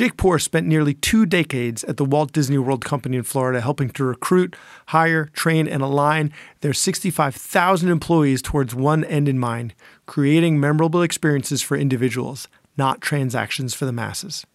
Jake 0.00 0.16
Poore 0.16 0.38
spent 0.38 0.66
nearly 0.66 0.94
two 0.94 1.26
decades 1.26 1.84
at 1.84 1.98
the 1.98 2.06
Walt 2.06 2.32
Disney 2.32 2.56
World 2.56 2.82
Company 2.82 3.18
in 3.18 3.22
Florida, 3.22 3.60
helping 3.60 3.90
to 3.90 4.02
recruit, 4.02 4.56
hire, 4.86 5.26
train, 5.34 5.68
and 5.68 5.82
align 5.82 6.32
their 6.62 6.72
65,000 6.72 7.90
employees 7.90 8.40
towards 8.40 8.74
one 8.74 9.04
end 9.04 9.28
in 9.28 9.38
mind 9.38 9.74
creating 10.06 10.58
memorable 10.58 11.02
experiences 11.02 11.60
for 11.60 11.76
individuals, 11.76 12.48
not 12.78 13.02
transactions 13.02 13.74
for 13.74 13.84
the 13.84 13.92
masses. 13.92 14.46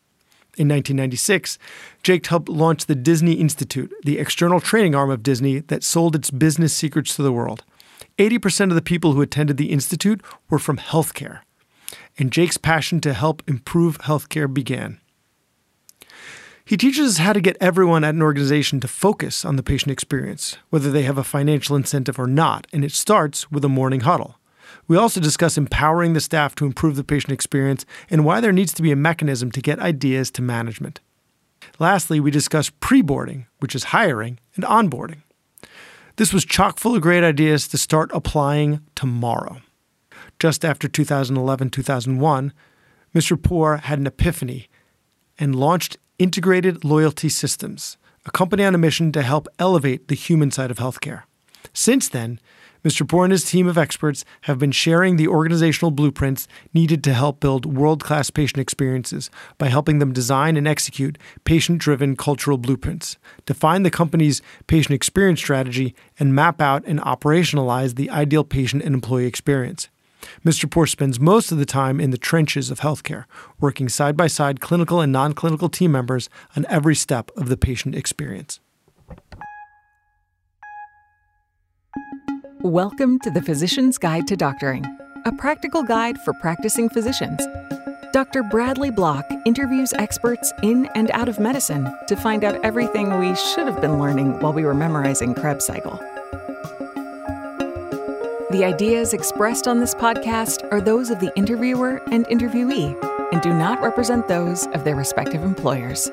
In 0.57 0.67
1996, 0.67 1.59
Jake 2.01 2.25
helped 2.25 2.49
launch 2.49 2.87
the 2.87 2.95
Disney 2.95 3.33
Institute, 3.33 3.93
the 4.03 4.17
external 4.17 4.59
training 4.59 4.95
arm 4.95 5.11
of 5.11 5.21
Disney 5.21 5.59
that 5.59 5.83
sold 5.83 6.15
its 6.15 6.31
business 6.31 6.73
secrets 6.73 7.15
to 7.17 7.21
the 7.21 7.31
world. 7.31 7.63
80% 8.17 8.69
of 8.69 8.75
the 8.75 8.81
people 8.81 9.13
who 9.13 9.21
attended 9.21 9.57
the 9.57 9.69
Institute 9.71 10.21
were 10.49 10.57
from 10.57 10.77
healthcare. 10.77 11.41
And 12.17 12.31
Jake's 12.31 12.57
passion 12.57 12.99
to 13.01 13.13
help 13.13 13.43
improve 13.47 13.99
healthcare 13.99 14.51
began. 14.51 15.01
He 16.67 16.77
teaches 16.77 17.11
us 17.11 17.17
how 17.19 17.31
to 17.33 17.41
get 17.41 17.57
everyone 17.61 18.03
at 18.03 18.15
an 18.15 18.23
organization 18.23 18.79
to 18.79 18.87
focus 18.87 19.45
on 19.45 19.55
the 19.55 19.61
patient 19.61 19.91
experience, 19.91 20.57
whether 20.71 20.89
they 20.89 21.03
have 21.03 21.19
a 21.19 21.23
financial 21.23 21.75
incentive 21.75 22.17
or 22.17 22.25
not, 22.25 22.65
and 22.73 22.83
it 22.83 22.91
starts 22.91 23.51
with 23.51 23.63
a 23.63 23.69
morning 23.69 23.99
huddle. 23.99 24.39
We 24.87 24.97
also 24.97 25.19
discuss 25.19 25.59
empowering 25.59 26.13
the 26.13 26.19
staff 26.19 26.55
to 26.55 26.65
improve 26.65 26.95
the 26.95 27.03
patient 27.03 27.33
experience 27.33 27.85
and 28.09 28.25
why 28.25 28.41
there 28.41 28.51
needs 28.51 28.73
to 28.73 28.81
be 28.81 28.91
a 28.91 28.95
mechanism 28.95 29.51
to 29.51 29.61
get 29.61 29.77
ideas 29.77 30.31
to 30.31 30.41
management. 30.41 31.01
Lastly, 31.77 32.19
we 32.19 32.31
discuss 32.31 32.71
pre 32.79 33.03
boarding, 33.03 33.45
which 33.59 33.75
is 33.75 33.85
hiring, 33.85 34.39
and 34.55 34.65
onboarding. 34.65 35.21
This 36.15 36.33
was 36.33 36.45
chock 36.45 36.79
full 36.79 36.95
of 36.95 37.01
great 37.03 37.23
ideas 37.23 37.67
to 37.67 37.77
start 37.77 38.09
applying 38.11 38.81
tomorrow. 38.95 39.61
Just 40.39 40.65
after 40.65 40.87
2011 40.87 41.69
2001, 41.69 42.53
Mr. 43.13 43.39
Poore 43.39 43.77
had 43.77 43.99
an 43.99 44.07
epiphany 44.07 44.67
and 45.37 45.55
launched 45.55 45.97
Integrated 46.17 46.85
Loyalty 46.85 47.27
Systems, 47.27 47.97
a 48.25 48.31
company 48.31 48.63
on 48.63 48.73
a 48.73 48.77
mission 48.77 49.11
to 49.11 49.21
help 49.21 49.49
elevate 49.59 50.07
the 50.07 50.15
human 50.15 50.49
side 50.49 50.71
of 50.71 50.77
healthcare. 50.77 51.23
Since 51.73 52.07
then, 52.07 52.39
Mr. 52.85 53.05
Poore 53.05 53.25
and 53.25 53.33
his 53.33 53.43
team 53.43 53.67
of 53.67 53.77
experts 53.77 54.23
have 54.41 54.57
been 54.57 54.71
sharing 54.71 55.17
the 55.17 55.27
organizational 55.27 55.91
blueprints 55.91 56.47
needed 56.73 57.03
to 57.03 57.13
help 57.13 57.41
build 57.41 57.65
world 57.65 58.01
class 58.01 58.29
patient 58.29 58.59
experiences 58.59 59.29
by 59.57 59.67
helping 59.67 59.99
them 59.99 60.13
design 60.13 60.55
and 60.55 60.69
execute 60.69 61.17
patient 61.43 61.79
driven 61.79 62.15
cultural 62.15 62.57
blueprints, 62.57 63.17
define 63.45 63.83
the 63.83 63.91
company's 63.91 64.41
patient 64.67 64.93
experience 64.93 65.41
strategy, 65.41 65.93
and 66.17 66.33
map 66.33 66.61
out 66.61 66.81
and 66.85 67.01
operationalize 67.01 67.95
the 67.95 68.09
ideal 68.09 68.45
patient 68.45 68.83
and 68.83 68.95
employee 68.95 69.25
experience. 69.25 69.89
Mr. 70.43 70.69
Poore 70.69 70.87
spends 70.87 71.19
most 71.19 71.51
of 71.51 71.57
the 71.57 71.65
time 71.65 71.99
in 71.99 72.11
the 72.11 72.17
trenches 72.17 72.71
of 72.71 72.79
healthcare, 72.79 73.25
working 73.59 73.89
side 73.89 74.15
by 74.15 74.27
side 74.27 74.59
clinical 74.59 75.01
and 75.01 75.11
non 75.11 75.33
clinical 75.33 75.69
team 75.69 75.91
members 75.91 76.29
on 76.55 76.65
every 76.69 76.95
step 76.95 77.31
of 77.35 77.49
the 77.49 77.57
patient 77.57 77.95
experience. 77.95 78.59
Welcome 82.61 83.19
to 83.19 83.29
the 83.29 83.41
Physician's 83.41 83.97
Guide 83.97 84.27
to 84.27 84.35
Doctoring, 84.35 84.85
a 85.25 85.31
practical 85.33 85.83
guide 85.83 86.17
for 86.19 86.33
practicing 86.41 86.89
physicians. 86.89 87.45
Dr. 88.15 88.43
Bradley 88.43 88.91
Block 88.91 89.25
interviews 89.45 89.93
experts 89.93 90.53
in 90.63 90.85
and 90.95 91.11
out 91.11 91.27
of 91.27 91.37
medicine 91.37 91.93
to 92.07 92.15
find 92.15 92.45
out 92.45 92.63
everything 92.63 93.19
we 93.19 93.35
should 93.35 93.67
have 93.67 93.81
been 93.81 93.99
learning 93.99 94.39
while 94.39 94.53
we 94.53 94.63
were 94.63 94.73
memorizing 94.73 95.35
Krebs 95.35 95.65
cycle. 95.65 95.99
The 98.55 98.63
ideas 98.63 99.13
expressed 99.13 99.67
on 99.67 99.81
this 99.81 99.93
podcast 99.93 100.71
are 100.71 100.79
those 100.79 101.09
of 101.09 101.19
the 101.19 101.29
interviewer 101.35 102.01
and 102.09 102.25
interviewee 102.27 102.95
and 103.33 103.41
do 103.41 103.53
not 103.53 103.81
represent 103.81 104.29
those 104.29 104.65
of 104.67 104.85
their 104.85 104.95
respective 104.95 105.43
employers. 105.43 106.09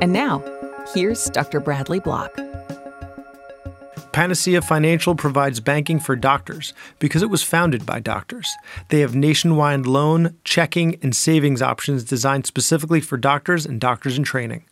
And 0.00 0.14
now, 0.14 0.42
here's 0.94 1.26
Dr. 1.26 1.60
Bradley 1.60 2.00
Block. 2.00 2.34
Panacea 4.12 4.62
Financial 4.62 5.14
provides 5.14 5.60
banking 5.60 6.00
for 6.00 6.16
doctors 6.16 6.72
because 7.00 7.22
it 7.22 7.28
was 7.28 7.42
founded 7.42 7.84
by 7.84 8.00
doctors. 8.00 8.50
They 8.88 9.00
have 9.00 9.14
nationwide 9.14 9.84
loan, 9.84 10.38
checking, 10.42 10.94
and 11.02 11.14
savings 11.14 11.60
options 11.60 12.02
designed 12.02 12.46
specifically 12.46 13.02
for 13.02 13.18
doctors 13.18 13.66
and 13.66 13.78
doctors 13.78 14.16
in 14.16 14.24
training. 14.24 14.64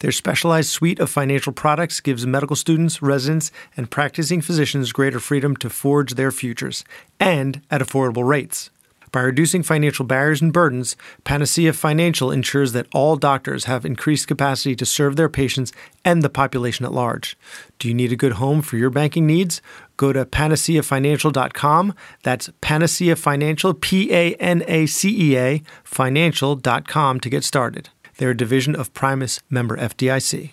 Their 0.00 0.12
specialized 0.12 0.70
suite 0.70 1.00
of 1.00 1.10
financial 1.10 1.52
products 1.52 2.00
gives 2.00 2.26
medical 2.26 2.56
students, 2.56 3.02
residents, 3.02 3.50
and 3.76 3.90
practicing 3.90 4.40
physicians 4.40 4.92
greater 4.92 5.20
freedom 5.20 5.56
to 5.56 5.70
forge 5.70 6.14
their 6.14 6.30
futures 6.30 6.84
and 7.20 7.62
at 7.70 7.80
affordable 7.80 8.26
rates. 8.26 8.70
By 9.12 9.22
reducing 9.22 9.62
financial 9.62 10.04
barriers 10.04 10.42
and 10.42 10.52
burdens, 10.52 10.94
Panacea 11.24 11.72
Financial 11.72 12.30
ensures 12.30 12.72
that 12.72 12.86
all 12.92 13.16
doctors 13.16 13.64
have 13.64 13.86
increased 13.86 14.28
capacity 14.28 14.76
to 14.76 14.84
serve 14.84 15.16
their 15.16 15.30
patients 15.30 15.72
and 16.04 16.22
the 16.22 16.28
population 16.28 16.84
at 16.84 16.92
large. 16.92 17.34
Do 17.78 17.88
you 17.88 17.94
need 17.94 18.12
a 18.12 18.16
good 18.16 18.32
home 18.32 18.62
for 18.62 18.76
your 18.76 18.90
banking 18.90 19.26
needs? 19.26 19.62
Go 19.96 20.12
to 20.12 20.26
panaceafinancial.com. 20.26 21.94
That's 22.24 22.50
Panacea 22.60 23.16
Financial, 23.16 23.72
P 23.72 24.12
A 24.12 24.34
N 24.34 24.62
A 24.66 24.84
C 24.84 25.32
E 25.32 25.38
A, 25.38 25.62
financial.com 25.82 27.20
to 27.20 27.30
get 27.30 27.42
started. 27.42 27.88
They're 28.18 28.30
a 28.30 28.36
division 28.36 28.74
of 28.74 28.92
Primis 28.92 29.40
member 29.50 29.76
FDIC. 29.76 30.52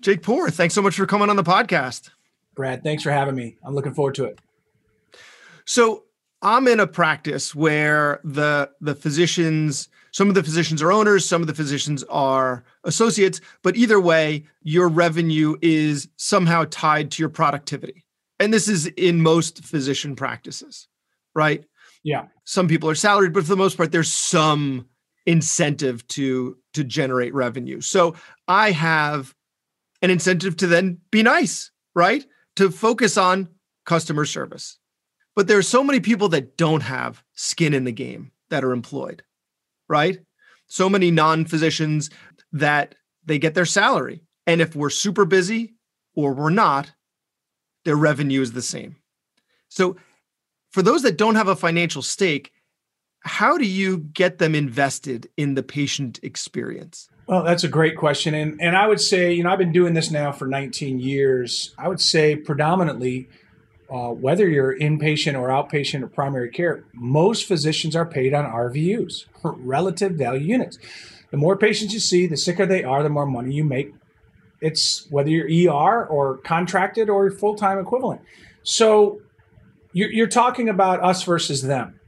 Jake 0.00 0.22
Poore, 0.22 0.50
thanks 0.50 0.74
so 0.74 0.82
much 0.82 0.96
for 0.96 1.06
coming 1.06 1.30
on 1.30 1.36
the 1.36 1.42
podcast. 1.42 2.10
Brad, 2.54 2.82
thanks 2.82 3.02
for 3.02 3.10
having 3.10 3.34
me. 3.34 3.56
I'm 3.64 3.74
looking 3.74 3.94
forward 3.94 4.14
to 4.16 4.24
it. 4.24 4.38
So, 5.64 6.04
I'm 6.42 6.66
in 6.68 6.80
a 6.80 6.86
practice 6.86 7.54
where 7.54 8.20
the 8.24 8.70
the 8.80 8.94
physicians, 8.94 9.88
some 10.10 10.28
of 10.28 10.34
the 10.34 10.42
physicians 10.42 10.80
are 10.82 10.90
owners, 10.90 11.26
some 11.28 11.42
of 11.42 11.48
the 11.48 11.54
physicians 11.54 12.02
are 12.04 12.64
associates, 12.84 13.42
but 13.62 13.76
either 13.76 14.00
way, 14.00 14.46
your 14.62 14.88
revenue 14.88 15.56
is 15.60 16.08
somehow 16.16 16.64
tied 16.70 17.10
to 17.12 17.22
your 17.22 17.28
productivity. 17.28 18.06
And 18.38 18.54
this 18.54 18.68
is 18.68 18.86
in 18.86 19.20
most 19.20 19.62
physician 19.62 20.16
practices, 20.16 20.88
right? 21.34 21.62
Yeah. 22.02 22.28
Some 22.44 22.68
people 22.68 22.88
are 22.88 22.94
salaried, 22.94 23.34
but 23.34 23.42
for 23.42 23.50
the 23.50 23.56
most 23.56 23.76
part, 23.76 23.92
there's 23.92 24.12
some 24.12 24.88
incentive 25.26 26.06
to 26.08 26.56
to 26.74 26.84
generate 26.84 27.34
revenue. 27.34 27.80
So 27.80 28.14
I 28.48 28.70
have 28.70 29.34
an 30.02 30.10
incentive 30.10 30.56
to 30.58 30.66
then 30.66 30.98
be 31.10 31.22
nice, 31.22 31.70
right? 31.94 32.24
To 32.56 32.70
focus 32.70 33.16
on 33.16 33.48
customer 33.84 34.24
service. 34.24 34.78
But 35.36 35.46
there 35.46 35.58
are 35.58 35.62
so 35.62 35.84
many 35.84 36.00
people 36.00 36.28
that 36.30 36.56
don't 36.56 36.82
have 36.82 37.22
skin 37.34 37.74
in 37.74 37.84
the 37.84 37.92
game 37.92 38.32
that 38.50 38.64
are 38.64 38.72
employed, 38.72 39.22
right? 39.88 40.18
So 40.66 40.88
many 40.88 41.10
non-physicians 41.10 42.10
that 42.52 42.94
they 43.24 43.38
get 43.38 43.54
their 43.54 43.66
salary. 43.66 44.22
And 44.46 44.60
if 44.60 44.74
we're 44.74 44.90
super 44.90 45.24
busy 45.24 45.74
or 46.14 46.32
we're 46.32 46.50
not, 46.50 46.92
their 47.84 47.96
revenue 47.96 48.42
is 48.42 48.52
the 48.52 48.62
same. 48.62 48.96
So 49.68 49.96
for 50.70 50.82
those 50.82 51.02
that 51.02 51.16
don't 51.16 51.36
have 51.36 51.48
a 51.48 51.56
financial 51.56 52.02
stake, 52.02 52.52
how 53.20 53.58
do 53.58 53.66
you 53.66 53.98
get 53.98 54.38
them 54.38 54.54
invested 54.54 55.28
in 55.36 55.54
the 55.54 55.62
patient 55.62 56.18
experience? 56.22 57.08
Well, 57.26 57.44
that's 57.44 57.64
a 57.64 57.68
great 57.68 57.96
question. 57.96 58.34
And, 58.34 58.60
and 58.60 58.76
I 58.76 58.88
would 58.88 59.00
say, 59.00 59.32
you 59.32 59.44
know, 59.44 59.50
I've 59.50 59.58
been 59.58 59.72
doing 59.72 59.94
this 59.94 60.10
now 60.10 60.32
for 60.32 60.46
19 60.46 60.98
years. 60.98 61.74
I 61.78 61.88
would 61.88 62.00
say 62.00 62.34
predominantly, 62.34 63.28
uh, 63.90 64.08
whether 64.08 64.48
you're 64.48 64.76
inpatient 64.76 65.38
or 65.38 65.48
outpatient 65.48 66.02
or 66.02 66.08
primary 66.08 66.50
care, 66.50 66.84
most 66.92 67.46
physicians 67.46 67.94
are 67.94 68.06
paid 68.06 68.34
on 68.34 68.46
RVUs, 68.46 69.26
relative 69.42 70.12
value 70.12 70.46
units. 70.46 70.78
The 71.30 71.36
more 71.36 71.56
patients 71.56 71.92
you 71.94 72.00
see, 72.00 72.26
the 72.26 72.36
sicker 72.36 72.66
they 72.66 72.82
are, 72.82 73.02
the 73.02 73.08
more 73.08 73.26
money 73.26 73.54
you 73.54 73.64
make. 73.64 73.94
It's 74.60 75.06
whether 75.10 75.30
you're 75.30 75.72
ER 75.72 76.06
or 76.06 76.38
contracted 76.38 77.08
or 77.08 77.30
full 77.30 77.54
time 77.54 77.78
equivalent. 77.78 78.22
So 78.62 79.20
you're, 79.92 80.10
you're 80.10 80.26
talking 80.26 80.68
about 80.68 81.02
us 81.02 81.22
versus 81.22 81.62
them 81.62 81.99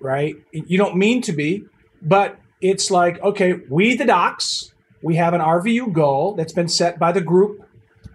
right? 0.00 0.36
You 0.52 0.78
don't 0.78 0.96
mean 0.96 1.22
to 1.22 1.32
be, 1.32 1.66
but 2.02 2.38
it's 2.60 2.90
like, 2.90 3.20
okay, 3.22 3.54
we, 3.68 3.96
the 3.96 4.04
docs, 4.04 4.72
we 5.02 5.16
have 5.16 5.34
an 5.34 5.40
RVU 5.40 5.92
goal 5.92 6.34
that's 6.34 6.52
been 6.52 6.68
set 6.68 6.98
by 6.98 7.12
the 7.12 7.20
group 7.20 7.68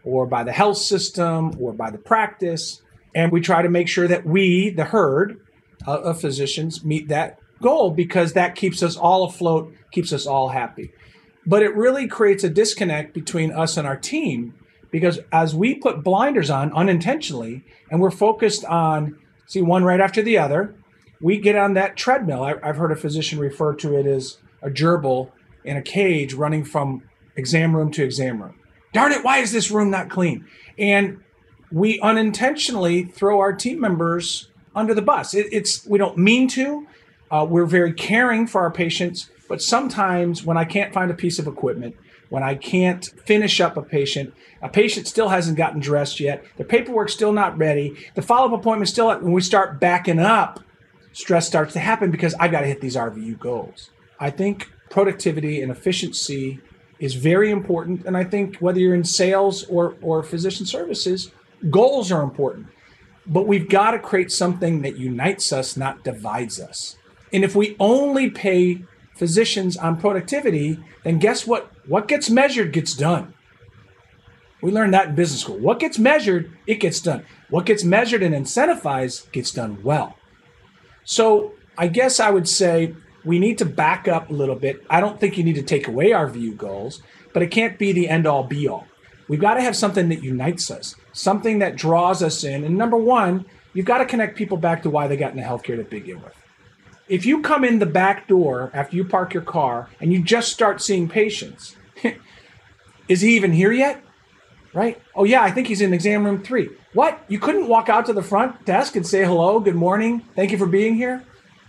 or 0.04 0.25
by 0.25 0.44
the 0.44 0.51
health 0.51 0.78
system 0.78 1.56
or 1.60 1.74
by 1.74 1.92
the 1.92 1.98
practice. 1.98 2.81
And 3.13 3.31
we 3.31 3.42
try 3.42 3.62
to 3.62 3.69
make 3.69 3.88
sure 3.88 4.07
that 4.07 4.25
we, 4.25 4.69
the 4.69 4.86
herd 4.86 5.39
uh, 5.88 6.01
of 6.01 6.22
physicians, 6.22 6.83
meet 6.83 7.07
that 7.10 7.39
goal 7.62 7.92
because 7.92 8.33
that 8.33 8.56
keeps 8.56 8.81
us 8.81 8.98
all 8.98 9.25
afloat, 9.25 9.74
keeps 9.92 10.12
us 10.12 10.25
all 10.25 10.50
happy. 10.50 10.92
But 11.45 11.63
it 11.63 11.75
really 11.75 12.07
creates 12.07 12.44
a 12.44 12.50
disconnect 12.50 13.13
between 13.13 13.51
us 13.51 13.78
and 13.78 13.88
our 13.88 13.98
team 13.98 14.54
because 14.92 15.19
as 15.31 15.56
we 15.56 15.75
put 15.75 16.04
blinders 16.04 16.50
on 16.50 16.74
unintentionally 16.74 17.63
and 17.89 18.00
we're 18.01 18.12
focused 18.12 18.66
on, 18.66 19.18
see, 19.48 19.62
one 19.62 19.83
right 19.83 20.00
after 20.00 20.22
the 20.22 20.38
other, 20.38 20.75
we 21.21 21.38
get 21.38 21.56
on 21.56 21.75
that 21.75 21.95
treadmill. 21.95 22.44
I, 22.44 22.56
have 22.63 22.77
heard 22.77 22.91
a 22.91 22.95
physician 22.95 23.39
refer 23.39 23.73
to 23.75 23.97
it 23.97 24.06
as 24.06 24.38
a 24.62 24.69
gerbil 24.69 25.31
in 25.63 25.77
a 25.77 25.81
cage 25.81 26.33
running 26.33 26.63
from 26.63 27.03
exam 27.35 27.75
room 27.75 27.91
to 27.91 28.03
exam 28.03 28.41
room. 28.41 28.56
Darn 28.94 29.12
it, 29.12 29.23
why 29.23 29.38
is 29.38 29.51
this 29.51 29.71
room 29.71 29.89
not 29.89 30.09
clean? 30.09 30.45
And 30.77 31.21
we 31.71 32.00
unintentionally 32.01 33.03
throw 33.03 33.39
our 33.39 33.53
team 33.53 33.79
members 33.79 34.50
under 34.75 34.94
the 34.94 35.01
bus. 35.01 35.33
It, 35.33 35.47
it's 35.51 35.85
we 35.85 35.97
don't 35.97 36.18
mean 36.18 36.47
to. 36.50 36.88
Uh, 37.29 37.45
we're 37.50 37.65
very 37.65 37.94
caring 37.94 38.45
for 38.45 38.62
our 38.62 38.71
patients, 38.71 39.29
But 39.47 39.62
sometimes 39.62 40.44
when 40.44 40.57
I 40.57 40.65
can't 40.65 40.94
find 40.94 41.09
a 41.09 41.13
piece 41.13 41.39
of 41.39 41.47
equipment, 41.47 41.95
when 42.27 42.44
I 42.44 42.56
can't 42.56 43.06
finish 43.25 43.62
up 43.62 43.77
a 43.77 43.81
patient, 43.81 44.33
a 44.62 44.68
patient 44.68 45.07
still 45.07 45.29
hasn't 45.29 45.57
gotten 45.57 45.79
dressed 45.79 46.19
yet, 46.19 46.44
the 46.57 46.65
paperwork's 46.65 47.13
still 47.13 47.31
not 47.31 47.57
ready, 47.57 47.95
the 48.15 48.21
follow 48.21 48.53
up 48.53 48.59
appointment 48.59 48.89
still, 48.89 49.07
when 49.07 49.31
we 49.31 49.41
start 49.41 49.79
backing 49.79 50.19
up, 50.19 50.62
stress 51.13 51.48
starts 51.48 51.74
to 51.74 51.80
happen 51.80 52.12
because 52.12 52.34
I've 52.36 52.52
got 52.52 52.62
to 52.62 52.68
hit 52.68 52.81
these 52.81 52.96
RVU 52.96 53.40
goals. 53.40 53.90
I 54.19 54.30
think 54.30 54.69
productivity 54.90 55.62
and 55.62 55.72
efficiency 55.72 56.60
is 57.00 57.16
very 57.16 57.50
important. 57.50 58.06
And 58.06 58.16
I 58.16 58.24
think 58.24 58.58
whether 58.58 58.80
you're 58.80 58.96
in 58.96 59.04
sales 59.04 59.63
or, 59.66 59.96
or 60.02 60.22
physician 60.22 60.66
services, 60.66 61.31
goals 61.69 62.12
are 62.12 62.22
important. 62.22 62.68
But 63.25 63.48
we've 63.48 63.68
got 63.68 63.92
to 63.92 64.00
create 64.00 64.31
something 64.31 64.81
that 64.84 64.98
unites 64.98 65.52
us, 65.52 65.75
not 65.75 66.04
divides 66.04 66.60
us. 66.60 66.98
And 67.34 67.44
if 67.44 67.56
we 67.56 67.75
only 67.80 68.30
pay 68.30 68.84
physicians 69.16 69.78
on 69.78 69.98
productivity, 69.98 70.80
then 71.04 71.19
guess 71.19 71.48
what? 71.48 71.72
What 71.88 72.07
gets 72.07 72.30
measured 72.30 72.74
gets 72.74 72.96
done. 72.96 73.34
We 74.62 74.72
learned 74.72 74.94
that 74.94 75.10
in 75.10 75.16
business 75.16 75.42
school. 75.42 75.57
What 75.57 75.80
gets 75.80 75.98
measured, 75.98 76.52
it 76.68 76.80
gets 76.80 77.00
done. 77.00 77.25
What 77.50 77.66
gets 77.66 77.84
measured 77.84 78.22
and 78.22 78.36
incentivized 78.36 79.31
gets 79.31 79.52
done 79.52 79.81
well. 79.84 80.16
So 81.03 81.53
I 81.77 81.88
guess 81.88 82.19
I 82.19 82.30
would 82.30 82.48
say 82.48 82.94
we 83.24 83.39
need 83.39 83.57
to 83.59 83.65
back 83.65 84.07
up 84.07 84.30
a 84.30 84.33
little 84.33 84.56
bit. 84.56 84.83
I 84.89 85.00
don't 85.00 85.19
think 85.19 85.38
you 85.38 85.44
need 85.44 85.56
to 85.56 85.63
take 85.63 85.88
away 85.88 86.09
RVU 86.09 86.57
goals, 86.57 87.01
but 87.33 87.44
it 87.44 87.48
can't 87.48 87.77
be 87.77 87.92
the 87.92 88.09
end 88.09 88.25
all 88.25 88.44
be 88.44 88.68
all. 88.68 88.88
We've 89.27 89.39
got 89.39 89.53
to 89.53 89.62
have 89.62 89.75
something 89.75 90.09
that 90.09 90.24
unites 90.24 90.69
us, 90.69 90.95
something 91.13 91.59
that 91.59 91.75
draws 91.75 92.21
us 92.21 92.44
in. 92.44 92.63
And 92.63 92.77
number 92.77 92.98
one, 92.98 93.45
you've 93.74 93.86
got 93.86 94.00
to 94.00 94.06
connect 94.06 94.38
people 94.38 94.57
back 94.57 94.83
to 94.83 94.89
why 94.89 95.07
they 95.07 95.15
got 95.15 95.31
into 95.31 95.44
healthcare 95.44 95.77
to 95.77 95.83
begin 95.83 96.21
with. 96.21 96.33
If 97.07 97.25
you 97.25 97.42
come 97.42 97.63
in 97.63 97.80
the 97.80 97.86
back 97.86 98.27
door 98.27 98.71
after 98.74 98.95
you 98.95 99.06
park 99.06 99.33
your 99.33 99.44
car 99.44 99.89
and 100.00 100.12
you 100.12 100.21
just 100.21 100.51
start 100.51 100.81
seeing 100.81 101.07
patients, 101.07 101.75
is 103.07 103.21
he 103.21 103.36
even 103.36 103.54
here 103.54 103.71
yet? 103.71 104.04
Right? 104.73 105.01
Oh, 105.15 105.25
yeah, 105.25 105.41
I 105.41 105.51
think 105.51 105.68
he's 105.68 105.81
in 105.81 105.94
exam 105.94 106.25
room 106.25 106.41
three. 106.44 106.69
What? 106.94 107.23
You 107.27 107.39
couldn't 107.39 107.68
walk 107.68 107.89
out 107.89 108.06
to 108.06 108.13
the 108.13 108.23
front 108.23 108.65
desk 108.65 108.95
and 108.95 109.06
say 109.06 109.25
hello, 109.25 109.59
good 109.59 109.75
morning, 109.75 110.21
thank 110.35 110.51
you 110.51 110.57
for 110.57 110.65
being 110.65 110.95
here? 110.95 111.23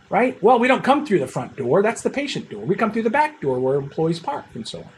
Right? 0.08 0.40
Well, 0.42 0.58
we 0.58 0.68
don't 0.68 0.84
come 0.84 1.04
through 1.06 1.20
the 1.20 1.26
front 1.26 1.56
door. 1.56 1.82
That's 1.82 2.02
the 2.02 2.10
patient 2.10 2.50
door. 2.50 2.64
We 2.64 2.74
come 2.74 2.92
through 2.92 3.04
the 3.04 3.10
back 3.10 3.40
door 3.40 3.58
where 3.58 3.76
employees 3.76 4.20
park 4.20 4.44
and 4.54 4.68
so 4.68 4.80
on. 4.80 4.88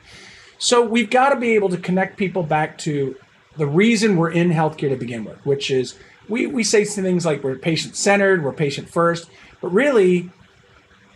So 0.59 0.85
we've 0.85 1.09
got 1.09 1.31
to 1.31 1.37
be 1.37 1.55
able 1.55 1.69
to 1.69 1.77
connect 1.77 2.17
people 2.17 2.43
back 2.43 2.79
to 2.79 3.17
the 3.57 3.67
reason 3.67 4.17
we're 4.17 4.33
in 4.33 4.51
healthcare 4.51 4.91
to 4.91 4.97
begin 4.97 5.25
with, 5.25 5.39
which 5.47 5.71
is 5.71 5.97
we, 6.29 6.47
we 6.47 6.65
say 6.65 6.85
things 6.85 7.25
like 7.25 7.45
we're 7.45 7.57
patient 7.57 7.97
centered, 7.97 8.43
we're 8.43 8.53
patient 8.53 8.89
first, 8.89 9.31
but 9.61 9.69
really, 9.69 10.31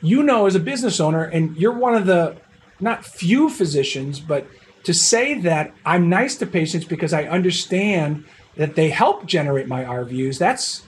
you 0.01 0.23
know, 0.23 0.47
as 0.47 0.55
a 0.55 0.61
business 0.61 1.01
owner, 1.01 1.25
and 1.25 1.57
you're 1.57 1.73
one 1.73 1.95
of 1.95 2.07
the 2.07 2.37
not 2.81 3.05
few 3.05 3.51
physicians, 3.51 4.21
but 4.21 4.47
to 4.89 4.95
say 4.95 5.39
that 5.41 5.75
I'm 5.85 6.09
nice 6.09 6.37
to 6.37 6.47
patients 6.47 6.87
because 6.87 7.13
I 7.13 7.25
understand 7.25 8.25
that 8.57 8.75
they 8.75 8.89
help 8.89 9.27
generate 9.27 9.69
my 9.69 9.85
RVUs, 9.85 10.39
that's 10.39 10.87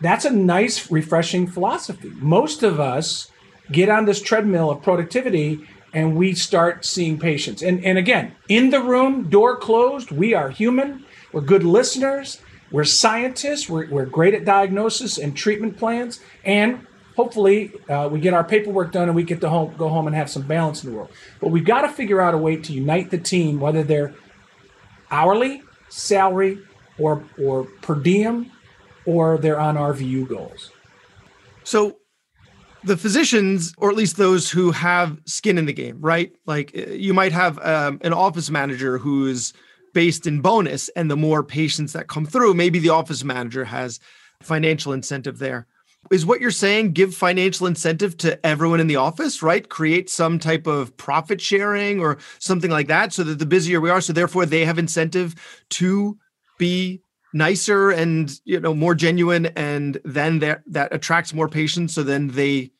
that's 0.00 0.24
a 0.24 0.30
nice, 0.30 0.90
refreshing 0.90 1.46
philosophy. 1.46 2.10
Most 2.14 2.62
of 2.62 2.80
us 2.80 3.30
get 3.70 3.90
on 3.90 4.06
this 4.06 4.22
treadmill 4.22 4.70
of 4.70 4.80
productivity 4.80 5.68
and 5.92 6.16
we 6.16 6.32
start 6.32 6.86
seeing 6.86 7.18
patients. 7.18 7.60
And, 7.60 7.84
and 7.84 7.98
again, 7.98 8.34
in 8.48 8.70
the 8.70 8.80
room, 8.80 9.28
door 9.28 9.58
closed, 9.58 10.10
we 10.10 10.32
are 10.32 10.48
human, 10.48 11.04
we're 11.30 11.42
good 11.42 11.64
listeners, 11.64 12.40
we're 12.70 12.84
scientists, 12.84 13.68
we're, 13.68 13.90
we're 13.90 14.06
great 14.06 14.32
at 14.32 14.46
diagnosis 14.46 15.18
and 15.18 15.36
treatment 15.36 15.76
plans, 15.76 16.20
and 16.46 16.86
hopefully 17.18 17.72
uh, 17.88 18.08
we 18.08 18.20
get 18.20 18.32
our 18.32 18.44
paperwork 18.44 18.92
done 18.92 19.08
and 19.08 19.16
we 19.16 19.24
get 19.24 19.40
to 19.40 19.48
home, 19.48 19.74
go 19.76 19.88
home 19.88 20.06
and 20.06 20.14
have 20.14 20.30
some 20.30 20.42
balance 20.42 20.84
in 20.84 20.90
the 20.90 20.96
world. 20.96 21.10
But 21.40 21.48
we've 21.48 21.64
got 21.64 21.82
to 21.82 21.88
figure 21.88 22.20
out 22.20 22.32
a 22.32 22.38
way 22.38 22.54
to 22.54 22.72
unite 22.72 23.10
the 23.10 23.18
team, 23.18 23.58
whether 23.58 23.82
they're 23.82 24.14
hourly, 25.10 25.60
salary, 25.88 26.60
or, 26.96 27.24
or 27.42 27.64
per 27.82 27.96
diem, 27.96 28.52
or 29.04 29.36
they're 29.36 29.58
on 29.58 29.74
RVU 29.74 30.28
goals. 30.28 30.70
So 31.64 31.96
the 32.84 32.96
physicians, 32.96 33.74
or 33.78 33.90
at 33.90 33.96
least 33.96 34.16
those 34.16 34.48
who 34.48 34.70
have 34.70 35.18
skin 35.26 35.58
in 35.58 35.66
the 35.66 35.72
game, 35.72 36.00
right? 36.00 36.30
Like 36.46 36.70
uh, 36.78 36.92
you 36.92 37.14
might 37.14 37.32
have 37.32 37.58
um, 37.66 37.98
an 38.02 38.12
office 38.12 38.48
manager 38.48 38.96
who's 38.96 39.52
based 39.92 40.24
in 40.28 40.40
bonus, 40.40 40.88
and 40.90 41.10
the 41.10 41.16
more 41.16 41.42
patients 41.42 41.94
that 41.94 42.06
come 42.06 42.26
through, 42.26 42.54
maybe 42.54 42.78
the 42.78 42.90
office 42.90 43.24
manager 43.24 43.64
has 43.64 43.98
financial 44.40 44.92
incentive 44.92 45.40
there. 45.40 45.66
Is 46.10 46.24
what 46.24 46.40
you're 46.40 46.50
saying 46.50 46.92
give 46.92 47.14
financial 47.14 47.66
incentive 47.66 48.16
to 48.18 48.44
everyone 48.46 48.80
in 48.80 48.86
the 48.86 48.96
office, 48.96 49.42
right? 49.42 49.68
Create 49.68 50.08
some 50.08 50.38
type 50.38 50.66
of 50.66 50.96
profit 50.96 51.40
sharing 51.40 52.00
or 52.00 52.18
something 52.38 52.70
like 52.70 52.88
that 52.88 53.12
so 53.12 53.22
that 53.24 53.38
the 53.38 53.46
busier 53.46 53.80
we 53.80 53.90
are, 53.90 54.00
so 54.00 54.12
therefore 54.12 54.46
they 54.46 54.64
have 54.64 54.78
incentive 54.78 55.34
to 55.70 56.18
be 56.58 57.02
nicer 57.32 57.90
and 57.90 58.40
you 58.44 58.58
know 58.58 58.74
more 58.74 58.94
genuine 58.94 59.46
and 59.56 60.00
then 60.04 60.38
that 60.38 60.62
that 60.66 60.92
attracts 60.94 61.34
more 61.34 61.48
patients 61.48 61.94
so 61.94 62.02
then 62.02 62.28
they 62.28 62.70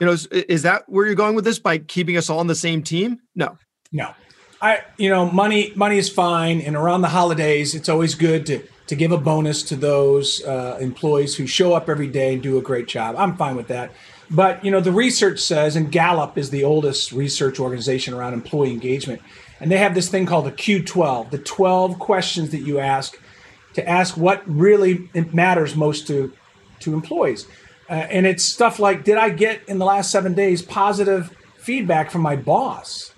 you 0.00 0.06
know 0.06 0.12
is, 0.12 0.26
is, 0.26 0.62
that 0.62 0.82
where 0.88 1.04
you're 1.04 1.14
going 1.14 1.34
with 1.34 1.44
this 1.44 1.58
by 1.58 1.76
keeping 1.78 2.16
us 2.16 2.30
all 2.30 2.38
on 2.38 2.46
the 2.46 2.54
same 2.54 2.82
team? 2.82 3.20
No. 3.34 3.58
No. 3.92 4.14
I 4.60 4.82
you 4.96 5.10
know 5.10 5.30
money 5.30 5.72
money 5.76 5.98
is 5.98 6.08
fine 6.08 6.60
and 6.60 6.76
around 6.76 7.02
the 7.02 7.08
holidays 7.08 7.74
it's 7.74 7.88
always 7.88 8.14
good 8.14 8.46
to 8.46 8.66
to 8.86 8.94
give 8.94 9.12
a 9.12 9.18
bonus 9.18 9.62
to 9.62 9.76
those 9.76 10.44
uh, 10.44 10.76
employees 10.80 11.36
who 11.36 11.46
show 11.46 11.72
up 11.72 11.88
every 11.88 12.08
day 12.08 12.34
and 12.34 12.42
do 12.42 12.58
a 12.58 12.62
great 12.62 12.86
job 12.86 13.14
i'm 13.18 13.36
fine 13.36 13.56
with 13.56 13.68
that 13.68 13.90
but 14.30 14.64
you 14.64 14.70
know 14.70 14.80
the 14.80 14.92
research 14.92 15.40
says 15.40 15.76
and 15.76 15.90
gallup 15.92 16.38
is 16.38 16.50
the 16.50 16.64
oldest 16.64 17.12
research 17.12 17.58
organization 17.60 18.14
around 18.14 18.34
employee 18.34 18.72
engagement 18.72 19.20
and 19.60 19.70
they 19.70 19.78
have 19.78 19.94
this 19.94 20.08
thing 20.08 20.26
called 20.26 20.46
the 20.46 20.52
q12 20.52 21.30
the 21.30 21.38
12 21.38 21.98
questions 21.98 22.50
that 22.50 22.60
you 22.60 22.78
ask 22.78 23.18
to 23.74 23.88
ask 23.88 24.16
what 24.16 24.42
really 24.46 25.08
matters 25.32 25.76
most 25.76 26.06
to 26.06 26.32
to 26.80 26.94
employees. 26.94 27.46
Uh, 27.88 27.92
and 27.92 28.26
it's 28.26 28.44
stuff 28.44 28.78
like 28.78 29.04
did 29.04 29.18
I 29.18 29.30
get 29.30 29.68
in 29.68 29.78
the 29.78 29.84
last 29.84 30.10
7 30.10 30.32
days 30.34 30.62
positive 30.62 31.36
feedback 31.58 32.10
from 32.10 32.22
my 32.22 32.36
boss 32.36 33.12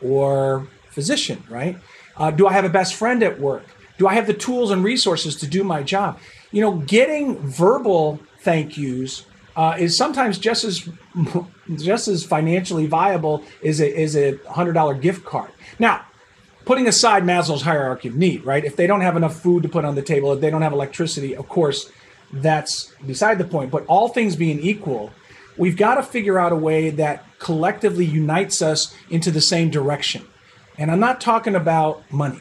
or 0.00 0.68
physician, 0.90 1.42
right? 1.48 1.76
Uh, 2.16 2.30
do 2.30 2.46
I 2.46 2.52
have 2.52 2.64
a 2.64 2.68
best 2.68 2.94
friend 2.94 3.22
at 3.22 3.40
work? 3.40 3.64
Do 4.02 4.08
I 4.08 4.14
have 4.14 4.26
the 4.26 4.34
tools 4.34 4.72
and 4.72 4.82
resources 4.82 5.36
to 5.36 5.46
do 5.46 5.62
my 5.62 5.84
job? 5.84 6.18
You 6.50 6.60
know, 6.60 6.78
getting 6.78 7.38
verbal 7.38 8.18
thank 8.40 8.76
yous 8.76 9.24
uh, 9.54 9.76
is 9.78 9.96
sometimes 9.96 10.38
just 10.38 10.64
as 10.64 10.88
just 11.76 12.08
as 12.08 12.24
financially 12.24 12.86
viable 12.86 13.44
as 13.64 13.80
a, 13.80 13.96
as 13.96 14.16
a 14.16 14.38
hundred 14.48 14.72
dollar 14.72 14.94
gift 14.94 15.24
card. 15.24 15.52
Now, 15.78 16.04
putting 16.64 16.88
aside 16.88 17.22
Maslow's 17.22 17.62
hierarchy 17.62 18.08
of 18.08 18.16
need, 18.16 18.44
right? 18.44 18.64
If 18.64 18.74
they 18.74 18.88
don't 18.88 19.02
have 19.02 19.16
enough 19.16 19.40
food 19.40 19.62
to 19.62 19.68
put 19.68 19.84
on 19.84 19.94
the 19.94 20.02
table, 20.02 20.32
if 20.32 20.40
they 20.40 20.50
don't 20.50 20.62
have 20.62 20.72
electricity, 20.72 21.36
of 21.36 21.48
course, 21.48 21.88
that's 22.32 22.92
beside 23.06 23.38
the 23.38 23.44
point. 23.44 23.70
But 23.70 23.86
all 23.86 24.08
things 24.08 24.34
being 24.34 24.58
equal, 24.58 25.12
we've 25.56 25.76
got 25.76 25.94
to 25.94 26.02
figure 26.02 26.40
out 26.40 26.50
a 26.50 26.56
way 26.56 26.90
that 26.90 27.24
collectively 27.38 28.04
unites 28.04 28.62
us 28.62 28.92
into 29.10 29.30
the 29.30 29.40
same 29.40 29.70
direction. 29.70 30.26
And 30.76 30.90
I'm 30.90 30.98
not 30.98 31.20
talking 31.20 31.54
about 31.54 32.02
money. 32.10 32.40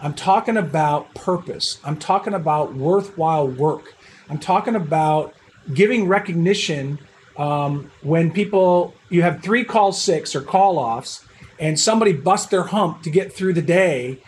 I'm 0.00 0.14
talking 0.14 0.56
about 0.56 1.14
purpose. 1.14 1.80
I'm 1.84 1.96
talking 1.96 2.34
about 2.34 2.74
worthwhile 2.74 3.48
work. 3.48 3.94
I'm 4.28 4.38
talking 4.38 4.74
about 4.74 5.34
giving 5.72 6.06
recognition 6.06 6.98
um, 7.36 7.90
when 8.02 8.30
people, 8.30 8.94
you 9.08 9.22
have 9.22 9.42
three 9.42 9.64
call 9.64 9.92
six 9.92 10.34
or 10.34 10.40
call 10.40 10.78
offs, 10.78 11.24
and 11.58 11.78
somebody 11.78 12.12
busts 12.12 12.48
their 12.48 12.64
hump 12.64 13.02
to 13.02 13.10
get 13.10 13.32
through 13.32 13.54
the 13.54 13.62
day, 13.62 14.18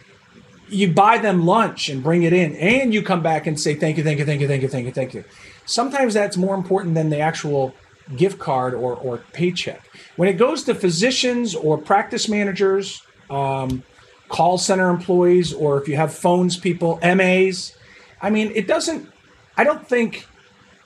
you 0.69 0.93
buy 0.93 1.19
them 1.19 1.47
lunch 1.47 1.89
and 1.89 2.03
bring 2.03 2.23
it 2.23 2.33
in, 2.33 2.55
and 2.57 2.93
you 2.93 3.03
come 3.03 3.23
back 3.23 3.47
and 3.47 3.59
say, 3.59 3.75
Thank 3.75 3.97
you, 3.97 4.05
thank 4.05 4.19
you, 4.19 4.25
thank 4.25 4.41
you, 4.41 4.49
thank 4.49 4.63
you, 4.63 4.69
thank 4.69 4.87
you, 4.87 4.93
thank 4.93 5.15
you. 5.15 5.25
Sometimes 5.65 6.15
that's 6.15 6.37
more 6.37 6.55
important 6.55 6.95
than 6.95 7.11
the 7.11 7.19
actual 7.19 7.75
gift 8.17 8.39
card 8.39 8.75
or, 8.75 8.95
or 8.95 9.19
paycheck. 9.33 9.83
When 10.17 10.29
it 10.29 10.35
goes 10.35 10.65
to 10.65 10.75
physicians 10.75 11.55
or 11.55 11.79
practice 11.79 12.29
managers, 12.29 13.03
um, 13.31 13.83
call 14.29 14.59
center 14.59 14.91
employees, 14.91 15.53
or 15.53 15.81
if 15.81 15.89
you 15.89 15.97
have 15.97 16.15
phones 16.15 16.57
people, 16.57 16.99
MAs, 17.03 17.77
I 18.21 18.31
mean, 18.31 18.53
it 18.55 18.67
doesn't, 18.67 19.09
I 19.57 19.65
don't 19.65 19.87
think 19.87 20.27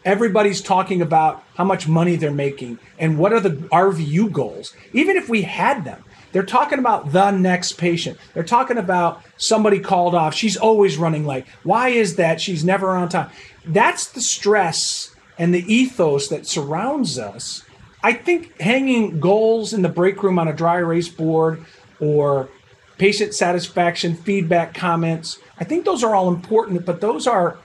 everybody's 0.05 0.61
talking 0.61 1.03
about 1.03 1.43
how 1.55 1.65
much 1.65 1.89
money 1.89 2.17
they're 2.17 2.31
making 2.31 2.79
and 2.99 3.19
what 3.19 3.33
are 3.33 3.41
the 3.41 3.51
RVU 3.51 4.31
goals. 4.33 4.75
Even 4.93 5.17
if 5.17 5.29
we 5.29 5.43
had 5.43 5.85
them, 5.85 6.05
they're 6.33 6.43
talking 6.43 6.79
about 6.79 7.13
the 7.13 7.31
next 7.31 7.73
patient. 7.73 8.19
They're 8.33 8.43
talking 8.43 8.79
about 8.79 9.23
somebody 9.37 9.79
called 9.79 10.15
off. 10.15 10.35
She's 10.35 10.57
always 10.57 10.97
running 10.97 11.27
late. 11.27 11.45
Why 11.63 11.91
is 11.91 12.17
that? 12.17 12.41
She's 12.41 12.65
never 12.65 12.91
on 12.91 13.09
time. 13.09 13.31
That's 13.67 14.11
the 14.11 14.23
stress 14.23 15.15
and 15.39 15.55
the 15.55 15.73
ethos 15.73 16.29
that 16.29 16.47
surrounds 16.47 17.19
us. 17.19 17.63
I 18.03 18.15
think 18.15 18.59
hanging 18.61 19.21
goals 19.21 19.73
in 19.73 19.83
the 19.83 19.89
break 19.89 20.23
room 20.23 20.39
on 20.39 20.49
a 20.49 20.53
dry 20.53 20.79
erase 20.79 21.09
board 21.09 21.65
or 22.01 22.49
patient 23.03 23.35
satisfaction, 23.35 24.15
feedback, 24.15 24.75
comments, 24.75 25.41
I 25.59 25.65
think 25.65 25.85
those 25.85 26.05
are 26.05 26.15
all 26.15 26.29
important, 26.29 26.87
but 26.87 27.01
those 27.01 27.27
are 27.27 27.59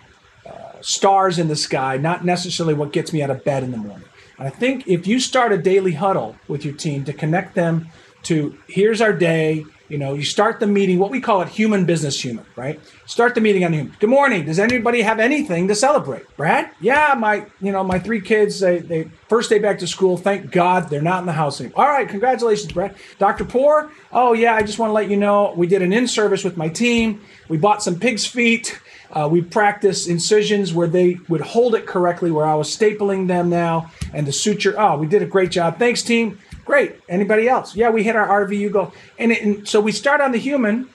uh, 0.48 0.82
stars 0.82 1.38
in 1.38 1.48
the 1.48 1.56
sky, 1.56 1.96
not 1.96 2.26
necessarily 2.26 2.74
what 2.74 2.92
gets 2.92 3.14
me 3.14 3.22
out 3.22 3.30
of 3.30 3.44
bed 3.44 3.62
in 3.62 3.70
the 3.70 3.78
morning. 3.78 4.08
And 4.40 4.48
I 4.48 4.50
think 4.50 4.88
if 4.88 5.06
you 5.06 5.20
start 5.20 5.52
a 5.52 5.58
daily 5.60 5.92
huddle 5.92 6.38
with 6.48 6.66
your 6.66 6.74
team 6.74 7.06
to 7.06 7.14
connect 7.14 7.54
them 7.54 7.90
to 8.24 8.58
here's 8.68 9.00
our 9.00 9.14
day, 9.14 9.64
you 9.90 9.98
know, 9.98 10.14
you 10.14 10.24
start 10.24 10.60
the 10.60 10.68
meeting, 10.68 11.00
what 11.00 11.12
we 11.12 11.22
call 11.22 11.42
it 11.42 11.48
human 11.48 11.86
business 11.86 12.24
human, 12.24 12.46
right? 12.56 12.80
Start 13.06 13.36
the 13.36 13.42
meeting 13.42 13.64
on 13.64 13.72
the 13.72 13.78
human. 13.78 13.96
Good 14.00 14.10
morning. 14.10 14.46
Does 14.46 14.60
anybody 14.60 15.02
have 15.02 15.20
anything 15.20 15.68
to 15.70 15.76
celebrate? 15.76 16.26
Brad? 16.36 16.70
Yeah, 16.82 17.16
my, 17.18 17.46
you 17.62 17.72
know, 17.72 17.84
my 17.84 18.00
three 18.00 18.20
kids, 18.20 18.60
they, 18.60 18.80
they 18.80 19.10
first 19.30 19.50
day 19.50 19.60
back 19.60 19.80
to 19.80 19.88
school. 19.88 20.18
Thank 20.18 20.52
God 20.52 20.90
they're 20.90 21.02
not 21.02 21.22
in 21.22 21.26
the 21.26 21.34
house 21.34 21.62
anymore. 21.62 21.86
All 21.86 21.92
right, 21.92 22.08
congratulations, 22.08 22.72
Brad. 22.72 22.96
Dr. 23.18 23.46
Poor? 23.46 23.92
Oh 24.12 24.34
yeah, 24.34 24.56
I 24.56 24.62
just 24.62 24.80
want 24.80 24.90
to 24.90 24.94
let 24.94 25.10
you 25.10 25.18
know 25.18 25.54
we 25.56 25.68
did 25.68 25.82
an 25.82 25.94
in-service 25.94 26.44
with 26.44 26.58
my 26.58 26.68
team. 26.68 27.22
We 27.48 27.58
bought 27.58 27.82
some 27.82 28.00
pig's 28.00 28.26
feet. 28.26 28.80
Uh, 29.12 29.28
we 29.32 29.42
practiced 29.42 30.10
incisions 30.10 30.74
where 30.74 30.88
they 30.88 31.18
would 31.30 31.42
hold 31.42 31.76
it 31.76 31.86
correctly, 31.86 32.30
where 32.30 32.46
I 32.46 32.56
was 32.56 32.76
stapling 32.76 33.28
them 33.28 33.50
now, 33.50 33.90
and 34.14 34.28
the 34.28 34.34
suture. 34.34 34.76
Oh, 34.78 34.98
we 34.98 35.08
did 35.08 35.22
a 35.22 35.26
great 35.26 35.50
job. 35.50 35.80
Thanks, 35.80 36.04
team. 36.04 36.40
Great. 36.68 37.00
Anybody 37.08 37.48
else? 37.48 37.78
Yeah, 37.78 37.90
we 37.90 38.04
hit 38.04 38.18
our 38.18 38.46
RVU 38.46 38.72
goal. 38.74 38.94
And, 39.18 39.32
it, 39.32 39.42
and 39.42 39.68
so 39.68 39.80
we 39.80 39.94
start 39.94 40.20
on 40.20 40.34
the 40.34 40.38
human. 40.38 40.90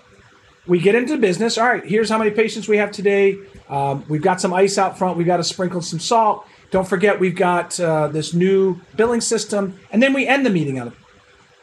We 0.66 0.78
get 0.78 0.94
into 0.94 1.16
business. 1.16 1.56
All 1.56 1.66
right, 1.66 1.84
here's 1.84 2.10
how 2.10 2.18
many 2.18 2.30
patients 2.30 2.68
we 2.68 2.76
have 2.76 2.92
today. 2.92 3.38
Um, 3.70 4.04
we've 4.06 4.20
got 4.20 4.38
some 4.38 4.52
ice 4.52 4.76
out 4.76 4.98
front. 4.98 5.16
We've 5.16 5.26
got 5.26 5.38
to 5.38 5.44
sprinkle 5.44 5.80
some 5.80 5.98
salt. 5.98 6.46
Don't 6.70 6.86
forget, 6.86 7.18
we've 7.18 7.34
got 7.34 7.80
uh, 7.80 8.08
this 8.08 8.34
new 8.34 8.82
billing 8.96 9.22
system. 9.22 9.80
And 9.90 10.02
then 10.02 10.12
we 10.12 10.26
end 10.26 10.44
the 10.44 10.50
meeting 10.50 10.78
on 10.78 10.88
it. 10.88 10.94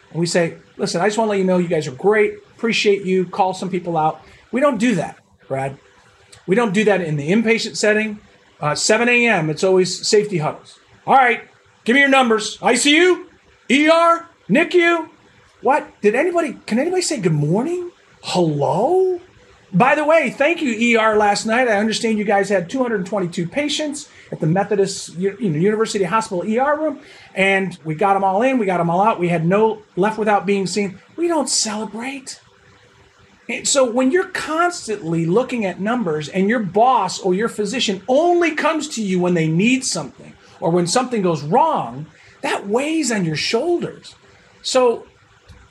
And 0.10 0.20
we 0.20 0.26
say, 0.26 0.58
listen, 0.76 1.02
I 1.02 1.08
just 1.08 1.20
want 1.20 1.28
to 1.28 1.32
let 1.32 1.40
you 1.40 1.46
know 1.46 1.60
you 1.60 1.68
guys 1.68 1.88
are 1.88 1.92
great. 1.92 2.34
Appreciate 2.58 3.06
you. 3.06 3.26
Call 3.28 3.54
some 3.54 3.70
people 3.70 3.96
out. 3.96 4.22
We 4.52 4.60
don't 4.60 4.80
do 4.80 4.96
that, 4.96 5.20
Brad. 5.48 5.78
We 6.48 6.56
don't 6.56 6.74
do 6.74 6.84
that 6.86 7.02
in 7.02 7.16
the 7.16 7.32
inpatient 7.32 7.78
setting. 7.78 8.20
Uh, 8.60 8.74
7 8.74 9.08
a.m., 9.08 9.52
it's 9.52 9.64
always 9.64 10.08
safety 10.08 10.40
huddles. 10.40 10.80
All 11.06 11.14
right, 11.14 11.48
give 11.86 11.94
me 11.94 12.00
your 12.00 12.10
numbers. 12.10 12.58
ICU, 12.58 13.29
ER, 13.72 14.26
NICU. 14.50 15.10
What? 15.62 16.02
Did 16.02 16.16
anybody, 16.16 16.58
can 16.66 16.80
anybody 16.80 17.02
say 17.02 17.20
good 17.20 17.34
morning? 17.34 17.92
Hello? 18.24 19.20
By 19.72 19.94
the 19.94 20.04
way, 20.04 20.32
thank 20.32 20.64
you, 20.64 21.00
ER, 21.00 21.16
last 21.16 21.46
night. 21.46 21.68
I 21.68 21.78
understand 21.78 22.18
you 22.18 22.24
guys 22.24 22.50
had 22.50 22.70
222 22.70 23.48
patients 23.48 24.10
at 24.32 24.40
the 24.40 24.48
Methodist 24.48 25.16
you 25.16 25.36
know, 25.40 25.60
University 25.60 26.04
Hospital 26.06 26.42
ER 26.44 26.76
room, 26.76 27.00
and 27.36 27.78
we 27.84 27.94
got 27.94 28.16
them 28.16 28.24
all 28.24 28.42
in, 28.42 28.58
we 28.58 28.66
got 28.66 28.78
them 28.78 28.90
all 28.90 29.02
out. 29.02 29.20
We 29.20 29.28
had 29.30 29.46
no 29.46 29.84
left 29.96 30.18
without 30.18 30.48
being 30.48 30.66
seen. 30.66 30.98
We 31.16 31.28
don't 31.28 31.48
celebrate. 31.48 32.42
And 33.48 33.68
So 33.68 33.90
when 33.90 34.12
you're 34.12 34.30
constantly 34.30 35.28
looking 35.28 35.66
at 35.66 35.80
numbers 35.80 36.30
and 36.30 36.50
your 36.50 36.60
boss 36.60 37.20
or 37.20 37.36
your 37.36 37.50
physician 37.50 38.02
only 38.08 38.56
comes 38.56 38.88
to 38.90 39.04
you 39.04 39.20
when 39.20 39.36
they 39.36 39.48
need 39.48 39.86
something 39.86 40.34
or 40.60 40.72
when 40.72 40.88
something 40.88 41.22
goes 41.22 41.44
wrong, 41.44 42.08
that 42.42 42.68
weighs 42.68 43.12
on 43.12 43.26
your 43.26 43.36
shoulders. 43.36 44.16
So, 44.62 45.08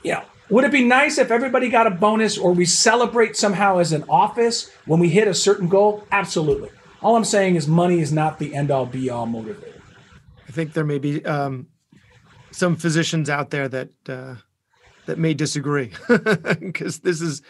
you 0.03 0.13
know, 0.13 0.23
would 0.49 0.63
it 0.63 0.71
be 0.71 0.83
nice 0.83 1.17
if 1.17 1.31
everybody 1.31 1.69
got 1.69 1.87
a 1.87 1.91
bonus 1.91 2.37
or 2.37 2.51
we 2.51 2.65
celebrate 2.65 3.35
somehow 3.35 3.77
as 3.77 3.91
an 3.91 4.03
office 4.09 4.71
when 4.85 4.99
we 4.99 5.09
hit 5.09 5.27
a 5.27 5.33
certain 5.33 5.67
goal? 5.67 6.05
Absolutely. 6.11 6.69
All 7.01 7.15
I'm 7.15 7.23
saying 7.23 7.55
is 7.55 7.67
money 7.67 7.99
is 7.99 8.11
not 8.11 8.39
the 8.39 8.55
end 8.55 8.71
all 8.71 8.85
be 8.85 9.09
all 9.09 9.27
motivator. 9.27 9.79
I 10.47 10.51
think 10.51 10.73
there 10.73 10.83
may 10.83 10.97
be 10.97 11.23
um, 11.25 11.67
some 12.51 12.75
physicians 12.75 13.29
out 13.29 13.51
there 13.51 13.67
that 13.69 13.89
uh, 14.07 14.35
that 15.05 15.19
may 15.19 15.33
disagree 15.33 15.91
because 16.59 16.99
this 16.99 17.21
is 17.21 17.41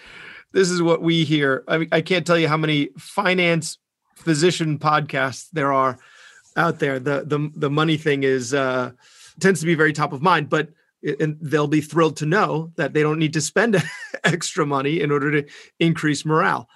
this 0.52 0.70
is 0.70 0.82
what 0.82 1.02
we 1.02 1.24
hear. 1.24 1.64
I, 1.68 1.78
mean, 1.78 1.90
I 1.92 2.02
can't 2.02 2.28
tell 2.28 2.38
you 2.38 2.48
how 2.48 2.58
many 2.58 2.90
finance 2.98 3.78
physician 4.16 4.78
podcasts 4.78 5.50
there 5.52 5.72
are 5.72 5.98
out 6.56 6.80
there. 6.80 7.00
The 7.00 7.24
the 7.26 7.52
the 7.56 7.70
money 7.70 7.98
thing 7.98 8.24
is 8.24 8.54
uh, 8.54 8.92
tends 9.40 9.60
to 9.60 9.66
be 9.66 9.76
very 9.76 9.94
top 9.94 10.14
of 10.14 10.22
mind, 10.22 10.50
but 10.50 10.70
and 11.20 11.38
they'll 11.42 11.68
be 11.68 11.82
thrilled 11.82 12.18
to 12.18 12.26
know 12.26 12.72
that 12.76 12.94
they 12.94 13.02
don't 13.02 13.20
need 13.20 13.34
to 13.34 13.42
spend 13.42 13.82
extra 14.24 14.66
money 14.66 15.00
in 15.00 15.12
order 15.12 15.42
to 15.42 15.50
increase 15.80 16.26
morale. 16.26 16.68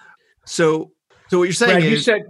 So, 0.46 0.92
so 1.28 1.38
what 1.38 1.44
you're 1.44 1.52
saying 1.52 1.80
Brad, 1.80 1.84
is, 1.84 1.90
you 1.90 1.98
said, 1.98 2.22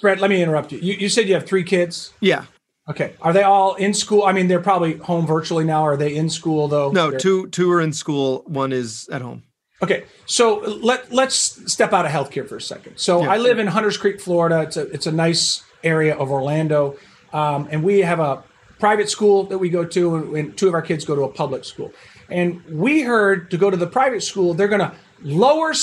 Brad, 0.00 0.20
let 0.20 0.30
me 0.30 0.42
interrupt 0.42 0.72
you. 0.72 0.78
you. 0.78 0.94
You 0.94 1.08
said 1.08 1.28
you 1.28 1.34
have 1.34 1.46
three 1.46 1.64
kids. 1.64 2.12
Yeah. 2.20 2.44
Okay. 2.88 3.14
Are 3.20 3.32
they 3.32 3.42
all 3.42 3.74
in 3.74 3.94
school? 3.94 4.24
I 4.24 4.32
mean, 4.32 4.48
they're 4.48 4.60
probably 4.60 4.96
home 4.96 5.26
virtually 5.26 5.64
now. 5.64 5.82
Are 5.82 5.96
they 5.96 6.14
in 6.14 6.28
school 6.30 6.68
though? 6.68 6.90
No, 6.90 7.10
they're... 7.10 7.20
two 7.20 7.48
two 7.48 7.70
are 7.70 7.80
in 7.80 7.92
school. 7.92 8.42
One 8.46 8.72
is 8.72 9.08
at 9.10 9.22
home. 9.22 9.44
Okay, 9.82 10.04
so 10.26 10.58
let 10.58 11.10
let's 11.10 11.72
step 11.72 11.92
out 11.94 12.04
of 12.04 12.12
healthcare 12.12 12.46
for 12.46 12.56
a 12.56 12.60
second. 12.60 12.98
So 12.98 13.22
yeah. 13.22 13.30
I 13.30 13.38
live 13.38 13.58
in 13.58 13.66
Hunters 13.66 13.96
Creek, 13.96 14.20
Florida. 14.20 14.60
It's 14.60 14.76
a 14.76 14.82
it's 14.90 15.06
a 15.06 15.12
nice 15.12 15.62
area 15.82 16.16
of 16.16 16.30
Orlando, 16.30 16.96
um, 17.32 17.68
and 17.70 17.82
we 17.82 18.00
have 18.00 18.20
a 18.20 18.42
private 18.78 19.10
school 19.10 19.44
that 19.44 19.58
we 19.58 19.68
go 19.68 19.84
to, 19.84 20.16
and, 20.16 20.36
and 20.36 20.56
two 20.56 20.68
of 20.68 20.74
our 20.74 20.82
kids 20.82 21.04
go 21.04 21.14
to 21.14 21.22
a 21.22 21.28
public 21.28 21.64
school. 21.64 21.92
And 22.28 22.64
we 22.64 23.02
heard 23.02 23.50
to 23.50 23.58
go 23.58 23.70
to 23.70 23.76
the 23.76 23.86
private 23.86 24.22
school, 24.22 24.54
they're 24.54 24.68
going 24.68 24.80
to 24.80 24.92
lower 25.22 25.74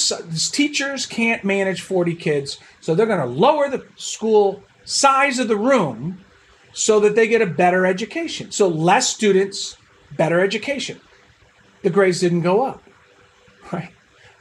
teachers 0.52 1.06
can't 1.06 1.44
manage 1.44 1.82
40 1.82 2.16
kids, 2.16 2.60
so 2.82 2.96
they're 2.96 3.06
going 3.06 3.20
to 3.20 3.26
lower 3.26 3.70
the 3.70 3.86
school 3.96 4.64
size 4.86 5.38
of 5.40 5.48
the 5.48 5.58
room 5.58 6.24
so 6.74 7.00
that 7.00 7.16
they 7.16 7.28
get 7.28 7.42
a 7.42 7.46
better 7.46 7.86
education. 7.86 8.52
So 8.52 8.68
less 8.68 9.10
students, 9.10 9.78
better 10.16 10.40
education. 10.40 11.00
The 11.84 11.90
grades 11.90 12.20
didn't 12.20 12.42
go 12.42 12.66
up. 12.66 12.84
Right? 13.74 13.92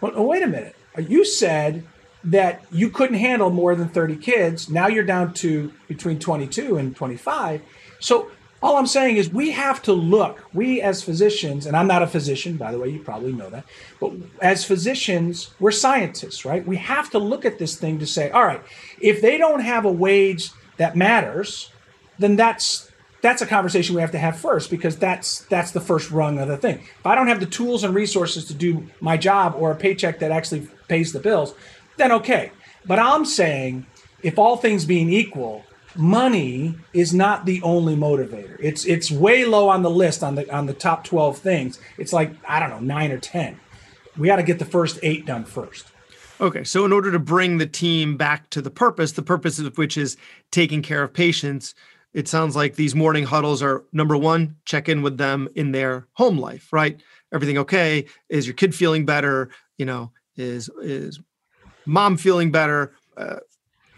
Well, 0.01 0.13
oh, 0.15 0.23
wait 0.23 0.45
a 0.45 0.47
minute. 0.47 0.77
You 0.97 1.25
said 1.25 1.85
that 2.27 2.65
you 2.73 2.91
couldn't 2.91 3.17
handle 3.17 3.51
more 3.51 3.75
than 3.75 3.89
30 3.89 4.17
kids. 4.17 4.69
Now 4.69 4.89
you're 4.89 5.05
down 5.05 5.33
to 5.35 5.73
between 5.89 6.19
22 6.19 6.77
and 6.77 6.95
25. 6.95 7.63
So 8.01 8.31
all 8.63 8.77
I'm 8.77 8.87
saying 8.87 9.17
is 9.17 9.33
we 9.33 9.53
have 9.53 9.81
to 9.83 9.93
look, 9.93 10.43
we 10.53 10.81
as 10.81 11.03
physicians, 11.03 11.67
and 11.67 11.77
I'm 11.77 11.87
not 11.87 12.03
a 12.03 12.07
physician, 12.07 12.57
by 12.57 12.73
the 12.73 12.79
way, 12.79 12.89
you 12.89 12.99
probably 12.99 13.33
know 13.33 13.49
that, 13.51 13.65
but 14.01 14.13
as 14.43 14.65
physicians, 14.65 15.51
we're 15.61 15.71
scientists, 15.71 16.45
right? 16.45 16.67
We 16.67 16.77
have 16.79 17.11
to 17.11 17.19
look 17.19 17.45
at 17.45 17.59
this 17.59 17.77
thing 17.77 17.99
to 18.01 18.07
say, 18.07 18.31
all 18.31 18.45
right, 18.45 18.63
if 19.01 19.21
they 19.21 19.39
don't 19.39 19.61
have 19.61 19.85
a 19.85 19.93
wage 19.93 20.51
that 20.79 20.97
matters, 20.97 21.71
then 22.19 22.37
that's 22.37 22.91
that's 23.23 23.43
a 23.43 23.47
conversation 23.47 23.95
we 23.95 24.01
have 24.01 24.13
to 24.13 24.19
have 24.19 24.39
first 24.39 24.71
because 24.71 24.97
that's 24.97 25.41
that's 25.47 25.73
the 25.73 25.81
first 25.81 26.11
rung 26.11 26.39
of 26.39 26.49
the 26.49 26.57
thing. 26.57 26.79
If 26.79 27.07
I 27.07 27.15
don't 27.15 27.29
have 27.29 27.41
the 27.41 27.47
tools 27.47 27.83
and 27.83 27.95
resources 27.95 28.45
to 28.47 28.55
do 28.55 28.87
my 29.01 29.17
job 29.17 29.55
or 29.59 29.71
a 29.71 29.75
paycheck 29.75 30.21
that 30.21 30.31
actually 30.31 30.69
pays 30.89 31.13
the 31.13 31.21
bills, 31.21 31.55
then 31.97 32.13
okay. 32.13 32.53
But 32.85 32.99
I'm 32.99 33.25
saying 33.25 33.87
if 34.23 34.39
all 34.39 34.57
things 34.57 34.85
being 34.85 35.11
equal, 35.11 35.65
money 35.97 36.75
is 36.93 37.15
not 37.15 37.47
the 37.47 37.63
only 37.63 37.97
motivator. 37.97 38.57
It's 38.61 38.85
it's 38.85 39.11
way 39.11 39.45
low 39.45 39.69
on 39.69 39.83
the 39.83 39.91
list 39.91 40.23
on 40.23 40.35
the 40.35 40.53
on 40.55 40.67
the 40.67 40.75
top 40.75 41.05
12 41.05 41.39
things. 41.39 41.79
It's 41.99 42.13
like 42.13 42.33
I 42.49 42.61
don't 42.61 42.71
know, 42.71 42.81
9 42.81 43.11
or 43.13 43.19
10. 43.19 43.61
We 44.17 44.29
got 44.29 44.37
to 44.37 44.43
get 44.43 44.59
the 44.59 44.65
first 44.65 44.99
8 45.03 45.27
done 45.27 45.45
first. 45.45 45.87
Okay, 46.41 46.65
so 46.65 46.85
in 46.85 46.93
order 46.93 47.11
to 47.13 47.19
bring 47.19 47.59
the 47.59 47.67
team 47.67 48.17
back 48.17 48.51
to 48.51 48.61
the 48.61 48.71
purpose, 48.71 49.13
the 49.13 49.23
purpose 49.23 49.59
of 49.59 49.79
which 49.79 49.97
is 49.97 50.17
taking 50.51 50.83
care 50.83 51.03
of 51.03 51.13
patients, 51.15 51.75
it 52.13 52.29
sounds 52.29 52.55
like 52.55 52.75
these 52.75 52.95
morning 52.95 53.25
huddles 53.25 53.63
are 53.63 53.85
number 53.93 54.17
1, 54.17 54.57
check 54.67 54.89
in 54.89 55.01
with 55.01 55.17
them 55.17 55.49
in 55.55 55.73
their 55.73 56.07
home 56.13 56.39
life, 56.39 56.73
right? 56.73 57.01
Everything 57.33 57.57
okay? 57.59 58.07
Is 58.29 58.47
your 58.47 58.55
kid 58.55 58.75
feeling 58.75 59.07
better? 59.07 59.51
You 59.79 59.87
know, 59.87 60.13
is 60.37 60.71
is 60.83 61.21
mom 61.87 62.17
feeling 62.17 62.51
better? 62.51 62.93
Uh, 63.17 63.37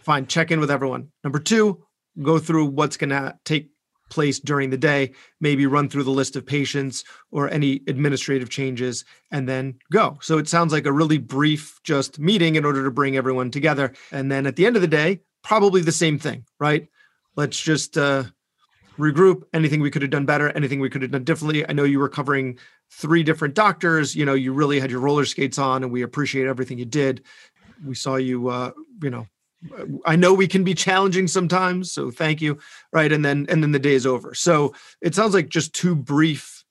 fine, 0.02 0.26
check 0.26 0.50
in 0.50 0.60
with 0.60 0.70
everyone. 0.70 1.10
Number 1.24 1.38
2, 1.38 1.82
go 2.22 2.38
through 2.38 2.66
what's 2.66 2.96
going 2.96 3.10
to 3.10 3.36
take 3.44 3.70
place 4.08 4.38
during 4.38 4.70
the 4.70 4.76
day, 4.76 5.12
maybe 5.40 5.66
run 5.66 5.88
through 5.88 6.04
the 6.04 6.10
list 6.10 6.36
of 6.36 6.46
patients 6.46 7.04
or 7.30 7.50
any 7.50 7.82
administrative 7.86 8.48
changes, 8.48 9.04
and 9.30 9.48
then 9.48 9.74
go. 9.92 10.18
So 10.22 10.38
it 10.38 10.48
sounds 10.48 10.72
like 10.72 10.86
a 10.86 10.92
really 10.92 11.18
brief, 11.18 11.80
just 11.84 12.18
meeting 12.18 12.54
in 12.54 12.64
order 12.64 12.84
to 12.84 12.90
bring 12.90 13.16
everyone 13.16 13.50
together. 13.50 13.92
And 14.10 14.30
then 14.30 14.46
at 14.46 14.56
the 14.56 14.66
end 14.66 14.76
of 14.76 14.82
the 14.82 14.88
day, 14.88 15.20
probably 15.42 15.82
the 15.82 15.92
same 15.92 16.18
thing, 16.18 16.44
right? 16.58 16.88
Let's 17.36 17.60
just 17.60 17.96
uh, 17.96 18.24
regroup. 18.98 19.44
Anything 19.52 19.80
we 19.80 19.90
could 19.90 20.02
have 20.02 20.10
done 20.10 20.26
better, 20.26 20.50
anything 20.50 20.80
we 20.80 20.90
could 20.90 21.02
have 21.02 21.12
done 21.12 21.24
differently. 21.24 21.68
I 21.68 21.72
know 21.72 21.84
you 21.84 21.98
were 21.98 22.08
covering 22.08 22.58
three 22.90 23.22
different 23.22 23.54
doctors. 23.54 24.16
You 24.16 24.24
know, 24.24 24.34
you 24.34 24.52
really 24.52 24.80
had 24.80 24.90
your 24.90 25.00
roller 25.00 25.24
skates 25.24 25.58
on, 25.58 25.82
and 25.82 25.92
we 25.92 26.02
appreciate 26.02 26.46
everything 26.46 26.78
you 26.78 26.84
did. 26.84 27.22
We 27.84 27.94
saw 27.94 28.16
you, 28.16 28.48
uh, 28.48 28.72
you 29.02 29.10
know, 29.10 29.26
I 30.04 30.16
know 30.16 30.34
we 30.34 30.46
can 30.46 30.62
be 30.62 30.74
challenging 30.74 31.26
sometimes, 31.26 31.90
so 31.90 32.10
thank 32.10 32.40
you. 32.40 32.58
Right, 32.92 33.10
and 33.10 33.24
then 33.24 33.46
and 33.48 33.62
then 33.62 33.72
the 33.72 33.78
day 33.78 33.94
is 33.94 34.06
over. 34.06 34.34
So 34.34 34.74
it 35.00 35.14
sounds 35.14 35.34
like 35.34 35.48
just 35.48 35.74
two 35.74 35.96
brief 35.96 36.64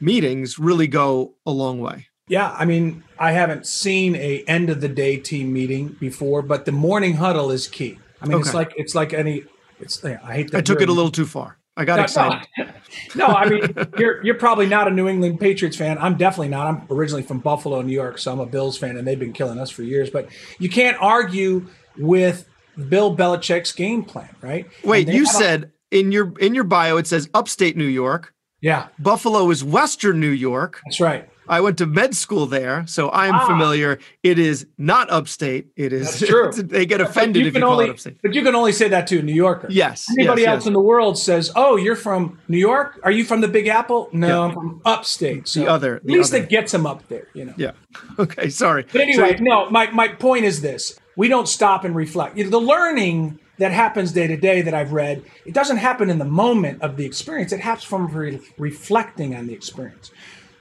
meetings 0.00 0.58
really 0.58 0.86
go 0.86 1.34
a 1.46 1.50
long 1.50 1.80
way. 1.80 2.08
Yeah, 2.28 2.54
I 2.58 2.64
mean, 2.64 3.04
I 3.18 3.32
haven't 3.32 3.66
seen 3.66 4.16
a 4.16 4.42
end 4.48 4.68
of 4.68 4.80
the 4.80 4.88
day 4.88 5.16
team 5.16 5.52
meeting 5.52 5.96
before, 6.00 6.42
but 6.42 6.64
the 6.64 6.72
morning 6.72 7.14
huddle 7.14 7.50
is 7.50 7.68
key. 7.68 7.98
I 8.20 8.26
mean, 8.26 8.34
okay. 8.34 8.42
it's 8.42 8.54
like 8.54 8.74
it's 8.76 8.94
like 8.94 9.12
any. 9.12 9.44
It's 9.78 10.04
I 10.04 10.16
hate. 10.32 10.50
That. 10.50 10.58
I 10.58 10.60
took 10.62 10.80
it 10.80 10.88
a 10.88 10.92
little 10.92 11.10
too 11.10 11.26
far. 11.26 11.58
I 11.76 11.84
got 11.84 11.96
no, 11.96 12.02
excited. 12.04 12.48
No. 12.56 12.66
no, 13.14 13.26
I 13.26 13.48
mean, 13.48 13.62
you're 13.98 14.24
you're 14.24 14.34
probably 14.36 14.66
not 14.66 14.88
a 14.88 14.90
New 14.90 15.08
England 15.08 15.38
Patriots 15.40 15.76
fan. 15.76 15.98
I'm 15.98 16.16
definitely 16.16 16.48
not. 16.48 16.66
I'm 16.66 16.86
originally 16.90 17.22
from 17.22 17.40
Buffalo, 17.40 17.82
New 17.82 17.92
York, 17.92 18.18
so 18.18 18.32
I'm 18.32 18.40
a 18.40 18.46
Bills 18.46 18.78
fan, 18.78 18.96
and 18.96 19.06
they've 19.06 19.18
been 19.18 19.32
killing 19.32 19.58
us 19.58 19.70
for 19.70 19.82
years. 19.82 20.08
But 20.08 20.28
you 20.58 20.70
can't 20.70 20.96
argue 21.00 21.66
with 21.98 22.48
Bill 22.88 23.14
Belichick's 23.14 23.72
game 23.72 24.04
plan, 24.04 24.34
right? 24.40 24.66
Wait, 24.84 25.08
you 25.08 25.26
said 25.26 25.72
in 25.90 26.12
your 26.12 26.32
in 26.38 26.54
your 26.54 26.64
bio 26.64 26.96
it 26.96 27.06
says 27.06 27.28
upstate 27.34 27.76
New 27.76 27.84
York. 27.84 28.32
Yeah. 28.60 28.88
Buffalo 28.98 29.50
is 29.50 29.62
Western 29.62 30.18
New 30.18 30.30
York. 30.30 30.80
That's 30.86 31.00
right. 31.00 31.28
I 31.48 31.60
went 31.60 31.78
to 31.78 31.86
med 31.86 32.14
school 32.14 32.46
there, 32.46 32.86
so 32.86 33.10
I'm 33.10 33.34
ah. 33.34 33.46
familiar. 33.46 33.98
It 34.22 34.38
is 34.38 34.66
not 34.78 35.10
upstate. 35.10 35.68
It 35.76 35.92
is 35.92 36.18
That's 36.18 36.30
true. 36.30 36.52
they 36.56 36.86
get 36.86 37.00
offended 37.00 37.42
you 37.42 37.48
if 37.48 37.54
you 37.54 37.60
call 37.60 37.72
only, 37.72 37.86
it 37.86 37.90
upstate. 37.90 38.18
But 38.22 38.34
you 38.34 38.42
can 38.42 38.54
only 38.54 38.72
say 38.72 38.88
that 38.88 39.06
to 39.08 39.18
a 39.18 39.22
New 39.22 39.34
Yorker. 39.34 39.68
Yes. 39.70 40.06
Anybody 40.18 40.42
yes, 40.42 40.48
else 40.48 40.60
yes. 40.62 40.66
in 40.66 40.72
the 40.72 40.80
world 40.80 41.18
says, 41.18 41.52
"Oh, 41.56 41.76
you're 41.76 41.96
from 41.96 42.38
New 42.48 42.58
York? 42.58 43.00
Are 43.02 43.10
you 43.10 43.24
from 43.24 43.40
the 43.40 43.48
Big 43.48 43.66
Apple?" 43.66 44.08
No, 44.12 44.28
yeah. 44.28 44.40
I'm 44.40 44.54
from 44.54 44.82
upstate. 44.84 45.48
So 45.48 45.60
the 45.60 45.68
other. 45.68 46.00
The 46.04 46.12
at 46.12 46.18
least 46.18 46.34
other. 46.34 46.44
it 46.44 46.48
gets 46.48 46.72
them 46.72 46.86
up 46.86 47.06
there. 47.08 47.28
You 47.34 47.46
know. 47.46 47.54
Yeah. 47.56 47.72
Okay. 48.18 48.48
Sorry. 48.48 48.84
But 48.90 49.02
anyway, 49.02 49.36
so, 49.36 49.42
no. 49.42 49.70
My 49.70 49.90
my 49.90 50.08
point 50.08 50.44
is 50.44 50.60
this: 50.60 50.98
we 51.16 51.28
don't 51.28 51.48
stop 51.48 51.84
and 51.84 51.94
reflect. 51.94 52.36
The 52.36 52.60
learning 52.60 53.38
that 53.58 53.72
happens 53.72 54.12
day 54.12 54.26
to 54.26 54.36
day 54.36 54.62
that 54.62 54.74
I've 54.74 54.92
read, 54.92 55.24
it 55.44 55.54
doesn't 55.54 55.78
happen 55.78 56.10
in 56.10 56.18
the 56.18 56.24
moment 56.24 56.82
of 56.82 56.96
the 56.96 57.06
experience. 57.06 57.52
It 57.52 57.60
happens 57.60 57.84
from 57.84 58.06
re- 58.08 58.40
reflecting 58.58 59.34
on 59.34 59.46
the 59.46 59.54
experience. 59.54 60.10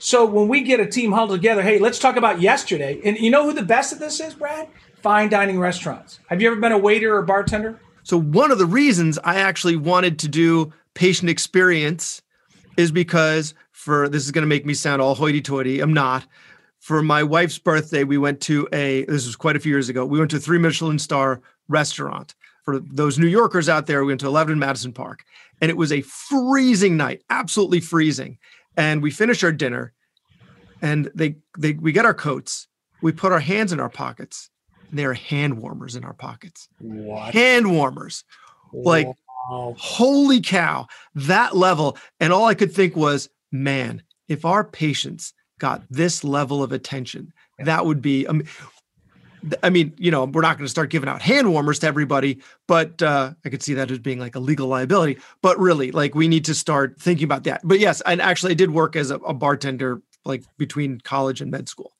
So 0.05 0.23
when 0.23 0.47
we 0.47 0.61
get 0.61 0.79
a 0.79 0.85
team 0.85 1.11
huddled 1.11 1.39
together, 1.39 1.63
hey, 1.63 1.79
let's 1.79 1.97
talk 1.97 2.15
about 2.15 2.39
yesterday. 2.39 3.01
And 3.03 3.17
you 3.17 3.31
know 3.31 3.43
who 3.43 3.53
the 3.53 3.63
best 3.63 3.91
at 3.91 3.97
this 3.97 4.19
is, 4.19 4.35
Brad? 4.35 4.67
Fine 5.01 5.29
dining 5.29 5.57
restaurants. 5.57 6.19
Have 6.27 6.43
you 6.43 6.51
ever 6.51 6.61
been 6.61 6.71
a 6.71 6.77
waiter 6.77 7.17
or 7.17 7.23
bartender? 7.23 7.79
So 8.03 8.21
one 8.21 8.51
of 8.51 8.59
the 8.59 8.67
reasons 8.67 9.17
I 9.23 9.37
actually 9.37 9.77
wanted 9.77 10.19
to 10.19 10.27
do 10.27 10.71
patient 10.93 11.31
experience 11.31 12.21
is 12.77 12.91
because 12.91 13.55
for 13.71 14.07
this 14.07 14.25
is 14.25 14.31
going 14.31 14.43
to 14.43 14.47
make 14.47 14.63
me 14.63 14.75
sound 14.75 15.01
all 15.01 15.15
hoity-toity. 15.15 15.79
I'm 15.79 15.93
not. 15.93 16.27
For 16.77 17.01
my 17.01 17.23
wife's 17.23 17.57
birthday, 17.57 18.03
we 18.03 18.19
went 18.19 18.41
to 18.41 18.69
a 18.71 19.05
this 19.05 19.25
was 19.25 19.35
quite 19.35 19.55
a 19.55 19.59
few 19.59 19.71
years 19.71 19.89
ago. 19.89 20.05
We 20.05 20.19
went 20.19 20.29
to 20.31 20.37
a 20.37 20.39
three 20.39 20.59
Michelin 20.59 20.99
star 20.99 21.41
restaurant 21.67 22.35
for 22.65 22.79
those 22.79 23.19
New 23.19 23.27
Yorkers 23.27 23.69
out 23.69 23.85
there, 23.85 24.01
we 24.01 24.11
went 24.11 24.21
to 24.21 24.27
11 24.27 24.57
Madison 24.57 24.91
Park, 24.91 25.23
and 25.61 25.69
it 25.69 25.77
was 25.77 25.91
a 25.91 26.01
freezing 26.01 26.97
night, 26.97 27.21
absolutely 27.29 27.79
freezing. 27.79 28.39
And 28.77 29.01
we 29.01 29.11
finish 29.11 29.43
our 29.43 29.51
dinner, 29.51 29.93
and 30.81 31.09
they 31.15 31.37
they 31.57 31.73
we 31.73 31.91
get 31.91 32.05
our 32.05 32.13
coats, 32.13 32.67
we 33.01 33.11
put 33.11 33.31
our 33.31 33.39
hands 33.39 33.71
in 33.71 33.79
our 33.79 33.89
pockets, 33.89 34.49
and 34.89 34.99
there 34.99 35.11
are 35.11 35.15
hand 35.15 35.59
warmers 35.59 35.95
in 35.95 36.03
our 36.03 36.13
pockets. 36.13 36.67
What? 36.79 37.33
Hand 37.33 37.71
warmers, 37.71 38.23
like 38.73 39.07
wow. 39.49 39.75
holy 39.77 40.41
cow, 40.41 40.87
that 41.15 41.55
level. 41.55 41.97
And 42.19 42.33
all 42.33 42.45
I 42.45 42.55
could 42.55 42.73
think 42.73 42.95
was, 42.95 43.29
man, 43.51 44.03
if 44.27 44.45
our 44.45 44.63
patients 44.63 45.33
got 45.59 45.83
this 45.89 46.23
level 46.23 46.61
of 46.61 46.71
attention, 46.71 47.31
that 47.59 47.85
would 47.85 48.01
be. 48.01 48.27
Um, 48.27 48.43
I 49.63 49.69
mean, 49.69 49.93
you 49.97 50.11
know, 50.11 50.25
we're 50.25 50.41
not 50.41 50.57
going 50.57 50.65
to 50.65 50.69
start 50.69 50.89
giving 50.89 51.09
out 51.09 51.21
hand 51.21 51.51
warmers 51.51 51.79
to 51.79 51.87
everybody, 51.87 52.39
but 52.67 53.01
uh, 53.01 53.33
I 53.43 53.49
could 53.49 53.61
see 53.61 53.73
that 53.75 53.91
as 53.91 53.99
being 53.99 54.19
like 54.19 54.35
a 54.35 54.39
legal 54.39 54.67
liability. 54.67 55.19
But 55.41 55.59
really, 55.59 55.91
like, 55.91 56.15
we 56.15 56.27
need 56.27 56.45
to 56.45 56.53
start 56.53 56.99
thinking 56.99 57.25
about 57.25 57.43
that. 57.43 57.61
But 57.63 57.79
yes, 57.79 58.01
and 58.01 58.21
actually, 58.21 58.51
I 58.51 58.55
did 58.55 58.71
work 58.71 58.95
as 58.95 59.11
a, 59.11 59.15
a 59.17 59.33
bartender 59.33 60.01
like 60.25 60.43
between 60.57 60.99
college 61.01 61.41
and 61.41 61.51
med 61.51 61.69
school. 61.69 61.93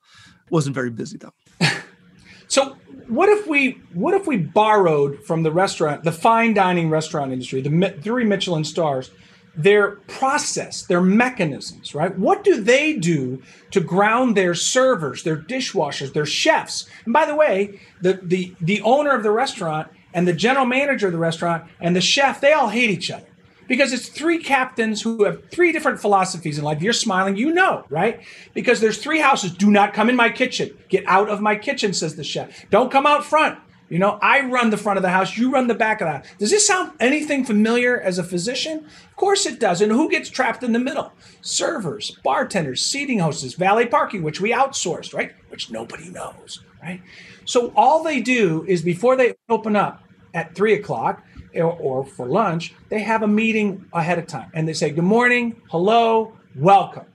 Wasn't 0.50 0.74
very 0.74 0.90
busy 0.90 1.18
though. 1.18 1.34
so, 2.48 2.76
what 3.08 3.30
if 3.30 3.48
we 3.48 3.82
what 3.94 4.14
if 4.14 4.28
we 4.28 4.38
borrowed 4.38 5.24
from 5.24 5.44
the 5.44 5.52
restaurant, 5.52 6.04
the 6.04 6.12
fine 6.12 6.54
dining 6.54 6.90
restaurant 6.90 7.32
industry, 7.32 7.62
the 7.62 7.96
three 8.02 8.26
Michelin 8.26 8.64
stars? 8.64 9.12
Their 9.58 9.92
process, 10.08 10.84
their 10.84 11.02
mechanisms, 11.02 11.96
right? 11.96 12.18
What 12.18 12.44
do 12.44 12.62
they 12.62 12.94
do 12.94 13.42
to 13.72 13.80
ground 13.80 14.36
their 14.36 14.54
servers, 14.54 15.24
their 15.24 15.38
dishwashers, 15.38 16.14
their 16.14 16.26
chefs? 16.26 16.88
And 17.06 17.14
by 17.14 17.26
the 17.26 17.36
way, 17.36 17.80
the, 18.02 18.20
the, 18.22 18.56
the 18.60 18.82
owner 18.82 19.16
of 19.16 19.24
the 19.24 19.32
restaurant 19.32 19.90
and 20.14 20.28
the 20.28 20.34
general 20.34 20.66
manager 20.66 21.08
of 21.08 21.14
the 21.14 21.20
restaurant 21.20 21.66
and 21.80 21.96
the 21.96 22.02
chef, 22.02 22.42
they 22.42 22.54
all 22.54 22.70
hate 22.70 22.90
each 22.90 23.12
other 23.12 23.28
because 23.68 23.94
it's 23.94 24.10
three 24.10 24.42
captains 24.42 25.02
who 25.02 25.24
have 25.24 25.50
three 25.50 25.72
different 25.72 26.00
philosophies 26.00 26.58
in 26.58 26.64
life. 26.64 26.82
You're 26.82 26.94
smiling, 26.94 27.36
you 27.36 27.54
know, 27.54 27.86
right? 27.90 28.22
Because 28.54 28.80
there's 28.80 28.98
three 28.98 29.20
houses. 29.20 29.52
Do 29.52 29.72
not 29.72 29.94
come 29.94 30.10
in 30.10 30.16
my 30.16 30.30
kitchen. 30.30 30.78
Get 30.90 31.04
out 31.08 31.30
of 31.30 31.42
my 31.42 31.56
kitchen, 31.56 31.94
says 31.94 32.16
the 32.16 32.24
chef. 32.24 32.70
Don't 32.70 32.92
come 32.92 33.06
out 33.06 33.26
front. 33.26 33.60
You 33.88 34.00
know, 34.00 34.18
I 34.22 34.42
run 34.48 34.72
the 34.72 34.78
front 34.78 34.98
of 34.98 35.04
the 35.04 35.10
house, 35.10 35.38
you 35.38 35.52
run 35.52 35.68
the 35.68 35.76
back 35.76 36.02
of 36.02 36.08
the 36.08 36.12
house. 36.14 36.26
Does 36.40 36.50
this 36.50 36.66
sound 36.66 36.94
anything 37.00 37.46
familiar 37.46 38.00
as 38.00 38.18
a 38.18 38.24
physician? 38.24 38.80
Of 38.80 39.16
course 39.16 39.46
it 39.46 39.60
does. 39.60 39.80
And 39.82 39.92
who 39.92 40.10
gets 40.10 40.30
trapped 40.30 40.64
in 40.64 40.74
the 40.74 40.80
middle? 40.80 41.14
Servers, 41.42 42.18
bartenders, 42.24 42.82
seating 42.82 43.20
hosts, 43.20 43.54
valet 43.54 43.86
parking, 43.86 44.24
which 44.24 44.42
we 44.42 44.52
outsourced, 44.52 45.14
right? 45.14 45.34
Which 45.50 45.70
nobody 45.70 46.10
knows, 46.10 46.64
right? 46.82 47.02
So 47.46 47.72
all 47.76 48.04
they 48.04 48.22
do 48.22 48.66
is 48.68 48.82
before 48.82 49.16
they 49.16 49.36
open 49.50 49.76
up 49.76 50.04
at 50.34 50.56
three 50.56 50.74
o'clock 50.74 51.24
or, 51.54 51.72
or 51.74 52.06
for 52.06 52.26
lunch, 52.26 52.74
they 52.90 53.00
have 53.00 53.22
a 53.22 53.28
meeting 53.28 53.86
ahead 53.94 54.18
of 54.18 54.26
time 54.26 54.50
and 54.56 54.68
they 54.68 54.74
say, 54.74 54.90
Good 54.90 55.04
morning, 55.04 55.62
hello, 55.70 56.34
welcome. 56.56 57.06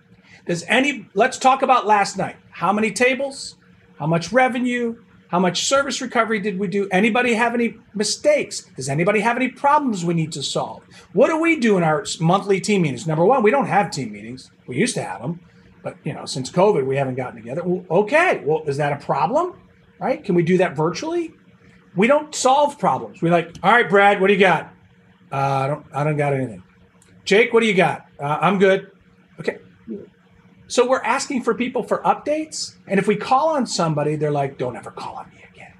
Does 0.46 0.64
any, 0.68 1.09
let's 1.14 1.37
talk 1.37 1.62
about 1.62 1.87
last 1.87 2.16
night. 2.16 2.37
How 2.50 2.72
many 2.72 2.92
tables? 2.92 3.56
How 3.98 4.06
much 4.06 4.33
revenue? 4.33 4.96
How 5.31 5.38
much 5.38 5.64
service 5.66 6.01
recovery 6.01 6.40
did 6.40 6.59
we 6.59 6.66
do? 6.66 6.88
Anybody 6.90 7.35
have 7.35 7.55
any 7.55 7.77
mistakes? 7.95 8.66
Does 8.75 8.88
anybody 8.88 9.21
have 9.21 9.37
any 9.37 9.47
problems 9.47 10.05
we 10.05 10.12
need 10.12 10.33
to 10.33 10.43
solve? 10.43 10.83
What 11.12 11.29
do 11.29 11.40
we 11.40 11.55
do 11.55 11.77
in 11.77 11.85
our 11.85 12.05
monthly 12.19 12.61
team 12.61 12.83
meetings? 12.83 13.07
Number 13.07 13.25
one, 13.25 13.45
we 13.45 13.53
don't 13.53 13.66
have 13.66 13.93
team 13.93 14.11
meetings. 14.11 14.51
We 14.66 14.77
used 14.77 14.97
to 14.97 15.05
have 15.05 15.23
them, 15.23 15.38
but 15.85 15.97
you 16.03 16.14
know, 16.14 16.25
since 16.25 16.51
COVID, 16.51 16.85
we 16.85 16.97
haven't 16.97 17.14
gotten 17.14 17.37
together. 17.37 17.62
Well, 17.64 17.85
okay, 18.03 18.43
well, 18.45 18.64
is 18.66 18.77
that 18.79 18.93
a 18.93 18.97
problem? 18.97 19.55
Right? 20.01 20.25
Can 20.25 20.35
we 20.35 20.43
do 20.43 20.59
that 20.59 20.75
virtually? 20.75 21.33
We 21.95 22.09
don't 22.09 22.35
solve 22.35 22.77
problems. 22.79 23.23
We're 23.23 23.31
like, 23.31 23.57
all 23.62 23.71
right, 23.71 23.88
Brad, 23.88 24.21
what 24.21 24.27
do 24.29 24.33
you 24.33 24.40
got? 24.40 24.73
Uh, 25.31 25.37
I 25.37 25.66
don't, 25.69 25.87
I 25.95 26.05
don't 26.05 26.16
got 26.16 26.33
anything. 26.33 26.64
Jake, 27.25 27.53
what 27.53 27.61
do 27.61 27.66
you 27.66 27.75
got? 27.75 28.07
Uh, 28.19 28.38
I'm 28.40 28.59
good. 28.59 28.89
So 30.70 30.87
we're 30.87 31.02
asking 31.02 31.42
for 31.42 31.52
people 31.52 31.83
for 31.83 31.98
updates. 32.02 32.76
And 32.87 33.00
if 33.00 33.09
we 33.09 33.16
call 33.16 33.48
on 33.48 33.66
somebody, 33.66 34.14
they're 34.14 34.30
like, 34.30 34.56
don't 34.56 34.76
ever 34.76 34.92
call 34.92 35.16
on 35.16 35.28
me 35.30 35.44
again. 35.52 35.72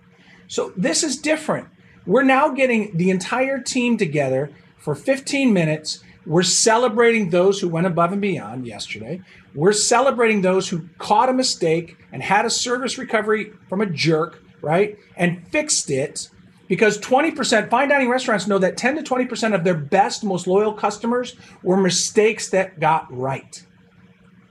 So 0.49 0.73
this 0.77 1.05
is 1.05 1.17
different. 1.17 1.69
We're 2.07 2.25
now 2.25 2.49
getting 2.49 2.97
the 2.97 3.11
entire 3.11 3.61
team 3.61 3.97
together 3.97 4.51
for 4.79 4.97
15 4.97 5.53
minutes. 5.53 6.03
We're 6.27 6.43
celebrating 6.43 7.31
those 7.31 7.61
who 7.61 7.69
went 7.69 7.87
above 7.87 8.11
and 8.11 8.21
beyond 8.21 8.67
yesterday. 8.67 9.23
We're 9.55 9.73
celebrating 9.73 10.41
those 10.43 10.69
who 10.69 10.89
caught 10.99 11.29
a 11.29 11.35
mistake 11.35 11.97
and 12.11 12.21
had 12.21 12.45
a 12.45 12.51
service 12.51 12.99
recovery 12.99 13.53
from 13.69 13.81
a 13.81 13.87
jerk, 13.87 14.43
right? 14.61 14.99
And 15.17 15.47
fixed 15.53 15.89
it 15.89 16.31
because 16.67 16.99
20% 16.99 17.71
fine 17.71 17.91
dining 17.91 18.09
restaurants 18.09 18.49
know 18.49 18.59
that 18.59 18.77
10 18.77 18.97
to 18.97 19.03
20% 19.03 19.55
of 19.55 19.63
their 19.63 19.75
best 19.75 20.25
most 20.25 20.49
loyal 20.49 20.73
customers 20.73 21.37
were 21.63 21.77
mistakes 21.77 22.49
that 22.51 22.81
got 22.81 23.07
right 23.17 23.65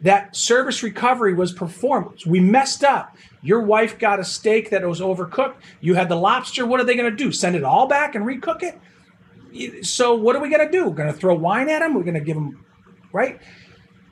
that 0.01 0.35
service 0.35 0.81
recovery 0.81 1.33
was 1.33 1.51
performed. 1.51 2.25
We 2.25 2.39
messed 2.39 2.83
up. 2.83 3.15
Your 3.41 3.61
wife 3.61 3.99
got 3.99 4.19
a 4.19 4.23
steak 4.23 4.69
that 4.69 4.87
was 4.87 5.01
overcooked. 5.01 5.55
You 5.81 5.95
had 5.95 6.09
the 6.09 6.15
lobster. 6.15 6.65
What 6.65 6.79
are 6.79 6.83
they 6.83 6.95
going 6.95 7.09
to 7.09 7.15
do? 7.15 7.31
Send 7.31 7.55
it 7.55 7.63
all 7.63 7.87
back 7.87 8.15
and 8.15 8.25
recook 8.25 8.63
it? 8.63 9.85
So 9.85 10.13
what 10.15 10.35
are 10.35 10.41
we 10.41 10.49
going 10.49 10.65
to 10.65 10.71
do? 10.71 10.85
We're 10.85 10.95
going 10.95 11.11
to 11.11 11.17
throw 11.17 11.35
wine 11.35 11.69
at 11.69 11.79
them. 11.79 11.93
We're 11.93 12.03
going 12.03 12.13
to 12.13 12.21
give 12.21 12.35
them, 12.35 12.65
right? 13.11 13.39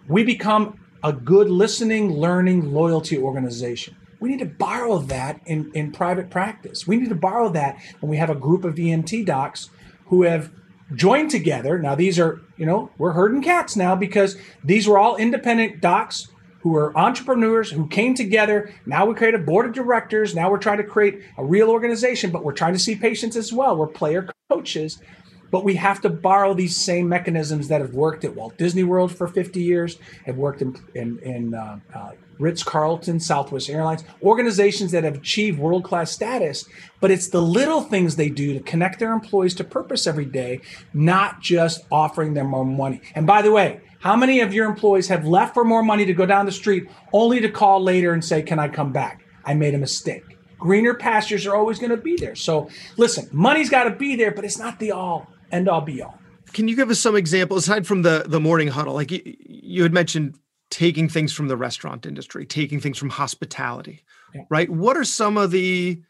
We 0.07 0.23
become 0.23 0.79
a 1.03 1.13
good 1.13 1.49
listening, 1.49 2.11
learning, 2.13 2.73
loyalty 2.73 3.17
organization. 3.17 3.95
We 4.19 4.29
need 4.29 4.39
to 4.39 4.45
borrow 4.45 4.97
that 4.99 5.41
in, 5.45 5.71
in 5.73 5.91
private 5.91 6.29
practice. 6.29 6.87
We 6.87 6.97
need 6.97 7.09
to 7.09 7.15
borrow 7.15 7.49
that 7.49 7.77
when 7.99 8.09
we 8.09 8.17
have 8.17 8.29
a 8.29 8.35
group 8.35 8.65
of 8.65 8.79
ENT 8.79 9.25
docs 9.25 9.69
who 10.07 10.23
have 10.23 10.51
joined 10.95 11.31
together. 11.31 11.77
Now, 11.79 11.95
these 11.95 12.19
are, 12.19 12.41
you 12.57 12.65
know, 12.65 12.89
we're 12.97 13.11
herding 13.11 13.41
cats 13.41 13.75
now 13.75 13.95
because 13.95 14.37
these 14.63 14.87
were 14.87 14.97
all 14.97 15.15
independent 15.17 15.81
docs 15.81 16.29
who 16.61 16.69
were 16.69 16.97
entrepreneurs 16.97 17.71
who 17.71 17.87
came 17.87 18.13
together. 18.13 18.73
Now 18.85 19.05
we 19.05 19.15
create 19.15 19.33
a 19.33 19.39
board 19.39 19.65
of 19.65 19.73
directors. 19.73 20.35
Now 20.35 20.49
we're 20.49 20.57
trying 20.57 20.77
to 20.77 20.83
create 20.83 21.21
a 21.37 21.43
real 21.43 21.69
organization, 21.69 22.31
but 22.31 22.43
we're 22.43 22.53
trying 22.53 22.73
to 22.73 22.79
see 22.79 22.95
patients 22.95 23.35
as 23.35 23.53
well. 23.53 23.75
We're 23.77 23.87
player 23.87 24.29
coaches. 24.49 25.01
But 25.49 25.63
we 25.63 25.75
have 25.75 26.01
to 26.01 26.09
borrow 26.09 26.53
these 26.53 26.75
same 26.75 27.07
mechanisms 27.07 27.69
that 27.69 27.79
have 27.79 27.93
worked 27.93 28.25
at 28.25 28.35
Walt 28.35 28.57
Disney 28.57 28.83
World 28.83 29.15
for 29.15 29.29
50 29.29 29.61
years, 29.61 29.97
have 30.25 30.35
worked 30.35 30.61
in, 30.61 30.75
in, 30.93 31.19
in 31.19 31.53
uh, 31.53 31.79
uh, 31.95 32.11
Ritz 32.39 32.63
Carlton, 32.63 33.19
Southwest 33.19 33.69
Airlines, 33.69 34.03
organizations 34.21 34.91
that 34.91 35.03
have 35.03 35.15
achieved 35.15 35.59
world 35.59 35.83
class 35.83 36.11
status. 36.11 36.67
But 36.99 37.11
it's 37.11 37.27
the 37.27 37.41
little 37.41 37.81
things 37.81 38.15
they 38.15 38.29
do 38.29 38.53
to 38.53 38.59
connect 38.59 38.99
their 38.99 39.13
employees 39.13 39.53
to 39.55 39.63
purpose 39.63 40.07
every 40.07 40.25
day, 40.25 40.61
not 40.93 41.41
just 41.41 41.85
offering 41.91 42.33
them 42.33 42.47
more 42.47 42.65
money. 42.65 43.01
And 43.15 43.27
by 43.27 43.41
the 43.41 43.51
way, 43.51 43.81
how 43.99 44.15
many 44.15 44.41
of 44.41 44.53
your 44.53 44.67
employees 44.67 45.07
have 45.07 45.25
left 45.25 45.53
for 45.53 45.63
more 45.63 45.83
money 45.83 46.05
to 46.05 46.13
go 46.13 46.25
down 46.25 46.45
the 46.45 46.51
street 46.51 46.89
only 47.13 47.39
to 47.41 47.49
call 47.49 47.81
later 47.81 48.13
and 48.13 48.23
say, 48.23 48.41
Can 48.41 48.59
I 48.59 48.67
come 48.67 48.91
back? 48.91 49.23
I 49.45 49.53
made 49.53 49.73
a 49.73 49.79
mistake. 49.79 50.23
Greener 50.59 50.93
pastures 50.93 51.45
are 51.45 51.55
always 51.55 51.79
going 51.79 51.91
to 51.91 51.97
be 51.97 52.15
there. 52.15 52.35
So 52.35 52.69
listen, 52.97 53.29
money's 53.31 53.69
got 53.69 53.83
to 53.85 53.91
be 53.91 54.15
there, 54.15 54.31
but 54.31 54.43
it's 54.43 54.57
not 54.57 54.79
the 54.79 54.91
all 54.91 55.27
end 55.51 55.69
all 55.69 55.81
be 55.81 56.01
all. 56.01 56.19
Can 56.53 56.67
you 56.67 56.75
give 56.75 56.89
us 56.89 56.99
some 56.99 57.15
examples 57.15 57.67
aside 57.67 57.85
from 57.85 58.01
the 58.01 58.23
the 58.27 58.39
morning 58.39 58.69
huddle? 58.69 58.93
Like 58.93 59.11
you, 59.11 59.21
you 59.45 59.83
had 59.83 59.93
mentioned 59.93 60.37
taking 60.69 61.07
things 61.07 61.33
from 61.33 61.47
the 61.47 61.57
restaurant 61.57 62.05
industry, 62.05 62.45
taking 62.45 62.79
things 62.79 62.97
from 62.97 63.09
hospitality, 63.09 64.03
yeah. 64.33 64.41
right? 64.49 64.69
What 64.69 64.97
are 64.97 65.03
some 65.03 65.37
of 65.37 65.51
the 65.51 66.01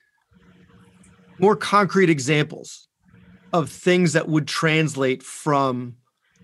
more 1.39 1.55
concrete 1.55 2.09
examples 2.09 2.87
of 3.53 3.69
things 3.69 4.13
that 4.13 4.27
would 4.27 4.47
translate 4.47 5.23
from 5.23 5.95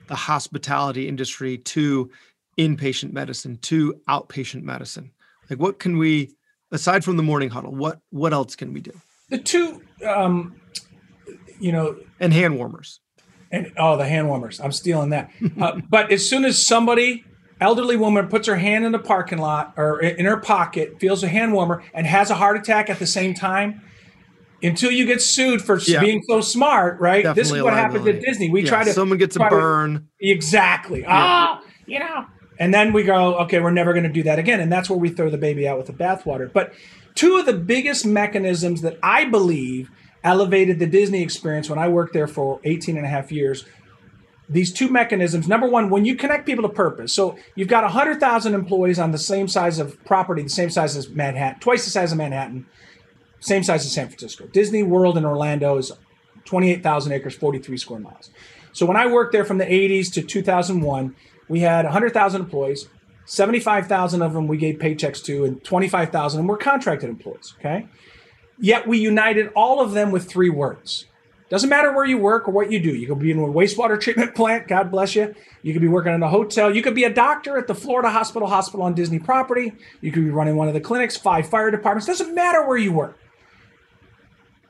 the 0.07 0.15
hospitality 0.15 1.07
industry 1.07 1.57
to 1.57 2.09
inpatient 2.57 3.13
medicine 3.13 3.57
to 3.57 3.99
outpatient 4.07 4.63
medicine? 4.63 5.11
Like, 5.49 5.59
what 5.59 5.79
can 5.79 5.97
we, 5.97 6.35
aside 6.71 7.03
from 7.03 7.17
the 7.17 7.23
morning 7.23 7.49
huddle, 7.49 7.73
what 7.75 7.99
what 8.11 8.33
else 8.33 8.55
can 8.55 8.73
we 8.73 8.81
do? 8.81 8.93
The 9.29 9.37
two, 9.39 9.81
um, 10.05 10.55
you 11.59 11.71
know, 11.71 11.97
and 12.19 12.33
hand 12.33 12.57
warmers. 12.57 12.99
And 13.51 13.71
oh, 13.77 13.97
the 13.97 14.07
hand 14.07 14.27
warmers! 14.27 14.59
I'm 14.59 14.71
stealing 14.71 15.09
that. 15.09 15.31
uh, 15.61 15.79
but 15.89 16.11
as 16.11 16.27
soon 16.27 16.45
as 16.45 16.65
somebody, 16.65 17.23
elderly 17.63 17.95
woman, 17.95 18.27
puts 18.27 18.47
her 18.47 18.57
hand 18.57 18.85
in 18.85 18.91
the 18.91 18.99
parking 18.99 19.39
lot 19.39 19.73
or 19.77 20.01
in 20.01 20.25
her 20.25 20.37
pocket, 20.37 20.99
feels 20.99 21.23
a 21.23 21.27
hand 21.27 21.53
warmer, 21.53 21.83
and 21.93 22.05
has 22.05 22.29
a 22.29 22.35
heart 22.35 22.57
attack 22.57 22.89
at 22.89 22.99
the 22.99 23.07
same 23.07 23.33
time, 23.33 23.81
until 24.61 24.91
you 24.91 25.05
get 25.05 25.21
sued 25.21 25.61
for 25.61 25.79
yeah. 25.79 25.99
being 25.99 26.21
so 26.27 26.41
smart, 26.41 26.99
right? 26.99 27.23
Definitely 27.23 27.43
this 27.43 27.51
is 27.51 27.63
what 27.63 27.73
happens 27.73 28.07
at 28.07 28.21
Disney. 28.21 28.49
We 28.49 28.63
yeah, 28.63 28.69
try 28.69 28.83
to 28.83 28.93
someone 28.93 29.17
gets 29.17 29.35
a 29.35 29.39
burn. 29.39 29.95
To, 29.95 30.29
exactly. 30.29 31.03
Ah, 31.07 31.61
yeah. 31.61 31.61
oh, 31.61 31.69
you 31.87 31.99
know. 31.99 32.25
And 32.59 32.73
then 32.73 32.93
we 32.93 33.03
go, 33.03 33.35
okay, 33.39 33.59
we're 33.59 33.71
never 33.71 33.93
going 33.93 34.03
to 34.03 34.11
do 34.11 34.23
that 34.23 34.39
again. 34.39 34.59
And 34.59 34.71
that's 34.71 34.89
where 34.89 34.99
we 34.99 35.09
throw 35.09 35.29
the 35.29 35.37
baby 35.37 35.67
out 35.67 35.77
with 35.77 35.87
the 35.87 35.93
bathwater. 35.93 36.51
But 36.51 36.73
two 37.15 37.37
of 37.37 37.45
the 37.45 37.53
biggest 37.53 38.05
mechanisms 38.05 38.81
that 38.81 38.99
I 39.01 39.25
believe 39.25 39.89
elevated 40.23 40.79
the 40.79 40.85
Disney 40.85 41.21
experience 41.21 41.69
when 41.69 41.79
I 41.79 41.87
worked 41.87 42.13
there 42.13 42.27
for 42.27 42.59
18 42.63 42.95
and 42.95 43.05
a 43.05 43.09
half 43.09 43.31
years. 43.31 43.65
These 44.49 44.73
two 44.73 44.89
mechanisms. 44.89 45.47
Number 45.47 45.67
one, 45.67 45.89
when 45.89 46.05
you 46.05 46.15
connect 46.15 46.45
people 46.45 46.67
to 46.67 46.73
purpose. 46.73 47.13
So 47.13 47.37
you've 47.55 47.69
got 47.69 47.83
100,000 47.83 48.53
employees 48.53 48.99
on 48.99 49.11
the 49.11 49.17
same 49.17 49.47
size 49.47 49.79
of 49.79 50.03
property, 50.05 50.43
the 50.43 50.49
same 50.49 50.69
size 50.69 50.97
as 50.97 51.09
Manhattan, 51.09 51.59
twice 51.59 51.85
the 51.85 51.91
size 51.91 52.11
of 52.11 52.17
Manhattan 52.17 52.65
same 53.43 53.63
size 53.63 53.85
as 53.85 53.91
San 53.91 54.07
Francisco. 54.07 54.47
Disney 54.47 54.83
World 54.83 55.17
in 55.17 55.25
Orlando 55.25 55.77
is 55.77 55.91
28,000 56.45 57.11
acres, 57.11 57.35
43 57.35 57.77
square 57.77 57.99
miles. 57.99 58.29
So 58.71 58.85
when 58.85 58.97
I 58.97 59.05
worked 59.05 59.33
there 59.33 59.45
from 59.45 59.57
the 59.57 59.65
80s 59.65 60.11
to 60.13 60.21
2001, 60.21 61.15
we 61.49 61.59
had 61.59 61.83
100,000 61.85 62.41
employees. 62.41 62.87
75,000 63.25 64.21
of 64.21 64.33
them 64.33 64.47
we 64.47 64.57
gave 64.57 64.75
paychecks 64.75 65.23
to, 65.25 65.45
and 65.45 65.63
25,000 65.63 66.39
of 66.39 66.43
them 66.43 66.47
were 66.47 66.57
contracted 66.57 67.09
employees. 67.09 67.53
Okay. 67.59 67.87
Yet 68.57 68.87
we 68.87 68.97
united 68.97 69.51
all 69.55 69.81
of 69.81 69.91
them 69.91 70.11
with 70.11 70.29
three 70.29 70.49
words. 70.49 71.05
Doesn't 71.53 71.69
matter 71.69 71.93
where 71.93 72.03
you 72.03 72.17
work 72.17 72.47
or 72.47 72.51
what 72.51 72.71
you 72.71 72.79
do. 72.79 72.89
You 72.89 73.05
could 73.05 73.19
be 73.19 73.29
in 73.29 73.37
a 73.37 73.41
wastewater 73.43 74.01
treatment 74.01 74.33
plant, 74.35 74.67
God 74.67 74.89
bless 74.89 75.13
you. 75.13 75.35
You 75.61 75.71
could 75.71 75.83
be 75.83 75.87
working 75.87 76.11
in 76.11 76.23
a 76.23 76.27
hotel. 76.27 76.75
You 76.75 76.81
could 76.81 76.95
be 76.95 77.03
a 77.03 77.13
doctor 77.13 77.59
at 77.59 77.67
the 77.67 77.75
Florida 77.75 78.09
Hospital 78.09 78.47
Hospital 78.47 78.83
on 78.83 78.95
Disney 78.95 79.19
property. 79.19 79.71
You 80.01 80.11
could 80.11 80.23
be 80.23 80.31
running 80.31 80.55
one 80.55 80.67
of 80.67 80.73
the 80.73 80.81
clinics, 80.81 81.15
five 81.15 81.47
fire 81.47 81.69
departments. 81.69 82.07
Doesn't 82.07 82.33
matter 82.33 82.67
where 82.67 82.79
you 82.79 82.91
work. 82.91 83.19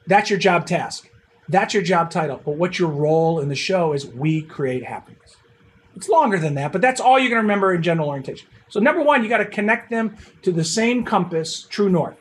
That's 0.08 0.30
your 0.30 0.38
job 0.38 0.68
task. 0.68 1.10
That's 1.48 1.74
your 1.74 1.84
job 1.84 2.12
title. 2.12 2.42
But 2.44 2.58
what 2.58 2.78
your 2.78 2.90
role 2.90 3.40
in 3.40 3.48
the 3.48 3.56
show 3.56 3.94
is 3.94 4.06
we 4.06 4.42
create 4.42 4.84
happiness. 4.84 5.38
It's 5.96 6.10
longer 6.10 6.38
than 6.38 6.56
that, 6.56 6.74
but 6.74 6.82
that's 6.82 7.00
all 7.00 7.18
you're 7.18 7.30
going 7.30 7.40
to 7.40 7.44
remember 7.44 7.74
in 7.74 7.82
general 7.82 8.10
orientation. 8.10 8.50
So, 8.68 8.82
number 8.82 9.02
one, 9.02 9.24
you 9.24 9.30
got 9.30 9.38
to 9.38 9.46
connect 9.46 9.90
them 9.90 10.18
to 10.42 10.52
the 10.52 10.66
same 10.66 11.06
compass, 11.06 11.62
true 11.62 11.88
north. 11.88 12.18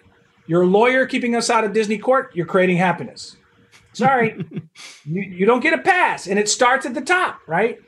You're 0.46 0.62
a 0.62 0.66
lawyer 0.66 1.05
keeping 1.05 1.35
us 1.35 1.51
out 1.51 1.64
of 1.64 1.72
Disney 1.72 1.98
court, 1.98 2.31
you're 2.37 2.46
creating 2.46 2.77
happiness. 2.77 3.38
Sorry, 3.92 4.44
you, 5.05 5.22
you 5.22 5.46
don't 5.46 5.61
get 5.61 5.74
a 5.74 5.78
pass. 5.78 6.26
And 6.26 6.38
it 6.38 6.48
starts 6.48 6.87
at 6.87 6.94
the 6.94 7.00
top, 7.00 7.40
right? 7.46 7.78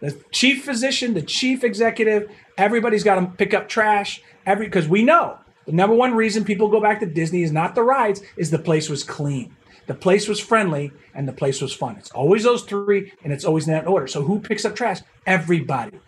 The 0.00 0.20
chief 0.32 0.64
physician, 0.64 1.14
the 1.14 1.22
chief 1.22 1.62
executive, 1.62 2.30
everybody's 2.58 3.04
got 3.04 3.20
to 3.20 3.26
pick 3.26 3.54
up 3.54 3.68
trash. 3.68 4.22
Every 4.44 4.66
because 4.66 4.88
we 4.88 5.02
know 5.02 5.38
the 5.66 5.72
number 5.72 5.94
one 5.94 6.14
reason 6.14 6.44
people 6.44 6.68
go 6.68 6.80
back 6.80 7.00
to 7.00 7.06
Disney 7.06 7.42
is 7.42 7.52
not 7.52 7.74
the 7.74 7.82
rides, 7.82 8.22
is 8.36 8.50
the 8.50 8.58
place 8.58 8.88
was 8.88 9.04
clean. 9.04 9.54
The 9.86 9.94
place 9.94 10.28
was 10.28 10.40
friendly 10.40 10.92
and 11.14 11.28
the 11.28 11.32
place 11.32 11.60
was 11.60 11.72
fun. 11.72 11.96
It's 11.96 12.10
always 12.10 12.44
those 12.44 12.62
three 12.62 13.12
and 13.22 13.32
it's 13.32 13.44
always 13.44 13.66
in 13.66 13.72
that 13.72 13.86
order. 13.86 14.06
So 14.06 14.22
who 14.22 14.40
picks 14.40 14.64
up 14.64 14.74
trash? 14.74 15.00
Everybody. 15.26 15.98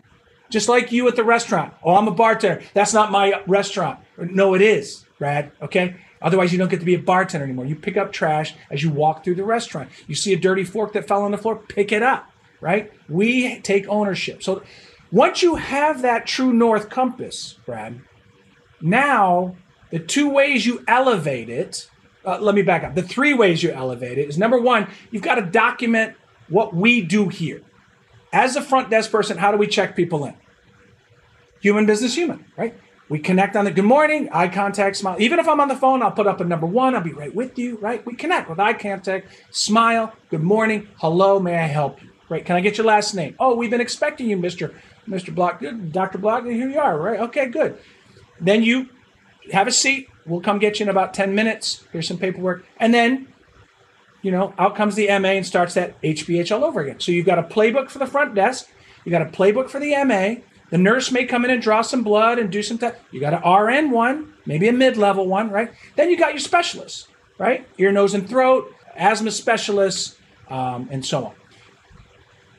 Just 0.55 0.69
like 0.69 0.93
you 0.93 1.09
at 1.09 1.17
the 1.17 1.25
restaurant. 1.25 1.75
Oh, 1.83 1.97
I'm 1.97 2.07
a 2.07 2.12
bartender. 2.12 2.62
That's 2.75 2.95
not 2.95 3.11
my 3.11 3.43
restaurant. 3.49 3.99
No, 4.17 4.55
it 4.55 4.62
is, 4.62 5.05
Brad. 5.19 5.51
Okay. 5.61 5.97
Otherwise, 6.23 6.53
you 6.53 6.61
don't 6.61 6.69
get 6.69 6.79
to 6.79 6.87
be 6.87 6.95
a 6.95 6.99
bartender 7.01 7.43
anymore. 7.43 7.67
You 7.67 7.75
pick 7.75 7.97
up 7.97 8.12
trash 8.12 8.55
as 8.71 8.81
you 8.81 8.90
walk 8.90 9.25
through 9.25 9.35
the 9.35 9.43
restaurant. 9.43 9.90
You 10.07 10.14
see 10.14 10.33
a 10.33 10.37
dirty 10.37 10.62
fork 10.62 10.93
that 10.93 11.09
fell 11.09 11.23
on 11.23 11.33
the 11.33 11.38
floor, 11.38 11.57
pick 11.57 11.90
it 11.90 12.05
up, 12.05 12.31
right? 12.61 12.93
We 13.09 13.59
take 13.62 13.88
ownership. 13.88 14.45
So 14.45 14.62
once 15.11 15.43
you 15.43 15.57
have 15.57 16.03
that 16.03 16.25
true 16.25 16.53
north 16.53 16.88
compass, 16.88 17.57
Brad, 17.67 18.01
now, 18.81 19.57
the 19.90 19.99
two 19.99 20.31
ways 20.31 20.64
you 20.64 20.85
elevate 20.87 21.49
it, 21.49 21.90
uh, 22.25 22.38
let 22.38 22.55
me 22.55 22.62
back 22.62 22.85
up. 22.85 22.95
The 22.95 23.03
three 23.03 23.35
ways 23.35 23.64
you 23.64 23.73
elevate 23.73 24.19
it 24.19 24.29
is 24.29 24.38
number 24.38 24.61
one, 24.61 24.87
you've 25.11 25.23
got 25.25 25.35
to 25.35 25.43
document 25.43 26.14
what 26.49 26.73
we 26.77 27.01
do 27.01 27.29
here. 27.29 27.62
As 28.33 28.55
a 28.55 28.62
front 28.62 28.88
desk 28.88 29.11
person, 29.11 29.37
how 29.37 29.51
do 29.51 29.59
we 29.59 29.67
check 29.67 29.97
people 29.97 30.25
in? 30.27 30.35
Human 31.64 31.87
business 31.87 32.14
human, 32.14 32.44
right? 32.59 32.79
We 33.09 33.18
connect 33.18 33.57
on 33.57 33.64
the 33.64 33.70
good 33.70 33.87
morning, 33.87 34.29
eye 34.31 34.48
contact, 34.48 34.96
smile. 34.96 35.16
Even 35.18 35.38
if 35.38 35.48
I'm 35.48 35.61
on 35.61 35.68
the 35.68 35.74
phone, 35.74 36.03
I'll 36.03 36.12
put 36.12 36.27
up 36.27 36.42
a 36.42 36.44
number 36.44 36.66
one. 36.66 36.94
I'll 36.94 37.00
be 37.00 37.14
right 37.14 37.35
with 37.35 37.59
you, 37.59 37.79
right? 37.79 38.05
We 38.05 38.14
connect 38.16 38.50
with 38.50 38.61
eye 38.61 38.74
contact, 38.74 39.29
smile, 39.50 40.12
good 40.29 40.42
morning, 40.42 40.88
hello, 40.98 41.40
may 41.40 41.57
I 41.57 41.66
help 41.66 42.03
you? 42.03 42.11
Right? 42.29 42.44
Can 42.44 42.57
I 42.57 42.61
get 42.61 42.77
your 42.77 42.87
last 42.87 43.14
name? 43.14 43.35
Oh, 43.38 43.55
we've 43.57 43.70
been 43.70 43.81
expecting 43.81 44.29
you, 44.29 44.37
Mr. 44.37 44.74
Mr. 45.09 45.35
Block. 45.35 45.61
Good, 45.61 45.90
Dr. 45.90 46.18
Block. 46.18 46.44
Here 46.44 46.68
you 46.68 46.79
are, 46.79 47.00
right? 47.00 47.18
Okay, 47.20 47.46
good. 47.46 47.79
Then 48.38 48.62
you 48.62 48.90
have 49.50 49.66
a 49.66 49.72
seat. 49.72 50.11
We'll 50.27 50.42
come 50.42 50.59
get 50.59 50.81
you 50.81 50.85
in 50.85 50.90
about 50.90 51.14
10 51.14 51.35
minutes. 51.35 51.87
Here's 51.92 52.07
some 52.07 52.18
paperwork. 52.18 52.66
And 52.77 52.92
then, 52.92 53.33
you 54.20 54.31
know, 54.31 54.53
out 54.59 54.77
comes 54.77 54.96
the 54.96 55.07
MA 55.18 55.29
and 55.29 55.46
starts 55.46 55.72
that 55.74 55.98
HBH 56.03 56.55
all 56.55 56.62
over 56.62 56.83
again. 56.83 57.00
So 57.00 57.11
you've 57.11 57.24
got 57.24 57.38
a 57.38 57.42
playbook 57.42 57.88
for 57.88 58.00
the 58.00 58.07
front 58.07 58.35
desk. 58.35 58.68
You 59.07 59.11
got 59.11 59.22
a 59.22 59.31
playbook 59.31 59.70
for 59.70 59.81
the 59.81 59.94
MA. 60.05 60.42
The 60.70 60.79
nurse 60.79 61.12
may 61.12 61.24
come 61.24 61.44
in 61.44 61.50
and 61.50 61.62
draw 61.62 61.83
some 61.83 62.03
blood 62.03 62.38
and 62.38 62.50
do 62.50 62.62
some 62.62 62.79
tests. 62.79 62.98
You 63.11 63.20
got 63.20 63.35
an 63.35 63.48
RN 63.48 63.90
one, 63.90 64.33
maybe 64.46 64.68
a 64.68 64.72
mid-level 64.72 65.27
one, 65.27 65.50
right? 65.50 65.72
Then 65.96 66.11
you 66.11 66.18
got 66.18 66.33
your 66.33 66.40
specialists, 66.40 67.09
right? 67.38 67.66
Ear, 67.79 67.92
nose, 67.92 68.14
and 68.14 68.29
throat, 68.29 68.74
asthma 68.96 69.31
specialists, 69.31 70.16
um, 70.48 70.88
and 70.90 71.05
so 71.05 71.27
on. 71.27 71.35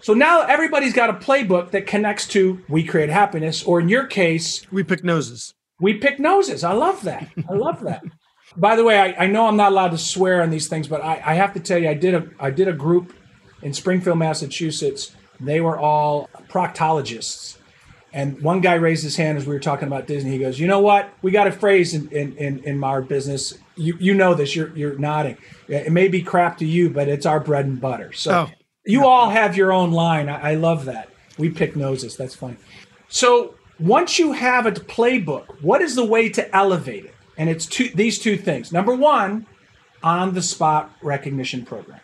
So 0.01 0.13
now 0.13 0.41
everybody's 0.41 0.93
got 0.93 1.09
a 1.09 1.13
playbook 1.13 1.71
that 1.71 1.87
connects 1.87 2.27
to 2.29 2.63
We 2.69 2.83
Create 2.83 3.09
Happiness, 3.09 3.63
or 3.63 3.79
in 3.79 3.89
your 3.89 4.05
case, 4.05 4.65
We 4.71 4.83
Pick 4.83 5.03
Noses. 5.03 5.55
We 5.79 5.95
pick 5.95 6.19
noses. 6.19 6.63
I 6.63 6.73
love 6.73 7.03
that. 7.03 7.27
I 7.49 7.53
love 7.53 7.81
that. 7.81 8.03
By 8.57 8.75
the 8.75 8.83
way, 8.83 8.97
I, 8.97 9.25
I, 9.25 9.27
know 9.27 9.47
I'm 9.47 9.57
not 9.57 9.71
allowed 9.71 9.91
to 9.91 9.97
swear 9.97 10.41
on 10.41 10.49
these 10.49 10.67
things, 10.67 10.87
but 10.87 11.01
I, 11.01 11.21
I, 11.25 11.33
have 11.33 11.53
to 11.55 11.59
tell 11.59 11.77
you, 11.77 11.89
I 11.89 11.93
did 11.93 12.13
a 12.13 12.29
I 12.39 12.51
did 12.51 12.69
a 12.69 12.73
group 12.73 13.13
in 13.61 13.73
Springfield, 13.73 14.17
Massachusetts. 14.17 15.13
They 15.41 15.59
were 15.59 15.77
all 15.77 16.29
proctologists. 16.47 17.54
And 18.15 18.41
one 18.41 18.61
guy 18.61 18.75
raised 18.75 19.03
his 19.03 19.17
hand 19.17 19.37
as 19.37 19.45
we 19.45 19.53
were 19.53 19.59
talking 19.59 19.87
about 19.89 20.07
Disney. 20.07 20.31
He 20.31 20.39
goes, 20.39 20.57
"You 20.57 20.67
know 20.67 20.79
what? 20.79 21.09
We 21.21 21.31
got 21.31 21.47
a 21.47 21.51
phrase 21.51 21.93
in 21.93 22.07
in, 22.09 22.35
in, 22.37 22.63
in 22.63 22.83
our 22.83 23.01
business. 23.01 23.57
You 23.75 23.97
you 23.99 24.13
know 24.13 24.33
this. 24.33 24.55
You're 24.55 24.75
you're 24.75 24.97
nodding. 24.97 25.37
It 25.67 25.91
may 25.91 26.07
be 26.07 26.21
crap 26.21 26.57
to 26.59 26.65
you, 26.65 26.89
but 26.89 27.09
it's 27.09 27.25
our 27.25 27.41
bread 27.41 27.65
and 27.65 27.79
butter. 27.79 28.13
So 28.13 28.31
oh. 28.31 28.51
you 28.85 29.05
all 29.05 29.31
have 29.31 29.57
your 29.57 29.73
own 29.73 29.91
line. 29.91 30.29
I, 30.29 30.51
I 30.51 30.55
love 30.55 30.85
that. 30.85 31.09
We 31.37 31.49
pick 31.49 31.75
noses. 31.75 32.15
That's 32.15 32.33
fine. 32.33 32.57
So 33.09 33.55
once 33.79 34.17
you 34.17 34.31
have 34.31 34.65
a 34.65 34.71
playbook, 34.71 35.61
what 35.61 35.81
is 35.81 35.95
the 35.95 36.05
way 36.05 36.29
to 36.29 36.55
elevate 36.55 37.03
it? 37.03 37.15
And 37.37 37.49
it's 37.49 37.65
two, 37.65 37.89
these 37.89 38.17
two 38.17 38.37
things. 38.37 38.71
Number 38.71 38.95
one, 38.95 39.45
on 40.03 40.33
the 40.33 40.41
spot 40.41 40.91
recognition 41.01 41.65
program. 41.65 41.99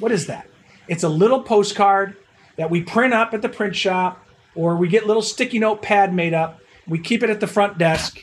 What 0.00 0.10
is 0.10 0.26
that? 0.26 0.48
It's 0.88 1.04
a 1.04 1.08
little 1.08 1.42
postcard 1.42 2.16
that 2.56 2.70
we 2.70 2.82
print 2.82 3.14
up 3.14 3.32
at 3.32 3.42
the 3.42 3.48
print 3.48 3.76
shop, 3.76 4.21
or 4.54 4.76
we 4.76 4.88
get 4.88 5.06
little 5.06 5.22
sticky 5.22 5.58
note 5.58 5.82
pad 5.82 6.14
made 6.14 6.34
up. 6.34 6.60
We 6.86 6.98
keep 6.98 7.22
it 7.22 7.30
at 7.30 7.40
the 7.40 7.46
front 7.46 7.78
desk, 7.78 8.20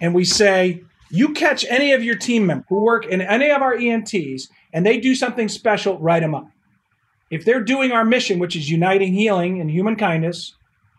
and 0.00 0.14
we 0.14 0.24
say, 0.24 0.82
"You 1.10 1.32
catch 1.32 1.64
any 1.68 1.92
of 1.92 2.02
your 2.02 2.16
team 2.16 2.46
members 2.46 2.66
who 2.68 2.82
work 2.82 3.06
in 3.06 3.20
any 3.20 3.50
of 3.50 3.62
our 3.62 3.74
ENTs, 3.74 4.48
and 4.72 4.84
they 4.84 4.98
do 4.98 5.14
something 5.14 5.48
special, 5.48 5.98
write 5.98 6.20
them 6.20 6.34
up. 6.34 6.48
If 7.30 7.44
they're 7.44 7.62
doing 7.62 7.92
our 7.92 8.04
mission, 8.04 8.38
which 8.38 8.56
is 8.56 8.70
uniting 8.70 9.12
healing 9.12 9.60
and 9.60 9.70
human 9.70 9.96
kindness, 9.96 10.54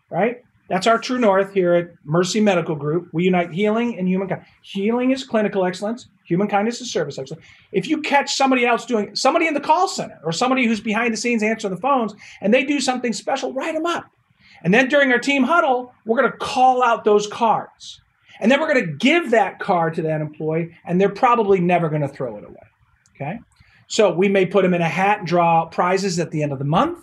right? 0.09 0.37
That's 0.69 0.87
our 0.87 0.99
true 0.99 1.17
north 1.17 1.53
here 1.53 1.73
at 1.73 1.91
Mercy 2.03 2.41
Medical 2.41 2.75
Group. 2.75 3.09
We 3.13 3.23
unite 3.23 3.51
healing 3.51 3.97
and 3.97 4.07
human 4.07 4.27
kindness. 4.27 4.49
Healing 4.61 5.11
is 5.11 5.23
clinical 5.23 5.65
excellence. 5.65 6.09
Human 6.27 6.47
kindness 6.47 6.81
is 6.81 6.91
service 6.91 7.17
excellence. 7.17 7.45
If 7.71 7.87
you 7.87 8.01
catch 8.01 8.35
somebody 8.35 8.65
else 8.65 8.85
doing 8.85 9.15
somebody 9.15 9.47
in 9.47 9.53
the 9.53 9.61
call 9.61 9.87
center 9.87 10.19
or 10.23 10.31
somebody 10.31 10.65
who's 10.65 10.81
behind 10.81 11.13
the 11.13 11.17
scenes 11.17 11.41
answering 11.41 11.73
the 11.73 11.79
phones 11.79 12.13
and 12.41 12.53
they 12.53 12.63
do 12.65 12.79
something 12.81 13.13
special, 13.13 13.53
write 13.53 13.73
them 13.73 13.85
up. 13.85 14.05
And 14.63 14.73
then 14.73 14.89
during 14.89 15.11
our 15.11 15.19
team 15.19 15.43
huddle, 15.43 15.93
we're 16.05 16.19
going 16.19 16.31
to 16.31 16.37
call 16.37 16.83
out 16.83 17.05
those 17.05 17.27
cards. 17.27 18.01
And 18.39 18.51
then 18.51 18.59
we're 18.59 18.71
going 18.71 18.85
to 18.85 18.91
give 18.93 19.31
that 19.31 19.59
card 19.59 19.95
to 19.95 20.03
that 20.03 20.21
employee, 20.21 20.75
and 20.85 21.01
they're 21.01 21.09
probably 21.09 21.59
never 21.59 21.89
going 21.89 22.03
to 22.03 22.07
throw 22.07 22.37
it 22.37 22.43
away. 22.43 22.55
Okay. 23.15 23.39
So 23.87 24.13
we 24.13 24.27
may 24.27 24.45
put 24.45 24.63
them 24.63 24.73
in 24.73 24.81
a 24.81 24.89
hat 24.89 25.19
and 25.19 25.27
draw 25.27 25.65
prizes 25.65 26.19
at 26.19 26.29
the 26.31 26.43
end 26.43 26.51
of 26.51 26.59
the 26.59 26.65
month, 26.65 26.99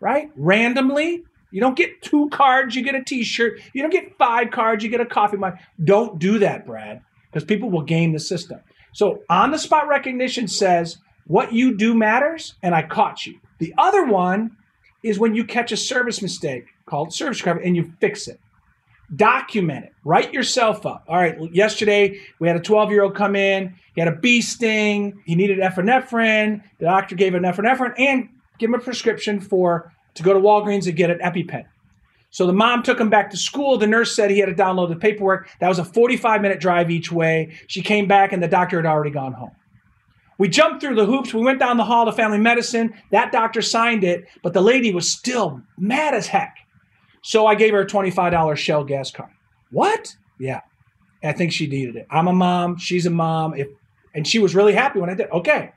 right? 0.00 0.30
Randomly, 0.36 1.24
you 1.50 1.60
don't 1.60 1.76
get 1.76 2.00
two 2.00 2.30
cards, 2.30 2.74
you 2.74 2.82
get 2.82 2.94
a 2.94 3.04
t-shirt. 3.04 3.60
You 3.74 3.82
don't 3.82 3.90
get 3.90 4.16
five 4.16 4.50
cards, 4.50 4.82
you 4.82 4.90
get 4.90 5.00
a 5.00 5.06
coffee 5.06 5.36
mug. 5.36 5.58
Don't 5.82 6.18
do 6.18 6.38
that, 6.38 6.64
Brad, 6.64 7.02
because 7.32 7.44
people 7.44 7.70
will 7.70 7.82
game 7.82 8.12
the 8.12 8.20
system. 8.20 8.60
So 8.92 9.22
on 9.30 9.50
the 9.50 9.58
spot 9.58 9.88
recognition 9.88 10.48
says 10.48 10.98
What 11.26 11.52
you 11.52 11.76
do 11.76 11.94
matters, 11.94 12.54
and 12.62 12.74
I 12.74 12.82
caught 12.82 13.24
you. 13.26 13.38
The 13.58 13.74
other 13.78 14.04
one 14.04 14.56
is 15.02 15.18
when 15.18 15.34
you 15.34 15.44
catch 15.44 15.72
a 15.72 15.76
service 15.76 16.20
mistake 16.20 16.66
called 16.86 17.12
service 17.12 17.40
recovery 17.40 17.66
and 17.66 17.76
you 17.76 17.92
fix 18.00 18.28
it. 18.28 18.40
Document 19.14 19.84
it. 19.84 19.92
Write 20.04 20.32
yourself 20.32 20.86
up. 20.86 21.04
All 21.06 21.16
right, 21.16 21.36
yesterday 21.52 22.20
we 22.38 22.48
had 22.48 22.56
a 22.56 22.60
12 22.60 22.90
year 22.90 23.02
old 23.02 23.14
come 23.14 23.36
in. 23.36 23.74
He 23.94 24.00
had 24.00 24.08
a 24.08 24.16
bee 24.16 24.40
sting. 24.40 25.22
He 25.26 25.34
needed 25.34 25.58
epinephrine. 25.58 26.62
The 26.78 26.86
doctor 26.86 27.14
gave 27.14 27.34
him 27.34 27.42
epinephrine 27.42 27.94
and 27.98 28.28
give 28.58 28.70
him 28.70 28.74
a 28.74 28.78
prescription 28.78 29.40
for 29.40 29.92
to 30.14 30.22
go 30.22 30.32
to 30.32 30.40
Walgreens 30.40 30.86
and 30.86 30.96
get 30.96 31.10
an 31.10 31.18
EpiPen. 31.18 31.64
So 32.32 32.46
the 32.46 32.52
mom 32.52 32.82
took 32.82 32.98
him 32.98 33.10
back 33.10 33.30
to 33.30 33.36
school. 33.36 33.76
The 33.76 33.86
nurse 33.86 34.16
said 34.16 34.30
he 34.30 34.38
had 34.38 34.46
to 34.46 34.54
download 34.54 34.88
the 34.88 34.96
paperwork. 34.96 35.50
That 35.60 35.68
was 35.68 35.78
a 35.78 35.84
45 35.84 36.40
minute 36.40 36.60
drive 36.60 36.90
each 36.90 37.12
way. 37.12 37.54
She 37.68 37.82
came 37.82 38.08
back 38.08 38.32
and 38.32 38.42
the 38.42 38.48
doctor 38.48 38.76
had 38.76 38.86
already 38.86 39.10
gone 39.10 39.34
home. 39.34 39.52
We 40.38 40.48
jumped 40.48 40.80
through 40.80 40.94
the 40.94 41.04
hoops. 41.04 41.34
We 41.34 41.42
went 41.42 41.58
down 41.58 41.76
the 41.76 41.84
hall 41.84 42.06
to 42.06 42.12
family 42.12 42.38
medicine. 42.38 42.94
That 43.10 43.32
doctor 43.32 43.60
signed 43.60 44.02
it, 44.02 44.24
but 44.42 44.54
the 44.54 44.62
lady 44.62 44.92
was 44.92 45.12
still 45.12 45.60
mad 45.78 46.14
as 46.14 46.26
heck. 46.26 46.56
So 47.22 47.46
I 47.46 47.54
gave 47.54 47.74
her 47.74 47.82
a 47.82 47.86
$25 47.86 48.56
Shell 48.56 48.84
gas 48.84 49.10
card. 49.10 49.30
What? 49.70 50.16
Yeah. 50.40 50.62
I 51.22 51.32
think 51.32 51.52
she 51.52 51.66
needed 51.66 51.96
it. 51.96 52.06
I'm 52.10 52.28
a 52.28 52.32
mom. 52.32 52.78
She's 52.78 53.04
a 53.04 53.10
mom. 53.10 53.54
If, 53.54 53.68
and 54.14 54.26
she 54.26 54.38
was 54.38 54.54
really 54.54 54.72
happy 54.72 55.00
when 55.00 55.10
I 55.10 55.14
did. 55.14 55.30
Okay. 55.30 55.70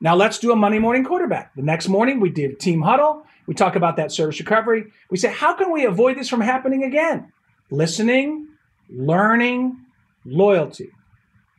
Now 0.00 0.14
let's 0.14 0.38
do 0.38 0.52
a 0.52 0.56
Monday 0.56 0.78
morning 0.78 1.04
quarterback. 1.04 1.54
The 1.56 1.62
next 1.62 1.88
morning 1.88 2.20
we 2.20 2.30
did 2.30 2.60
team 2.60 2.82
huddle. 2.82 3.24
We 3.48 3.54
talk 3.54 3.74
about 3.74 3.96
that 3.96 4.12
service 4.12 4.38
recovery. 4.38 4.92
We 5.10 5.16
say, 5.16 5.32
how 5.32 5.54
can 5.54 5.72
we 5.72 5.86
avoid 5.86 6.16
this 6.16 6.28
from 6.28 6.42
happening 6.42 6.84
again? 6.84 7.32
Listening, 7.70 8.46
learning, 8.90 9.76
loyalty. 10.24 10.90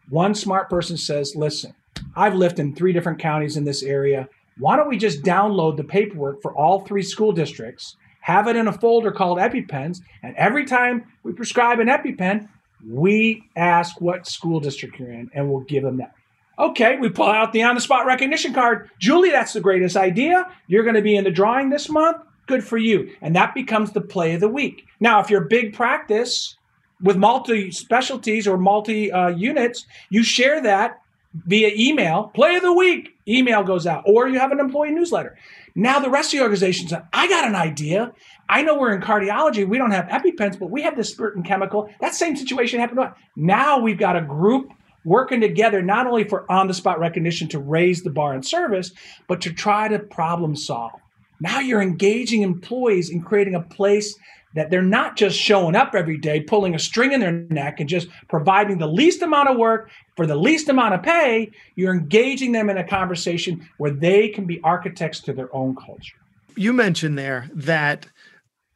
One 0.09 0.35
smart 0.35 0.69
person 0.69 0.95
says, 0.95 1.35
listen, 1.35 1.73
I've 2.15 2.35
lived 2.35 2.59
in 2.59 2.75
three 2.75 2.93
different 2.93 3.19
counties 3.19 3.57
in 3.57 3.65
this 3.65 3.83
area. 3.83 4.29
Why 4.57 4.77
don't 4.77 4.87
we 4.87 4.97
just 4.97 5.23
download 5.23 5.77
the 5.77 5.83
paperwork 5.83 6.41
for 6.41 6.55
all 6.55 6.81
three 6.81 7.03
school 7.03 7.31
districts 7.31 7.97
have 8.21 8.47
it 8.47 8.55
in 8.55 8.67
a 8.67 8.73
folder 8.73 9.11
called 9.11 9.39
EpiPens, 9.39 10.01
and 10.21 10.35
every 10.35 10.65
time 10.65 11.03
we 11.23 11.31
prescribe 11.31 11.79
an 11.79 11.87
EpiPen, 11.87 12.47
we 12.87 13.43
ask 13.55 13.99
what 13.99 14.27
school 14.27 14.59
district 14.59 14.99
you're 14.99 15.11
in, 15.11 15.31
and 15.33 15.49
we'll 15.49 15.61
give 15.61 15.83
them 15.83 15.97
that. 15.97 16.13
Okay, 16.59 16.97
we 16.97 17.09
pull 17.09 17.29
out 17.29 17.53
the 17.53 17.63
on 17.63 17.75
the 17.75 17.81
spot 17.81 18.05
recognition 18.05 18.53
card. 18.53 18.89
Julie, 18.99 19.31
that's 19.31 19.53
the 19.53 19.61
greatest 19.61 19.95
idea. 19.95 20.51
You're 20.67 20.83
going 20.83 20.95
to 20.95 21.01
be 21.01 21.15
in 21.15 21.23
the 21.23 21.31
drawing 21.31 21.69
this 21.69 21.89
month. 21.89 22.17
Good 22.47 22.65
for 22.65 22.77
you. 22.77 23.15
And 23.21 23.35
that 23.35 23.53
becomes 23.53 23.91
the 23.91 24.01
play 24.01 24.33
of 24.33 24.41
the 24.41 24.49
week. 24.49 24.85
Now, 24.99 25.21
if 25.21 25.29
you're 25.29 25.45
big 25.45 25.73
practice 25.73 26.57
with 27.01 27.15
multi 27.15 27.71
specialties 27.71 28.45
or 28.45 28.57
multi 28.57 29.09
uh, 29.11 29.29
units, 29.29 29.85
you 30.09 30.21
share 30.21 30.61
that 30.61 30.99
via 31.33 31.71
email. 31.75 32.31
Play 32.33 32.55
of 32.55 32.63
the 32.63 32.73
week 32.73 33.17
email 33.27 33.63
goes 33.63 33.87
out, 33.87 34.03
or 34.05 34.27
you 34.27 34.39
have 34.39 34.51
an 34.51 34.59
employee 34.59 34.91
newsletter. 34.91 35.37
Now 35.75 35.99
the 35.99 36.09
rest 36.09 36.33
of 36.33 36.39
the 36.39 36.43
organization's 36.43 36.91
I 37.13 37.27
got 37.29 37.47
an 37.47 37.55
idea. 37.55 38.11
I 38.49 38.63
know 38.63 38.77
we're 38.77 38.93
in 38.93 39.01
cardiology. 39.01 39.65
We 39.65 39.77
don't 39.77 39.91
have 39.91 40.07
EpiPens, 40.07 40.59
but 40.59 40.71
we 40.71 40.81
have 40.81 40.97
this 40.97 41.15
certain 41.15 41.43
chemical. 41.43 41.89
That 42.01 42.15
same 42.15 42.35
situation 42.35 42.79
happened. 42.79 43.13
Now 43.35 43.79
we've 43.79 43.99
got 43.99 44.17
a 44.17 44.21
group 44.21 44.71
working 45.05 45.41
together, 45.41 45.81
not 45.81 46.07
only 46.07 46.23
for 46.23 46.49
on 46.51 46.67
the 46.67 46.73
spot 46.73 46.99
recognition 46.99 47.47
to 47.49 47.59
raise 47.59 48.03
the 48.03 48.09
bar 48.09 48.33
in 48.35 48.43
service, 48.43 48.91
but 49.27 49.41
to 49.41 49.53
try 49.53 49.87
to 49.87 49.99
problem 49.99 50.55
solve. 50.55 50.99
Now 51.41 51.59
you're 51.59 51.81
engaging 51.81 52.41
employees 52.41 53.09
in 53.09 53.21
creating 53.21 53.55
a 53.55 53.61
place 53.61 54.15
that 54.55 54.69
they're 54.69 54.81
not 54.81 55.15
just 55.15 55.37
showing 55.37 55.75
up 55.75 55.93
every 55.93 56.17
day, 56.17 56.41
pulling 56.41 56.73
a 56.73 56.79
string 56.79 57.11
in 57.11 57.19
their 57.19 57.31
neck 57.31 57.79
and 57.79 57.87
just 57.87 58.07
providing 58.27 58.77
the 58.77 58.87
least 58.87 59.21
amount 59.21 59.47
of 59.47 59.57
work 59.57 59.91
for 60.15 60.25
the 60.25 60.35
least 60.35 60.69
amount 60.69 60.95
of 60.95 61.03
pay. 61.03 61.51
You're 61.75 61.93
engaging 61.93 62.51
them 62.51 62.69
in 62.69 62.77
a 62.77 62.83
conversation 62.83 63.67
where 63.77 63.91
they 63.91 64.29
can 64.29 64.45
be 64.45 64.59
architects 64.63 65.21
to 65.21 65.33
their 65.33 65.55
own 65.55 65.75
culture. 65.75 66.15
You 66.55 66.73
mentioned 66.73 67.17
there 67.17 67.49
that 67.53 68.07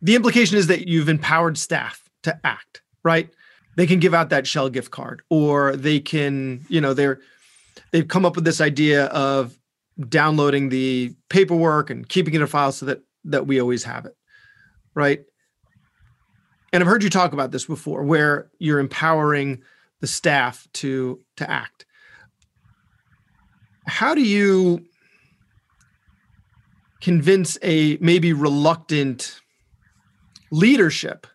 the 0.02 0.16
implication 0.16 0.58
is 0.58 0.68
that 0.68 0.88
you've 0.88 1.10
empowered 1.10 1.58
staff 1.58 2.08
to 2.22 2.40
act, 2.46 2.82
right? 3.04 3.30
They 3.76 3.88
can 3.88 4.00
give 4.00 4.14
out 4.14 4.30
that 4.30 4.46
shell 4.46 4.70
gift 4.70 4.92
card 4.92 5.24
or 5.30 5.76
they 5.76 6.00
can, 6.00 6.66
you 6.70 6.82
know, 6.82 6.94
they're 6.94 7.20
they've 7.92 8.08
come 8.08 8.26
up 8.26 8.36
with 8.36 8.46
this 8.46 8.62
idea 8.62 9.06
of 9.08 9.58
downloading 10.10 10.70
the 10.70 11.16
paperwork 11.30 11.90
and 11.90 12.08
keeping 12.08 12.34
it 12.34 12.38
in 12.38 12.44
a 12.44 12.48
file 12.48 12.72
so 12.72 12.86
that 12.86 13.02
that 13.26 13.48
we 13.48 13.60
always 13.60 13.84
have 13.84 14.06
it. 14.06 14.16
Right? 14.96 15.22
and 16.74 16.82
I've 16.82 16.90
heard 16.90 17.04
you 17.04 17.10
talk 17.12 17.34
about 17.34 17.52
this 17.52 17.66
before, 17.66 18.04
where 18.04 18.50
you're 18.58 18.80
empowering 18.80 19.62
the 20.02 20.08
staff 20.08 20.68
to 20.74 21.22
to 21.38 21.50
act. 21.50 21.86
How 23.86 24.16
do 24.16 24.22
you 24.22 24.84
convince 27.00 27.60
a 27.62 27.98
maybe 28.02 28.34
reluctant 28.34 29.40
leadership 30.52 31.28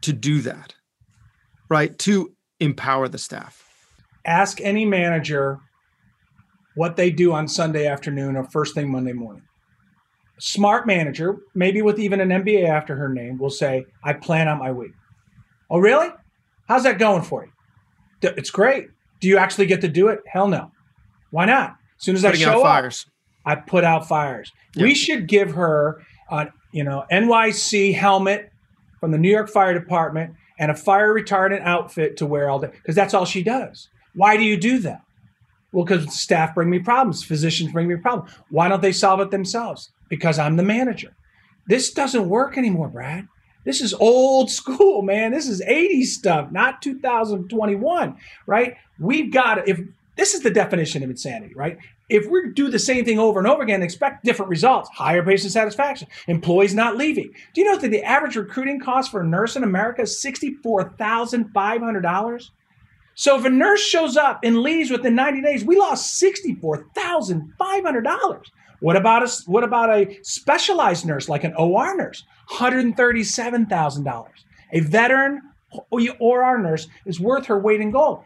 to 0.00 0.12
do 0.12 0.40
that? 0.40 0.74
Right? 1.68 1.98
To 2.00 2.32
empower 2.60 3.08
the 3.08 3.18
staff. 3.18 3.64
Ask 4.24 4.60
any 4.60 4.84
manager 4.84 5.58
what 6.74 6.96
they 6.96 7.10
do 7.10 7.32
on 7.32 7.48
Sunday 7.48 7.86
afternoon 7.86 8.36
or 8.36 8.44
first 8.44 8.74
thing 8.74 8.90
Monday 8.90 9.12
morning 9.12 9.42
smart 10.38 10.86
manager, 10.86 11.36
maybe 11.54 11.82
with 11.82 11.98
even 11.98 12.20
an 12.20 12.28
MBA 12.28 12.68
after 12.68 12.96
her 12.96 13.08
name, 13.08 13.38
will 13.38 13.50
say, 13.50 13.84
I 14.02 14.12
plan 14.12 14.48
on 14.48 14.58
my 14.58 14.72
week. 14.72 14.92
Oh, 15.70 15.78
really? 15.78 16.08
How's 16.66 16.84
that 16.84 16.98
going 16.98 17.22
for 17.22 17.44
you? 17.44 17.50
It's 18.22 18.50
great. 18.50 18.86
Do 19.20 19.28
you 19.28 19.38
actually 19.38 19.66
get 19.66 19.80
to 19.82 19.88
do 19.88 20.08
it? 20.08 20.20
Hell 20.26 20.48
no. 20.48 20.70
Why 21.30 21.46
not? 21.46 21.70
As 21.98 22.04
soon 22.04 22.14
as 22.14 22.22
Putting 22.22 22.42
I 22.42 22.52
show 22.52 22.62
fires. 22.62 23.06
Up, 23.46 23.52
I 23.52 23.54
put 23.56 23.84
out 23.84 24.08
fires. 24.08 24.50
Yep. 24.74 24.82
We 24.82 24.94
should 24.94 25.26
give 25.28 25.52
her 25.52 26.00
a 26.30 26.48
you 26.72 26.84
know 26.84 27.04
NYC 27.10 27.94
helmet 27.94 28.50
from 29.00 29.10
the 29.10 29.18
New 29.18 29.30
York 29.30 29.48
Fire 29.48 29.78
Department 29.78 30.34
and 30.58 30.70
a 30.70 30.74
fire 30.74 31.14
retardant 31.14 31.62
outfit 31.62 32.16
to 32.18 32.26
wear 32.26 32.48
all 32.50 32.58
day 32.58 32.70
because 32.72 32.94
that's 32.94 33.14
all 33.14 33.24
she 33.24 33.42
does. 33.42 33.88
Why 34.14 34.36
do 34.36 34.42
you 34.42 34.56
do 34.56 34.78
that? 34.80 35.02
Well, 35.72 35.84
because 35.84 36.18
staff 36.18 36.54
bring 36.54 36.70
me 36.70 36.78
problems, 36.78 37.22
physicians 37.22 37.72
bring 37.72 37.88
me 37.88 37.96
problems. 37.96 38.32
Why 38.50 38.68
don't 38.68 38.82
they 38.82 38.92
solve 38.92 39.20
it 39.20 39.30
themselves? 39.30 39.90
because 40.08 40.38
I'm 40.38 40.56
the 40.56 40.62
manager. 40.62 41.14
This 41.66 41.92
doesn't 41.92 42.28
work 42.28 42.56
anymore, 42.56 42.88
Brad. 42.88 43.28
This 43.64 43.80
is 43.80 43.94
old 43.94 44.50
school, 44.50 45.02
man. 45.02 45.32
This 45.32 45.48
is 45.48 45.60
80s 45.62 46.06
stuff, 46.06 46.50
not 46.50 46.82
2021, 46.82 48.16
right? 48.46 48.76
We've 48.98 49.32
got 49.32 49.68
if 49.68 49.80
this 50.16 50.34
is 50.34 50.42
the 50.42 50.50
definition 50.50 51.02
of 51.02 51.10
insanity, 51.10 51.54
right? 51.54 51.78
If 52.08 52.30
we 52.30 52.52
do 52.54 52.70
the 52.70 52.78
same 52.78 53.04
thing 53.04 53.18
over 53.18 53.38
and 53.38 53.46
over 53.46 53.62
again, 53.62 53.82
expect 53.82 54.24
different 54.24 54.48
results, 54.48 54.88
higher 54.90 55.22
patient 55.22 55.52
satisfaction, 55.52 56.08
employees 56.26 56.74
not 56.74 56.96
leaving. 56.96 57.30
Do 57.52 57.60
you 57.60 57.66
know 57.66 57.76
that 57.76 57.90
the 57.90 58.02
average 58.02 58.36
recruiting 58.36 58.80
cost 58.80 59.10
for 59.10 59.20
a 59.20 59.26
nurse 59.26 59.56
in 59.56 59.62
America 59.62 60.00
is 60.02 60.24
$64,500? 60.24 62.50
So 63.14 63.38
if 63.38 63.44
a 63.44 63.50
nurse 63.50 63.80
shows 63.80 64.16
up 64.16 64.40
and 64.44 64.62
leaves 64.62 64.90
within 64.90 65.14
90 65.16 65.42
days, 65.42 65.64
we 65.64 65.76
lost 65.76 66.22
$64,500. 66.22 68.42
What 68.80 68.96
about 68.96 69.24
a 69.24 69.42
what 69.46 69.64
about 69.64 69.90
a 69.90 70.20
specialized 70.22 71.04
nurse 71.04 71.28
like 71.28 71.42
an 71.42 71.52
OR 71.54 71.96
nurse? 71.96 72.22
$137,000. 72.50 74.28
A 74.72 74.80
veteran 74.80 75.42
OR 75.90 76.58
nurse 76.58 76.86
is 77.04 77.20
worth 77.20 77.46
her 77.46 77.58
weight 77.58 77.80
in 77.80 77.90
gold. 77.90 78.22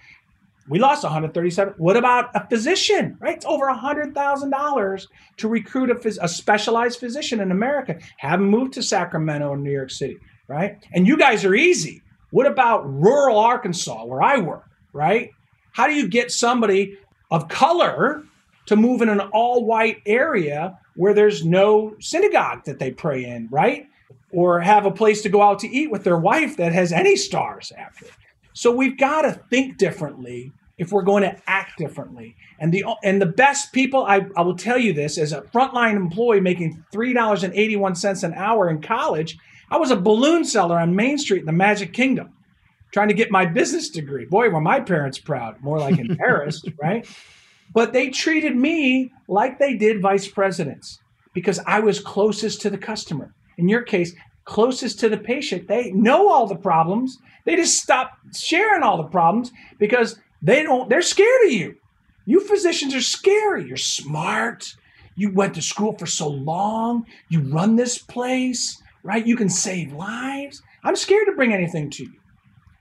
We 0.73 0.79
lost 0.79 1.05
137. 1.05 1.75
What 1.77 1.99
about 1.99 2.31
a 2.35 2.49
physician? 2.49 3.19
Right, 3.21 3.37
it's 3.37 3.45
over 3.45 3.67
$100,000 3.67 5.07
to 5.37 5.49
recruit 5.49 5.91
a, 5.91 5.95
phys- 5.97 6.17
a 6.19 6.27
specialized 6.27 6.99
physician 6.99 7.41
in 7.41 7.51
America. 7.51 7.99
Have 8.17 8.41
them 8.41 8.49
move 8.49 8.71
to 8.71 8.83
Sacramento 8.83 9.51
or 9.51 9.59
New 9.59 9.71
York 9.71 9.91
City, 9.91 10.17
right? 10.49 10.83
And 10.95 11.07
you 11.07 11.19
guys 11.19 11.45
are 11.45 11.55
easy. 11.55 12.01
What 12.31 12.47
about 12.47 12.91
rural 12.91 13.39
Arkansas, 13.39 14.07
where 14.07 14.23
I 14.23 14.39
work? 14.39 14.65
Right? 14.95 15.33
How 15.73 15.87
do 15.87 15.93
you 15.93 16.09
get 16.09 16.33
somebody 16.33 16.97
of 17.31 17.49
color 17.49 18.25
to 18.65 18.75
move 18.75 19.03
in 19.03 19.11
an 19.11 19.21
all 19.21 19.67
white 19.67 19.99
area 20.07 20.79
where 20.97 21.13
there's 21.13 21.45
no 21.45 21.97
synagogue 22.01 22.65
that 22.65 22.79
they 22.79 22.93
pray 22.93 23.27
in, 23.27 23.47
right? 23.51 23.89
Or 24.31 24.61
have 24.61 24.87
a 24.87 24.91
place 24.91 25.21
to 25.21 25.29
go 25.29 25.43
out 25.43 25.59
to 25.59 25.69
eat 25.69 25.91
with 25.91 26.03
their 26.03 26.17
wife 26.17 26.57
that 26.57 26.73
has 26.73 26.93
any 26.93 27.17
stars 27.17 27.73
after 27.77 28.07
it. 28.07 28.13
So 28.55 28.71
we've 28.71 28.97
got 28.97 29.23
to 29.23 29.33
think 29.51 29.77
differently 29.77 30.53
if 30.83 30.91
we're 30.91 31.03
going 31.03 31.23
to 31.23 31.37
act 31.47 31.79
differently. 31.79 32.35
And 32.59 32.75
the 32.75 32.85
and 33.05 33.23
the 33.23 33.27
best 33.27 33.73
people, 33.73 34.05
I, 34.05 34.27
I 34.37 34.43
will 34.43 34.57
tell 34.57 34.77
you 34.77 34.93
this, 34.93 35.17
as 35.17 35.33
a 35.33 35.43
frontline 35.43 35.95
employee 35.95 36.41
making 36.41 36.85
three 36.93 37.13
dollars 37.13 37.45
and 37.45 37.55
eighty 37.55 37.77
one 37.77 37.95
cents 37.95 38.25
an 38.25 38.35
hour 38.35 38.69
in 38.69 38.83
college, 38.83 39.39
I 39.71 39.79
was 39.79 39.93
a 39.93 39.97
balloon 39.97 40.45
seller 40.45 40.79
on 40.79 40.97
Main 40.97 41.19
Street 41.19 41.41
in 41.41 41.47
the 41.47 41.53
Magic 41.53 41.93
Kingdom, 41.93 42.31
trying 42.93 43.09
to 43.09 43.15
get 43.15 43.31
my 43.31 43.47
business 43.47 43.89
degree. 43.89 44.27
Boy, 44.27 44.51
were 44.51 44.61
my 44.61 44.81
parents 44.81 45.19
proud, 45.19 45.63
more 45.63 45.79
like 45.79 45.99
embarrassed, 45.99 46.69
right? 46.83 47.07
But 47.73 47.93
they 47.93 48.11
treated 48.11 48.57
me 48.57 49.13
like 49.29 49.59
they 49.59 49.75
did 49.77 50.03
vice 50.03 50.29
presidents 50.29 50.99
because 51.33 51.61
I 51.67 51.81
was 51.81 52.01
closest 52.01 52.61
to 52.63 52.71
the 52.71 52.77
customer. 52.77 53.35
In 53.57 53.69
your 53.69 53.83
case, 53.83 54.15
closest 54.45 54.99
to 55.01 55.09
the 55.09 55.17
patient. 55.17 55.69
They 55.69 55.93
know 55.93 56.29
all 56.29 56.47
the 56.47 56.57
problems. 56.57 57.19
They 57.45 57.57
just 57.57 57.81
stop 57.81 58.19
sharing 58.37 58.83
all 58.83 58.97
the 58.97 59.09
problems 59.09 59.53
because 59.79 60.19
they 60.43 60.63
don't 60.63 60.89
they're 60.89 61.03
scared 61.03 61.47
of 61.47 61.53
you. 61.53 61.77
You 62.27 62.41
physicians 62.41 62.95
are 62.95 63.01
scary. 63.01 63.67
You're 63.67 63.77
smart. 63.77 64.75
You 65.15 65.33
went 65.33 65.55
to 65.55 65.63
school 65.63 65.97
for 65.99 66.07
so 66.07 66.29
long. 66.29 67.05
You 67.29 67.41
run 67.41 67.77
this 67.77 67.99
place, 67.99 68.81
right? 69.03 69.27
You 69.27 69.37
can 69.37 69.49
save 69.49 69.93
lives. 69.93 70.63
I'm 70.85 70.97
scared 70.97 71.27
to 71.27 71.33
bring 71.33 71.53
anything 71.53 71.91
to 71.91 72.05
you. 72.05 72.21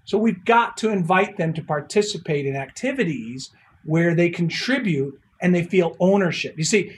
So 0.06 0.18
we've 0.18 0.44
got 0.46 0.78
to 0.78 0.90
invite 0.90 1.38
them 1.38 1.54
to 1.54 1.64
participate 1.64 2.46
in 2.46 2.56
activities 2.56 3.52
where 3.84 4.16
they 4.16 4.30
contribute 4.30 5.20
and 5.42 5.54
they 5.54 5.64
feel 5.64 5.96
ownership. 6.00 6.58
You 6.58 6.64
see, 6.64 6.98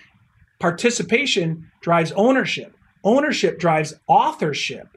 participation 0.59 1.71
drives 1.81 2.11
ownership. 2.13 2.75
Ownership 3.03 3.59
drives 3.59 3.93
authorship, 4.07 4.87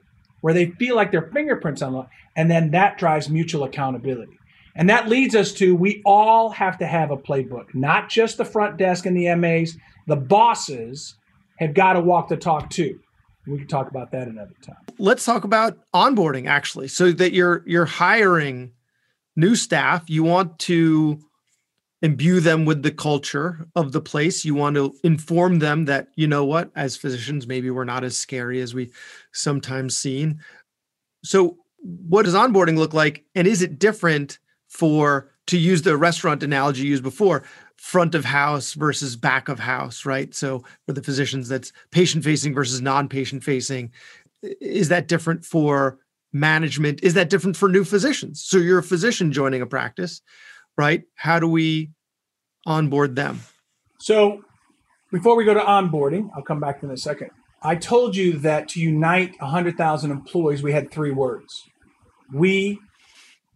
where 0.41 0.55
they 0.55 0.71
feel 0.71 0.95
like 0.95 1.11
their 1.11 1.31
fingerprints 1.33 1.83
on 1.83 1.95
it, 1.95 2.07
and 2.37 2.51
then 2.51 2.71
that 2.71 2.99
drives 2.99 3.29
mutual 3.29 3.65
accountability. 3.65 4.39
And 4.77 4.91
that 4.91 5.09
leads 5.09 5.35
us 5.35 5.53
to 5.55 5.75
we 5.75 6.03
all 6.05 6.51
have 6.51 6.79
to 6.79 6.87
have 6.87 7.11
a 7.11 7.17
playbook, 7.17 7.75
not 7.75 8.09
just 8.09 8.37
the 8.37 8.45
front 8.45 8.77
desk 8.77 9.07
and 9.07 9.17
the 9.17 9.35
MAs. 9.35 9.77
The 10.07 10.17
bosses 10.17 11.17
have 11.59 11.75
got 11.75 11.95
to 11.95 12.01
walk 12.01 12.29
the 12.29 12.37
talk 12.37 12.71
too. 12.71 13.01
We 13.47 13.59
can 13.59 13.69
talk 13.69 13.89
about 13.89 14.11
that 14.13 14.29
another 14.29 14.55
time. 14.65 14.77
Let's 14.99 15.25
talk 15.25 15.45
about 15.45 15.79
onboarding 15.95 16.47
actually. 16.47 16.89
So 16.89 17.11
that 17.13 17.33
you're 17.33 17.63
you're 17.67 17.87
hiring 17.87 18.73
new 19.37 19.55
staff, 19.55 20.09
you 20.09 20.25
want 20.25 20.59
to 20.61 21.21
imbue 22.03 22.41
them 22.41 22.65
with 22.65 22.83
the 22.83 22.91
culture 22.91 23.67
of 23.75 23.93
the 23.93 24.01
place. 24.01 24.45
You 24.45 24.55
want 24.55 24.77
to 24.77 24.95
inform 25.03 25.61
them 25.61 25.87
that, 25.87 26.09
you 26.15 26.27
know 26.27 26.45
what, 26.45 26.71
as 26.77 26.97
physicians, 26.97 27.47
maybe 27.47 27.71
we're 27.71 27.85
not 27.85 28.05
as 28.05 28.17
scary 28.17 28.61
as 28.61 28.75
we 28.75 28.91
sometimes 29.33 29.97
seen. 29.97 30.41
So 31.25 31.59
what 31.79 32.25
does 32.25 32.35
onboarding 32.35 32.77
look 32.77 32.93
like? 32.93 33.25
And 33.35 33.47
is 33.47 33.63
it 33.63 33.79
different 33.79 34.39
for 34.77 35.31
to 35.47 35.57
use 35.57 35.83
the 35.83 35.97
restaurant 35.97 36.43
analogy 36.43 36.87
used 36.87 37.03
before 37.03 37.43
front 37.77 38.15
of 38.15 38.25
house 38.25 38.75
versus 38.75 39.17
back 39.17 39.49
of 39.49 39.59
house 39.59 40.05
right? 40.05 40.35
So 40.35 40.65
for 40.87 40.93
the 40.93 41.03
physicians 41.03 41.49
that's 41.49 41.73
patient 41.91 42.25
facing 42.25 42.55
versus 42.55 42.81
non-patient 42.81 43.43
facing. 43.43 43.93
Is 44.43 44.89
that 44.89 45.09
different 45.09 45.45
for 45.45 45.99
management? 46.33 47.03
Is 47.03 47.15
that 47.15 47.31
different 47.31 47.57
for 47.57 47.69
new 47.69 47.85
physicians? 47.85 48.45
So 48.45 48.59
you're 48.59 48.79
a 48.79 48.83
physician 48.83 49.33
joining 49.33 49.63
a 49.63 49.67
practice 49.67 50.21
right? 50.77 51.05
How 51.15 51.39
do 51.39 51.49
we 51.49 51.91
onboard 52.67 53.17
them? 53.17 53.41
So 53.99 54.43
before 55.11 55.37
we 55.37 55.45
go 55.45 55.55
to 55.55 55.61
onboarding 55.61 56.29
i'll 56.37 56.43
come 56.43 56.61
back 56.61 56.83
in 56.83 56.91
a 56.91 56.97
second. 56.97 57.31
I 57.63 57.75
told 57.77 58.15
you 58.15 58.39
that 58.39 58.69
to 58.71 58.81
unite 58.81 59.35
100000 59.41 60.11
employees 60.11 60.63
we 60.63 60.73
had 60.73 60.91
three 60.91 61.11
words. 61.11 61.63
We 62.33 62.79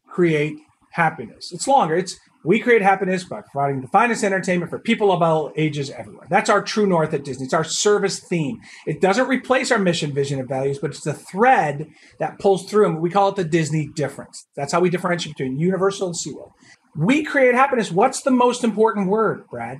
create 0.09 0.59
happiness. 0.91 1.53
It's 1.53 1.69
longer. 1.69 1.97
It's 1.97 2.19
we 2.45 2.59
create 2.59 2.81
happiness 2.81 3.25
by 3.25 3.43
providing 3.43 3.83
the 3.83 3.89
finest 3.89 4.25
entertainment 4.25 4.71
for 4.71 4.79
people 4.79 5.13
of 5.13 5.21
all 5.21 5.53
ages 5.57 5.91
everywhere. 5.91 6.27
That's 6.31 6.49
our 6.49 6.63
true 6.63 6.87
north 6.87 7.13
at 7.13 7.25
Disney. 7.25 7.45
It's 7.45 7.55
our 7.55 7.65
service 7.65 8.19
theme. 8.19 8.59
It 8.87 9.01
doesn't 9.01 9.29
replace 9.29 9.71
our 9.71 9.79
mission, 9.79 10.15
vision, 10.15 10.39
and 10.39 10.49
values, 10.49 10.79
but 10.79 10.91
it's 10.91 11.05
the 11.05 11.13
thread 11.13 11.89
that 12.19 12.39
pulls 12.39 12.69
through 12.69 12.85
them. 12.85 13.01
We 13.01 13.11
call 13.11 13.29
it 13.29 13.37
the 13.37 13.45
Disney 13.45 13.91
difference. 13.95 14.47
That's 14.57 14.73
how 14.73 14.81
we 14.81 14.89
differentiate 14.89 15.37
between 15.37 15.59
Universal 15.59 16.09
and 16.09 16.17
SeaWorld. 16.17 16.53
We 16.97 17.25
create 17.25 17.55
happiness. 17.55 17.93
What's 17.93 18.23
the 18.23 18.31
most 18.31 18.65
important 18.65 19.09
word, 19.09 19.45
Brad? 19.51 19.79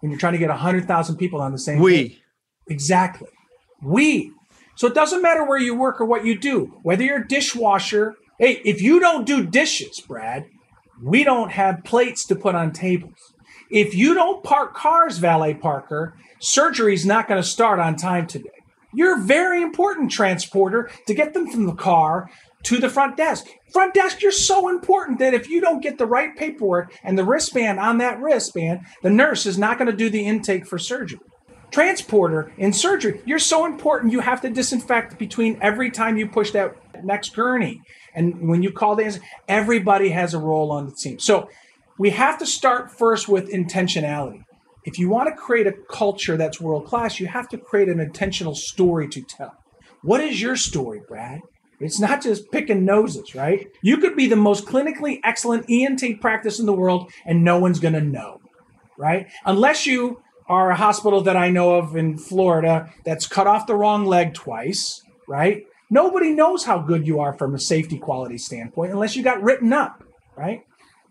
When 0.00 0.10
you're 0.10 0.20
trying 0.20 0.34
to 0.34 0.38
get 0.38 0.48
100,000 0.48 1.16
people 1.16 1.40
on 1.40 1.52
the 1.52 1.58
same 1.58 1.78
We. 1.78 2.08
Page. 2.08 2.22
Exactly. 2.68 3.28
We. 3.82 4.32
So 4.76 4.86
it 4.86 4.94
doesn't 4.94 5.22
matter 5.22 5.44
where 5.44 5.58
you 5.58 5.74
work 5.74 6.00
or 6.00 6.04
what 6.04 6.24
you 6.24 6.38
do, 6.38 6.78
whether 6.82 7.02
you're 7.02 7.22
a 7.22 7.28
dishwasher 7.28 8.14
Hey, 8.38 8.60
if 8.64 8.80
you 8.80 9.00
don't 9.00 9.26
do 9.26 9.44
dishes, 9.44 9.98
Brad, 9.98 10.46
we 11.02 11.24
don't 11.24 11.50
have 11.50 11.82
plates 11.82 12.24
to 12.26 12.36
put 12.36 12.54
on 12.54 12.70
tables. 12.70 13.34
If 13.68 13.96
you 13.96 14.14
don't 14.14 14.44
park 14.44 14.74
cars, 14.74 15.18
valet 15.18 15.54
parker, 15.54 16.14
surgery's 16.38 17.04
not 17.04 17.26
going 17.26 17.42
to 17.42 17.48
start 17.48 17.80
on 17.80 17.96
time 17.96 18.28
today. 18.28 18.50
You're 18.94 19.18
a 19.18 19.24
very 19.24 19.60
important 19.60 20.12
transporter 20.12 20.88
to 21.08 21.14
get 21.14 21.34
them 21.34 21.50
from 21.50 21.66
the 21.66 21.74
car 21.74 22.30
to 22.62 22.78
the 22.78 22.88
front 22.88 23.16
desk. 23.16 23.44
Front 23.72 23.94
desk, 23.94 24.22
you're 24.22 24.30
so 24.30 24.68
important 24.68 25.18
that 25.18 25.34
if 25.34 25.48
you 25.50 25.60
don't 25.60 25.82
get 25.82 25.98
the 25.98 26.06
right 26.06 26.36
paperwork 26.36 26.94
and 27.02 27.18
the 27.18 27.24
wristband 27.24 27.80
on 27.80 27.98
that 27.98 28.20
wristband, 28.20 28.82
the 29.02 29.10
nurse 29.10 29.46
is 29.46 29.58
not 29.58 29.78
going 29.78 29.90
to 29.90 29.96
do 29.96 30.08
the 30.08 30.24
intake 30.24 30.64
for 30.64 30.78
surgery. 30.78 31.18
Transporter 31.72 32.52
in 32.56 32.72
surgery, 32.72 33.20
you're 33.26 33.40
so 33.40 33.66
important 33.66 34.12
you 34.12 34.20
have 34.20 34.40
to 34.42 34.48
disinfect 34.48 35.18
between 35.18 35.58
every 35.60 35.90
time 35.90 36.16
you 36.16 36.28
push 36.28 36.52
that 36.52 36.76
next 37.04 37.34
gurney. 37.34 37.82
And 38.18 38.48
when 38.48 38.64
you 38.64 38.72
call 38.72 38.96
the 38.96 39.20
everybody 39.46 40.08
has 40.08 40.34
a 40.34 40.40
role 40.40 40.72
on 40.72 40.86
the 40.86 40.92
team. 40.92 41.20
So 41.20 41.48
we 41.98 42.10
have 42.10 42.36
to 42.40 42.46
start 42.46 42.90
first 42.90 43.28
with 43.28 43.48
intentionality. 43.48 44.42
If 44.84 44.98
you 44.98 45.08
want 45.08 45.28
to 45.28 45.40
create 45.40 45.68
a 45.68 45.74
culture 45.88 46.36
that's 46.36 46.60
world 46.60 46.86
class, 46.86 47.20
you 47.20 47.28
have 47.28 47.48
to 47.50 47.58
create 47.58 47.88
an 47.88 48.00
intentional 48.00 48.56
story 48.56 49.08
to 49.08 49.22
tell. 49.22 49.54
What 50.02 50.20
is 50.20 50.42
your 50.42 50.56
story, 50.56 51.00
Brad? 51.06 51.42
It's 51.78 52.00
not 52.00 52.20
just 52.20 52.50
picking 52.50 52.84
noses, 52.84 53.36
right? 53.36 53.68
You 53.82 53.98
could 53.98 54.16
be 54.16 54.26
the 54.26 54.34
most 54.34 54.66
clinically 54.66 55.20
excellent 55.22 55.66
ENT 55.70 56.20
practice 56.20 56.58
in 56.58 56.66
the 56.66 56.72
world 56.72 57.12
and 57.24 57.44
no 57.44 57.60
one's 57.60 57.78
going 57.78 57.94
to 57.94 58.00
know, 58.00 58.40
right? 58.96 59.28
Unless 59.46 59.86
you 59.86 60.20
are 60.48 60.72
a 60.72 60.76
hospital 60.76 61.20
that 61.20 61.36
I 61.36 61.50
know 61.50 61.76
of 61.76 61.94
in 61.94 62.18
Florida 62.18 62.92
that's 63.04 63.28
cut 63.28 63.46
off 63.46 63.68
the 63.68 63.76
wrong 63.76 64.06
leg 64.06 64.34
twice, 64.34 65.02
right? 65.28 65.67
Nobody 65.90 66.32
knows 66.32 66.64
how 66.64 66.78
good 66.78 67.06
you 67.06 67.20
are 67.20 67.32
from 67.32 67.54
a 67.54 67.58
safety 67.58 67.98
quality 67.98 68.38
standpoint 68.38 68.92
unless 68.92 69.16
you 69.16 69.22
got 69.22 69.42
written 69.42 69.72
up, 69.72 70.02
right? 70.36 70.62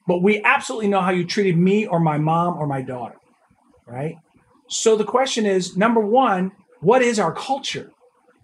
But 0.08 0.22
we 0.22 0.42
absolutely 0.44 0.88
know 0.88 1.02
how 1.02 1.12
you 1.12 1.26
treated 1.26 1.58
me 1.58 1.88
or 1.88 2.00
my 2.00 2.18
mom 2.18 2.58
or 2.58 2.68
my 2.68 2.82
daughter, 2.82 3.16
right? 3.86 4.16
So 4.70 4.96
the 4.96 5.04
question 5.04 5.46
is 5.46 5.76
number 5.76 6.02
one, 6.02 6.52
what 6.82 7.02
is 7.02 7.20
our 7.20 7.34
culture? 7.34 7.92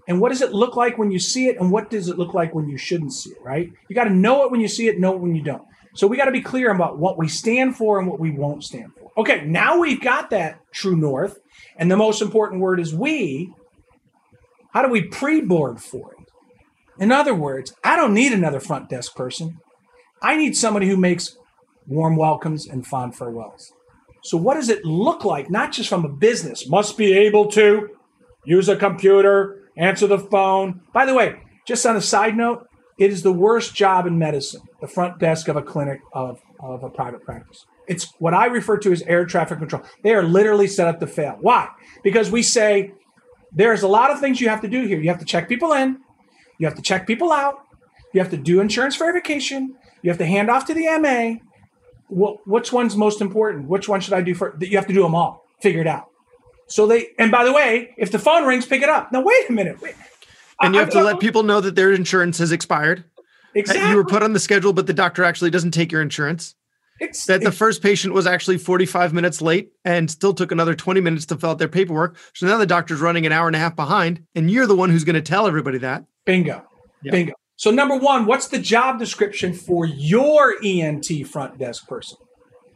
And 0.08 0.20
what 0.20 0.30
does 0.30 0.42
it 0.42 0.52
look 0.52 0.76
like 0.76 0.98
when 0.98 1.12
you 1.12 1.20
see 1.20 1.48
it? 1.48 1.58
And 1.60 1.72
what 1.72 1.90
does 1.90 2.10
it 2.10 2.18
look 2.18 2.34
like 2.34 2.54
when 2.54 2.68
you 2.68 2.78
shouldn't 2.78 3.14
see 3.14 3.30
it, 3.30 3.38
right? 3.42 3.72
You 3.88 3.96
got 3.96 4.06
to 4.06 4.10
know 4.10 4.44
it 4.44 4.52
when 4.52 4.60
you 4.60 4.68
see 4.68 4.88
it, 4.88 5.00
know 5.00 5.14
it 5.14 5.22
when 5.22 5.36
you 5.36 5.44
don't. 5.44 5.64
So 5.96 6.08
we 6.08 6.18
got 6.18 6.26
to 6.26 6.32
be 6.32 6.42
clear 6.42 6.72
about 6.72 6.98
what 6.98 7.18
we 7.18 7.28
stand 7.28 7.78
for 7.78 8.00
and 8.00 8.08
what 8.08 8.20
we 8.20 8.32
won't 8.32 8.64
stand 8.64 8.94
for. 8.96 9.12
Okay, 9.16 9.46
now 9.46 9.80
we've 9.80 10.02
got 10.02 10.32
that 10.32 10.60
true 10.72 10.96
north. 10.96 11.38
And 11.78 11.90
the 11.90 11.98
most 11.98 12.22
important 12.22 12.62
word 12.62 12.80
is 12.80 12.94
we. 12.94 13.54
How 14.74 14.82
do 14.82 14.90
we 14.90 15.04
pre 15.04 15.42
board 15.42 15.80
for 15.80 16.13
it? 16.13 16.13
In 17.00 17.12
other 17.12 17.34
words, 17.34 17.74
I 17.84 17.96
don't 17.96 18.14
need 18.14 18.34
another 18.34 18.60
front 18.60 18.90
desk 18.90 19.16
person. 19.16 19.58
I 20.22 20.38
need 20.38 20.56
somebody 20.56 20.88
who 20.88 20.98
makes 20.98 21.36
warm 21.88 22.16
welcomes 22.16 22.68
and 22.68 22.86
fond 22.86 23.16
farewells. 23.16 23.72
So, 24.24 24.38
what 24.38 24.56
does 24.56 24.70
it 24.70 24.86
look 24.86 25.26
like, 25.26 25.50
not 25.50 25.74
just 25.74 25.90
from 25.90 26.06
a 26.06 26.10
business? 26.10 26.68
Must 26.70 26.98
be 26.98 27.12
able 27.14 27.50
to 27.52 27.90
use 28.46 28.70
a 28.70 28.76
computer, 28.76 29.70
answer 29.78 30.08
the 30.08 30.20
phone. 30.20 30.82
By 30.94 31.06
the 31.06 31.14
way, 31.14 31.42
just 31.68 31.86
on 31.86 31.96
a 31.96 32.02
side 32.02 32.38
note, 32.38 32.68
it 32.98 33.12
is 33.12 33.24
the 33.24 33.34
worst 33.34 33.76
job 33.76 34.06
in 34.06 34.18
medicine, 34.18 34.62
the 34.82 34.88
front 34.88 35.20
desk 35.20 35.48
of 35.48 35.56
a 35.56 35.62
clinic 35.62 36.00
of, 36.14 36.40
of 36.62 36.84
a 36.84 36.90
private 36.90 37.24
practice. 37.24 37.66
It's 37.88 38.14
what 38.20 38.34
I 38.34 38.46
refer 38.46 38.78
to 38.78 38.92
as 38.94 39.02
air 39.02 39.26
traffic 39.26 39.60
control. 39.60 39.84
They 40.04 40.14
are 40.14 40.24
literally 40.24 40.68
set 40.68 40.88
up 40.88 41.00
to 41.02 41.08
fail. 41.08 41.38
Why? 41.42 41.68
Because 42.02 42.32
we 42.32 42.44
say 42.44 42.94
there's 43.52 43.82
a 43.82 43.88
lot 43.88 44.12
of 44.12 44.20
things 44.20 44.40
you 44.40 44.48
have 44.50 44.62
to 44.62 44.70
do 44.70 44.86
here. 44.86 45.02
You 45.02 45.10
have 45.10 45.20
to 45.20 45.26
check 45.26 45.50
people 45.50 45.74
in, 45.74 45.98
you 46.58 46.68
have 46.68 46.76
to 46.76 46.82
check 46.82 47.08
people 47.08 47.32
out. 47.32 47.66
You 48.14 48.22
have 48.22 48.30
to 48.32 48.38
do 48.38 48.62
insurance 48.62 48.96
verification. 48.96 49.76
You 50.02 50.10
have 50.10 50.20
to 50.20 50.26
hand 50.26 50.50
off 50.50 50.66
to 50.66 50.74
the 50.74 50.86
MA. 51.00 51.40
Well, 52.10 52.40
which 52.46 52.72
one's 52.72 52.96
most 52.96 53.22
important? 53.22 53.68
Which 53.68 53.90
one 53.90 54.02
should 54.02 54.14
I 54.14 54.22
do 54.22 54.36
for? 54.36 54.56
You 54.60 54.78
have 54.78 54.88
to 54.88 54.94
do 54.94 55.02
them 55.02 55.16
all. 55.16 55.46
Figure 55.62 55.82
it 55.82 55.88
out. 55.88 56.10
So 56.68 56.88
they, 56.88 57.08
and 57.18 57.32
by 57.32 57.44
the 57.44 57.54
way, 57.54 57.94
if 57.98 58.12
the 58.12 58.20
phone 58.20 58.46
rings, 58.46 58.66
pick 58.66 58.82
it 58.82 58.90
up. 58.90 59.12
Now 59.12 59.22
wait 59.22 59.50
a 59.50 59.54
minute. 59.54 59.82
Wait. 59.82 59.96
And 60.62 60.74
you 60.74 60.80
have 60.80 60.90
I, 60.90 60.94
to 60.94 61.00
I, 61.00 61.04
let 61.04 61.20
people 61.20 61.44
know 61.44 61.60
that 61.62 61.76
their 61.76 61.92
insurance 61.92 62.38
has 62.38 62.52
expired. 62.52 63.04
Exactly. 63.56 63.90
You 63.90 63.98
were 63.98 64.06
put 64.06 64.24
on 64.24 64.34
the 64.34 64.40
schedule, 64.40 64.74
but 64.74 64.88
the 64.88 64.94
doctor 64.94 65.24
actually 65.24 65.52
doesn't 65.52 65.72
take 65.72 65.92
your 65.92 66.02
insurance. 66.02 66.56
It's, 67.04 67.26
that 67.26 67.42
the 67.42 67.52
first 67.52 67.82
patient 67.82 68.14
was 68.14 68.26
actually 68.26 68.58
45 68.58 69.14
minutes 69.14 69.42
late 69.42 69.72
and 69.84 70.10
still 70.10 70.34
took 70.34 70.52
another 70.52 70.76
20 70.76 71.02
minutes 71.02 71.26
to 71.28 71.38
fill 71.38 71.52
out 71.52 71.60
their 71.60 71.68
paperwork. 71.68 72.18
So 72.34 72.48
now 72.48 72.58
the 72.58 72.66
doctor's 72.66 73.02
running 73.02 73.26
an 73.26 73.32
hour 73.32 73.48
and 73.48 73.56
a 73.56 73.60
half 73.60 73.76
behind, 73.76 74.24
and 74.36 74.50
you're 74.50 74.68
the 74.68 74.76
one 74.76 74.90
who's 74.90 75.04
going 75.04 75.16
to 75.16 75.22
tell 75.22 75.48
everybody 75.48 75.78
that. 75.80 76.06
Bingo. 76.26 76.64
Bingo. 77.04 77.34
So, 77.56 77.72
number 77.72 77.96
one, 77.96 78.26
what's 78.26 78.48
the 78.48 78.60
job 78.60 79.00
description 79.00 79.54
for 79.54 79.86
your 79.86 80.56
ENT 80.64 81.28
front 81.28 81.58
desk 81.58 81.88
person? 81.88 82.18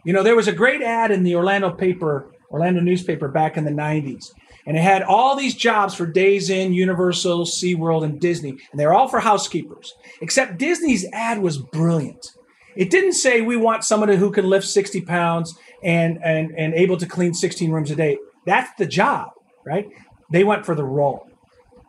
You 0.05 0.13
know, 0.13 0.23
there 0.23 0.35
was 0.35 0.47
a 0.47 0.53
great 0.53 0.81
ad 0.81 1.11
in 1.11 1.23
the 1.23 1.35
Orlando 1.35 1.71
paper, 1.71 2.31
Orlando 2.51 2.79
newspaper 2.79 3.27
back 3.27 3.57
in 3.57 3.65
the 3.65 3.71
90s, 3.71 4.31
and 4.65 4.77
it 4.77 4.81
had 4.81 5.01
all 5.03 5.35
these 5.35 5.55
jobs 5.55 5.95
for 5.95 6.05
Days 6.05 6.49
Inn, 6.49 6.73
Universal, 6.73 7.45
SeaWorld, 7.45 8.03
and 8.03 8.19
Disney, 8.19 8.51
and 8.51 8.79
they're 8.79 8.93
all 8.93 9.07
for 9.07 9.19
housekeepers. 9.19 9.93
Except 10.21 10.57
Disney's 10.57 11.05
ad 11.11 11.41
was 11.41 11.57
brilliant. 11.57 12.31
It 12.77 12.89
didn't 12.89 13.13
say 13.13 13.41
we 13.41 13.57
want 13.57 13.83
somebody 13.83 14.15
who 14.15 14.31
can 14.31 14.47
lift 14.47 14.67
60 14.67 15.01
pounds 15.01 15.57
and, 15.83 16.19
and, 16.23 16.51
and 16.57 16.73
able 16.73 16.97
to 16.97 17.05
clean 17.05 17.33
16 17.33 17.71
rooms 17.71 17.91
a 17.91 17.95
day. 17.95 18.17
That's 18.45 18.69
the 18.77 18.85
job, 18.85 19.29
right? 19.65 19.87
They 20.31 20.43
went 20.43 20.65
for 20.65 20.75
the 20.75 20.83
role. 20.83 21.27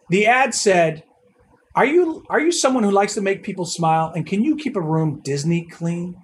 The 0.08 0.26
ad 0.26 0.54
said, 0.54 1.04
are 1.74 1.84
you 1.86 2.24
are 2.28 2.40
you 2.40 2.50
someone 2.50 2.82
who 2.82 2.90
likes 2.90 3.14
to 3.14 3.20
make 3.20 3.44
people 3.44 3.64
smile 3.64 4.12
and 4.16 4.26
can 4.26 4.42
you 4.42 4.56
keep 4.56 4.74
a 4.74 4.80
room 4.80 5.20
Disney 5.22 5.64
clean? 5.66 6.16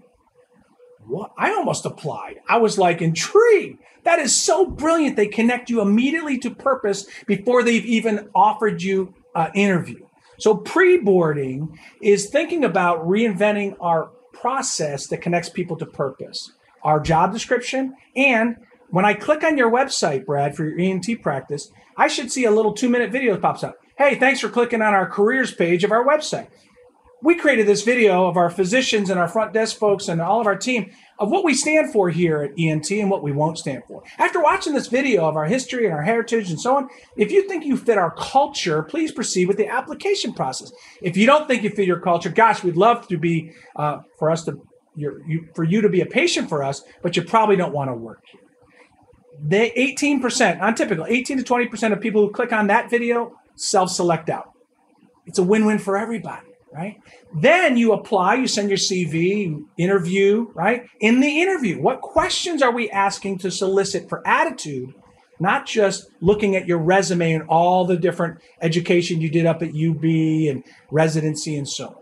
what? 1.06 1.32
I 1.38 1.52
almost 1.52 1.84
applied. 1.84 2.40
I 2.48 2.58
was 2.58 2.78
like 2.78 3.02
intrigued. 3.02 3.78
That 4.04 4.18
is 4.18 4.34
so 4.34 4.66
brilliant. 4.66 5.16
They 5.16 5.26
connect 5.26 5.70
you 5.70 5.80
immediately 5.80 6.38
to 6.38 6.50
purpose 6.50 7.06
before 7.26 7.62
they've 7.62 7.84
even 7.84 8.28
offered 8.34 8.82
you 8.82 9.14
an 9.34 9.50
interview. 9.54 10.06
So 10.38 10.56
pre-boarding 10.56 11.78
is 12.02 12.28
thinking 12.28 12.64
about 12.64 13.06
reinventing 13.06 13.76
our 13.80 14.10
process 14.44 15.06
that 15.06 15.22
connects 15.22 15.48
people 15.48 15.74
to 15.74 15.86
purpose, 15.86 16.52
our 16.82 17.00
job 17.00 17.32
description, 17.32 17.94
and 18.14 18.56
when 18.90 19.06
I 19.06 19.14
click 19.14 19.42
on 19.42 19.56
your 19.56 19.72
website, 19.72 20.26
Brad, 20.26 20.54
for 20.54 20.66
your 20.66 20.78
ENT 20.78 21.22
practice, 21.22 21.70
I 21.96 22.08
should 22.08 22.30
see 22.30 22.44
a 22.44 22.50
little 22.50 22.74
two-minute 22.74 23.10
video 23.10 23.32
that 23.32 23.40
pops 23.40 23.64
up. 23.64 23.78
Hey, 23.96 24.16
thanks 24.16 24.40
for 24.40 24.50
clicking 24.50 24.82
on 24.82 24.92
our 24.92 25.08
careers 25.08 25.54
page 25.54 25.82
of 25.82 25.92
our 25.92 26.06
website 26.06 26.48
we 27.24 27.34
created 27.34 27.66
this 27.66 27.82
video 27.82 28.26
of 28.26 28.36
our 28.36 28.50
physicians 28.50 29.08
and 29.08 29.18
our 29.18 29.26
front 29.26 29.54
desk 29.54 29.78
folks 29.78 30.08
and 30.08 30.20
all 30.20 30.42
of 30.42 30.46
our 30.46 30.56
team 30.56 30.90
of 31.18 31.30
what 31.30 31.42
we 31.42 31.54
stand 31.54 31.90
for 31.90 32.10
here 32.10 32.42
at 32.42 32.52
ENT 32.58 32.90
and 32.90 33.10
what 33.10 33.22
we 33.22 33.32
won't 33.32 33.56
stand 33.56 33.82
for. 33.88 34.02
After 34.18 34.42
watching 34.42 34.74
this 34.74 34.88
video 34.88 35.26
of 35.26 35.34
our 35.34 35.46
history 35.46 35.86
and 35.86 35.94
our 35.94 36.02
heritage 36.02 36.50
and 36.50 36.60
so 36.60 36.76
on, 36.76 36.90
if 37.16 37.32
you 37.32 37.48
think 37.48 37.64
you 37.64 37.78
fit 37.78 37.96
our 37.96 38.10
culture, 38.10 38.82
please 38.82 39.10
proceed 39.10 39.48
with 39.48 39.56
the 39.56 39.66
application 39.66 40.34
process. 40.34 40.70
If 41.00 41.16
you 41.16 41.24
don't 41.24 41.48
think 41.48 41.62
you 41.62 41.70
fit 41.70 41.86
your 41.86 41.98
culture, 41.98 42.28
gosh, 42.28 42.62
we'd 42.62 42.76
love 42.76 43.08
to 43.08 43.16
be 43.16 43.52
uh, 43.74 44.00
for 44.18 44.30
us 44.30 44.44
to 44.44 44.60
you, 44.94 45.48
for 45.54 45.64
you 45.64 45.80
to 45.80 45.88
be 45.88 46.02
a 46.02 46.06
patient 46.06 46.50
for 46.50 46.62
us, 46.62 46.82
but 47.02 47.16
you 47.16 47.22
probably 47.22 47.56
don't 47.56 47.72
want 47.72 47.88
to 47.88 47.94
work 47.94 48.20
here. 48.30 48.42
They 49.42 49.70
18% 49.96 50.60
on 50.60 50.74
typical 50.74 51.06
18 51.06 51.38
to 51.38 51.42
20% 51.42 51.92
of 51.92 52.00
people 52.02 52.20
who 52.20 52.30
click 52.32 52.52
on 52.52 52.66
that 52.66 52.90
video 52.90 53.40
self-select 53.56 54.28
out. 54.28 54.50
It's 55.26 55.38
a 55.38 55.42
win-win 55.42 55.78
for 55.78 55.96
everybody 55.96 56.53
right? 56.74 57.00
Then 57.32 57.76
you 57.76 57.92
apply, 57.92 58.34
you 58.34 58.48
send 58.48 58.68
your 58.68 58.78
CV, 58.78 59.64
interview, 59.78 60.48
right? 60.54 60.86
In 61.00 61.20
the 61.20 61.40
interview, 61.40 61.80
what 61.80 62.00
questions 62.00 62.62
are 62.62 62.72
we 62.72 62.90
asking 62.90 63.38
to 63.38 63.50
solicit 63.50 64.08
for 64.08 64.26
attitude? 64.26 64.92
Not 65.38 65.66
just 65.66 66.10
looking 66.20 66.56
at 66.56 66.66
your 66.66 66.78
resume 66.78 67.32
and 67.32 67.44
all 67.48 67.84
the 67.84 67.96
different 67.96 68.40
education 68.60 69.20
you 69.20 69.30
did 69.30 69.46
up 69.46 69.62
at 69.62 69.68
UB 69.68 70.04
and 70.04 70.64
residency 70.90 71.56
and 71.56 71.68
so 71.68 71.88
on, 71.88 71.94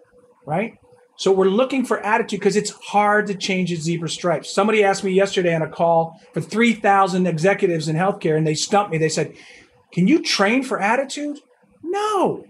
right? 0.47 0.79
So 1.17 1.33
we're 1.33 1.45
looking 1.45 1.85
for 1.85 2.01
attitude 2.01 2.41
because 2.41 2.57
it's 2.57 2.71
hard 2.71 3.27
to 3.27 3.35
change 3.35 3.71
a 3.73 3.77
zebra 3.77 4.09
stripes. 4.09 4.53
Somebody 4.53 4.83
asked 4.83 5.05
me 5.05 5.13
yesterday 5.13 5.55
on 5.55 5.63
a 5.63 5.69
call 5.69 6.19
for 6.33 6.41
3,000 6.41 7.27
executives 7.27 7.89
in 7.89 7.97
healthcare 7.97 8.37
and 8.37 8.47
they 8.47 8.55
stumped 8.55 8.91
me. 8.91 8.99
They 8.99 9.11
said, 9.11 9.35
Can 9.93 10.09
you 10.09 10.23
train 10.23 10.63
for 10.63 10.81
attitude? 10.81 11.39
No, 11.83 12.45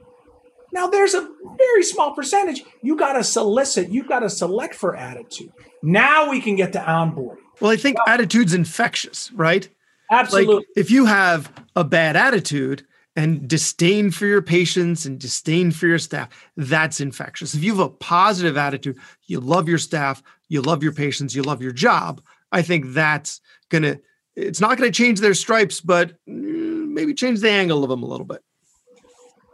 now, 0.72 0.86
there's 0.86 1.14
a 1.14 1.28
very 1.58 1.82
small 1.82 2.14
percentage. 2.14 2.62
You 2.82 2.96
got 2.96 3.12
to 3.12 3.24
solicit, 3.24 3.90
you 3.90 4.04
got 4.04 4.20
to 4.20 4.30
select 4.30 4.74
for 4.74 4.96
attitude. 4.96 5.52
Now 5.82 6.30
we 6.30 6.40
can 6.40 6.56
get 6.56 6.72
to 6.72 6.78
onboarding. 6.78 7.36
Well, 7.60 7.70
I 7.70 7.76
think 7.76 7.98
attitude's 8.08 8.54
infectious, 8.54 9.30
right? 9.32 9.68
Absolutely. 10.10 10.56
Like 10.56 10.64
if 10.76 10.90
you 10.90 11.04
have 11.06 11.52
a 11.76 11.84
bad 11.84 12.16
attitude 12.16 12.86
and 13.14 13.46
disdain 13.46 14.10
for 14.10 14.24
your 14.26 14.40
patients 14.40 15.04
and 15.04 15.18
disdain 15.18 15.70
for 15.70 15.86
your 15.86 15.98
staff, 15.98 16.28
that's 16.56 17.00
infectious. 17.00 17.54
If 17.54 17.62
you 17.62 17.72
have 17.76 17.86
a 17.86 17.90
positive 17.90 18.56
attitude, 18.56 18.96
you 19.26 19.40
love 19.40 19.68
your 19.68 19.78
staff, 19.78 20.22
you 20.48 20.62
love 20.62 20.82
your 20.82 20.92
patients, 20.92 21.36
you 21.36 21.42
love 21.42 21.62
your 21.62 21.72
job, 21.72 22.22
I 22.50 22.62
think 22.62 22.86
that's 22.88 23.40
going 23.68 23.82
to, 23.82 24.00
it's 24.36 24.60
not 24.60 24.78
going 24.78 24.90
to 24.90 24.96
change 24.96 25.20
their 25.20 25.34
stripes, 25.34 25.82
but 25.82 26.12
mm, 26.26 26.88
maybe 26.88 27.12
change 27.12 27.40
the 27.40 27.50
angle 27.50 27.84
of 27.84 27.90
them 27.90 28.02
a 28.02 28.06
little 28.06 28.26
bit. 28.26 28.42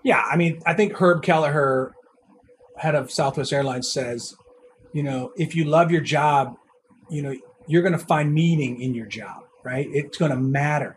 Yeah, 0.05 0.23
I 0.23 0.37
mean, 0.37 0.61
I 0.65 0.75
think 0.75 0.95
Herb 0.95 1.23
Kelleher, 1.23 1.93
head 2.77 2.95
of 2.95 3.11
Southwest 3.11 3.53
Airlines, 3.53 3.91
says, 3.91 4.35
you 4.93 5.03
know, 5.03 5.33
if 5.37 5.55
you 5.55 5.65
love 5.65 5.91
your 5.91 6.01
job, 6.01 6.55
you 7.11 7.23
know, 7.23 7.35
you're 7.67 7.83
going 7.83 7.93
to 7.93 7.99
find 7.99 8.33
meaning 8.33 8.81
in 8.81 8.95
your 8.95 9.07
job, 9.07 9.43
right? 9.65 9.87
It's 9.91 10.17
going 10.17 10.31
to 10.31 10.39
matter. 10.39 10.97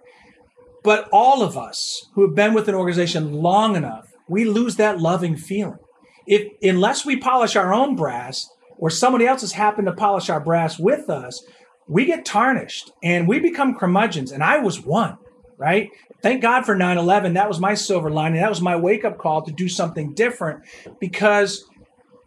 But 0.83 1.09
all 1.11 1.43
of 1.43 1.57
us 1.57 2.09
who 2.13 2.21
have 2.25 2.35
been 2.35 2.53
with 2.53 2.67
an 2.67 2.75
organization 2.75 3.33
long 3.33 3.75
enough, 3.75 4.07
we 4.27 4.45
lose 4.45 4.77
that 4.77 4.99
loving 4.99 5.35
feeling. 5.35 5.79
If 6.25 6.47
unless 6.61 7.05
we 7.05 7.17
polish 7.17 7.55
our 7.55 7.73
own 7.73 7.95
brass 7.95 8.49
or 8.77 8.89
somebody 8.89 9.27
else 9.27 9.41
has 9.41 9.53
happened 9.53 9.87
to 9.87 9.93
polish 9.93 10.29
our 10.29 10.39
brass 10.39 10.79
with 10.79 11.09
us, 11.09 11.43
we 11.87 12.05
get 12.05 12.25
tarnished 12.25 12.91
and 13.03 13.27
we 13.27 13.39
become 13.39 13.75
curmudgeons. 13.75 14.31
And 14.31 14.43
I 14.43 14.59
was 14.59 14.81
one 14.81 15.17
right? 15.61 15.91
Thank 16.21 16.41
God 16.41 16.65
for 16.65 16.75
9 16.75 16.97
11. 16.97 17.33
That 17.33 17.47
was 17.47 17.59
my 17.59 17.73
silver 17.73 18.09
lining. 18.09 18.41
That 18.41 18.49
was 18.49 18.61
my 18.61 18.75
wake 18.75 19.03
up 19.03 19.17
call 19.17 19.41
to 19.43 19.51
do 19.51 19.67
something 19.67 20.13
different 20.13 20.63
because 20.99 21.65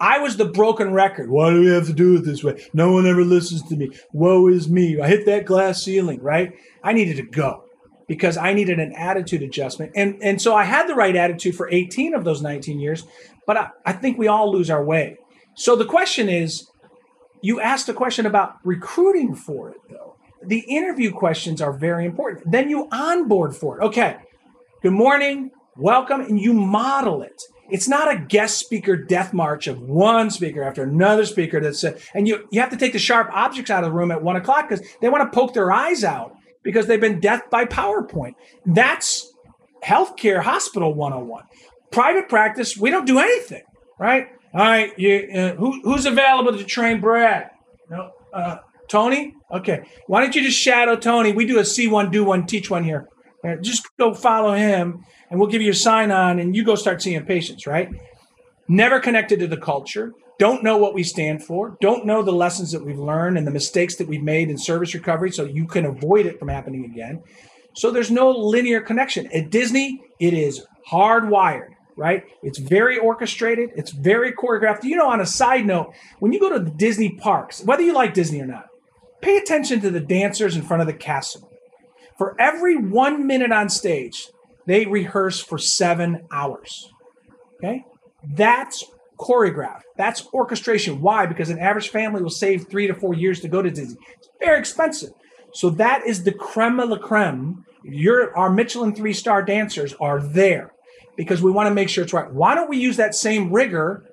I 0.00 0.18
was 0.18 0.36
the 0.36 0.46
broken 0.46 0.92
record. 0.92 1.30
Why 1.30 1.50
do 1.50 1.60
we 1.60 1.68
have 1.68 1.86
to 1.86 1.92
do 1.92 2.16
it 2.16 2.24
this 2.24 2.42
way? 2.42 2.62
No 2.72 2.92
one 2.92 3.06
ever 3.06 3.24
listens 3.24 3.62
to 3.68 3.76
me. 3.76 3.90
Woe 4.12 4.48
is 4.48 4.68
me. 4.68 5.00
I 5.00 5.08
hit 5.08 5.26
that 5.26 5.46
glass 5.46 5.82
ceiling, 5.82 6.20
right? 6.20 6.52
I 6.82 6.92
needed 6.92 7.16
to 7.16 7.22
go 7.22 7.64
because 8.08 8.36
I 8.36 8.52
needed 8.52 8.80
an 8.80 8.92
attitude 8.92 9.42
adjustment. 9.42 9.92
And, 9.94 10.20
and 10.22 10.42
so 10.42 10.54
I 10.54 10.64
had 10.64 10.88
the 10.88 10.94
right 10.94 11.14
attitude 11.14 11.54
for 11.54 11.70
18 11.70 12.14
of 12.14 12.24
those 12.24 12.42
19 12.42 12.80
years, 12.80 13.04
but 13.46 13.56
I, 13.56 13.68
I 13.86 13.92
think 13.92 14.18
we 14.18 14.28
all 14.28 14.52
lose 14.52 14.70
our 14.70 14.84
way. 14.84 15.16
So 15.54 15.76
the 15.76 15.86
question 15.86 16.28
is 16.28 16.68
you 17.42 17.60
asked 17.60 17.88
a 17.88 17.94
question 17.94 18.26
about 18.26 18.56
recruiting 18.64 19.34
for 19.34 19.70
it, 19.70 19.78
though 19.88 20.13
the 20.46 20.60
interview 20.60 21.12
questions 21.12 21.60
are 21.60 21.72
very 21.72 22.04
important. 22.04 22.50
Then 22.50 22.68
you 22.70 22.88
onboard 22.90 23.56
for 23.56 23.78
it. 23.78 23.84
Okay, 23.84 24.16
good 24.82 24.92
morning, 24.92 25.50
welcome, 25.76 26.20
and 26.20 26.40
you 26.40 26.52
model 26.52 27.22
it. 27.22 27.42
It's 27.70 27.88
not 27.88 28.14
a 28.14 28.18
guest 28.18 28.58
speaker 28.58 28.96
death 28.96 29.32
march 29.32 29.66
of 29.66 29.80
one 29.80 30.30
speaker 30.30 30.62
after 30.62 30.82
another 30.82 31.24
speaker 31.24 31.60
that's 31.60 31.82
uh, 31.82 31.98
and 32.14 32.28
you 32.28 32.46
you 32.50 32.60
have 32.60 32.70
to 32.70 32.76
take 32.76 32.92
the 32.92 32.98
sharp 32.98 33.30
objects 33.32 33.70
out 33.70 33.84
of 33.84 33.90
the 33.90 33.96
room 33.96 34.10
at 34.10 34.22
one 34.22 34.36
o'clock 34.36 34.68
because 34.68 34.86
they 35.00 35.08
want 35.08 35.30
to 35.30 35.36
poke 35.36 35.54
their 35.54 35.72
eyes 35.72 36.04
out 36.04 36.36
because 36.62 36.86
they've 36.86 37.00
been 37.00 37.20
death 37.20 37.48
by 37.50 37.64
PowerPoint. 37.64 38.34
That's 38.66 39.32
healthcare 39.84 40.42
hospital 40.42 40.92
101. 40.94 41.44
Private 41.90 42.28
practice, 42.28 42.76
we 42.76 42.90
don't 42.90 43.06
do 43.06 43.18
anything, 43.18 43.62
right? 43.98 44.28
All 44.52 44.60
right, 44.60 44.98
you, 44.98 45.28
uh, 45.34 45.54
who, 45.54 45.80
who's 45.82 46.06
available 46.06 46.56
to 46.56 46.64
train 46.64 47.00
Brad? 47.00 47.50
No, 47.90 48.10
uh, 48.32 48.58
Tony? 48.88 49.34
Okay. 49.50 49.82
Why 50.06 50.20
don't 50.20 50.34
you 50.34 50.42
just 50.42 50.58
shadow 50.58 50.96
Tony? 50.96 51.32
We 51.32 51.46
do 51.46 51.58
a 51.58 51.64
see 51.64 51.88
one, 51.88 52.10
do 52.10 52.24
one, 52.24 52.46
teach 52.46 52.70
one 52.70 52.84
here. 52.84 53.08
Uh, 53.44 53.56
just 53.56 53.86
go 53.98 54.14
follow 54.14 54.54
him 54.54 55.04
and 55.30 55.38
we'll 55.38 55.48
give 55.48 55.62
you 55.62 55.70
a 55.70 55.74
sign 55.74 56.10
on 56.10 56.38
and 56.38 56.56
you 56.56 56.64
go 56.64 56.74
start 56.74 57.02
seeing 57.02 57.24
patients, 57.24 57.66
right? 57.66 57.88
Never 58.68 59.00
connected 59.00 59.40
to 59.40 59.46
the 59.46 59.56
culture. 59.56 60.12
Don't 60.38 60.64
know 60.64 60.78
what 60.78 60.94
we 60.94 61.02
stand 61.02 61.44
for. 61.44 61.76
Don't 61.80 62.06
know 62.06 62.22
the 62.22 62.32
lessons 62.32 62.72
that 62.72 62.84
we've 62.84 62.98
learned 62.98 63.38
and 63.38 63.46
the 63.46 63.52
mistakes 63.52 63.96
that 63.96 64.08
we've 64.08 64.22
made 64.22 64.48
in 64.48 64.58
service 64.58 64.94
recovery 64.94 65.30
so 65.30 65.44
you 65.44 65.66
can 65.66 65.84
avoid 65.84 66.26
it 66.26 66.38
from 66.38 66.48
happening 66.48 66.84
again. 66.84 67.22
So 67.76 67.90
there's 67.90 68.10
no 68.10 68.30
linear 68.30 68.80
connection. 68.80 69.30
At 69.32 69.50
Disney, 69.50 70.00
it 70.18 70.34
is 70.34 70.64
hardwired 70.90 71.74
right? 71.96 72.24
It's 72.42 72.58
very 72.58 72.98
orchestrated, 72.98 73.70
it's 73.76 73.90
very 73.92 74.32
choreographed. 74.32 74.84
You 74.84 74.96
know, 74.96 75.08
on 75.08 75.20
a 75.20 75.26
side 75.26 75.66
note, 75.66 75.94
when 76.18 76.32
you 76.32 76.40
go 76.40 76.50
to 76.50 76.58
the 76.58 76.70
Disney 76.70 77.10
parks, 77.10 77.62
whether 77.62 77.82
you 77.82 77.94
like 77.94 78.14
Disney 78.14 78.40
or 78.40 78.46
not, 78.46 78.66
Pay 79.24 79.38
attention 79.38 79.80
to 79.80 79.90
the 79.90 80.00
dancers 80.00 80.54
in 80.54 80.60
front 80.60 80.82
of 80.82 80.86
the 80.86 80.92
castle. 80.92 81.50
For 82.18 82.38
every 82.38 82.76
one 82.76 83.26
minute 83.26 83.52
on 83.52 83.70
stage, 83.70 84.28
they 84.66 84.84
rehearse 84.84 85.40
for 85.40 85.56
seven 85.56 86.26
hours. 86.30 86.90
Okay? 87.56 87.84
That's 88.22 88.84
choreographed. 89.18 89.80
That's 89.96 90.28
orchestration. 90.34 91.00
Why? 91.00 91.24
Because 91.24 91.48
an 91.48 91.58
average 91.58 91.88
family 91.88 92.22
will 92.22 92.28
save 92.28 92.68
three 92.68 92.86
to 92.86 92.94
four 92.94 93.14
years 93.14 93.40
to 93.40 93.48
go 93.48 93.62
to 93.62 93.70
Disney. 93.70 93.96
It's 94.18 94.28
very 94.40 94.58
expensive. 94.58 95.12
So 95.54 95.70
that 95.70 96.06
is 96.06 96.24
the 96.24 96.32
creme 96.32 96.76
de 96.76 96.84
la 96.84 96.98
creme. 96.98 97.64
Your, 97.82 98.36
our 98.36 98.50
Michelin 98.50 98.94
three 98.94 99.14
star 99.14 99.42
dancers 99.42 99.94
are 100.02 100.20
there 100.20 100.72
because 101.16 101.40
we 101.40 101.50
want 101.50 101.68
to 101.68 101.74
make 101.74 101.88
sure 101.88 102.04
it's 102.04 102.12
right. 102.12 102.30
Why 102.30 102.54
don't 102.54 102.68
we 102.68 102.76
use 102.76 102.98
that 102.98 103.14
same 103.14 103.50
rigor 103.50 104.04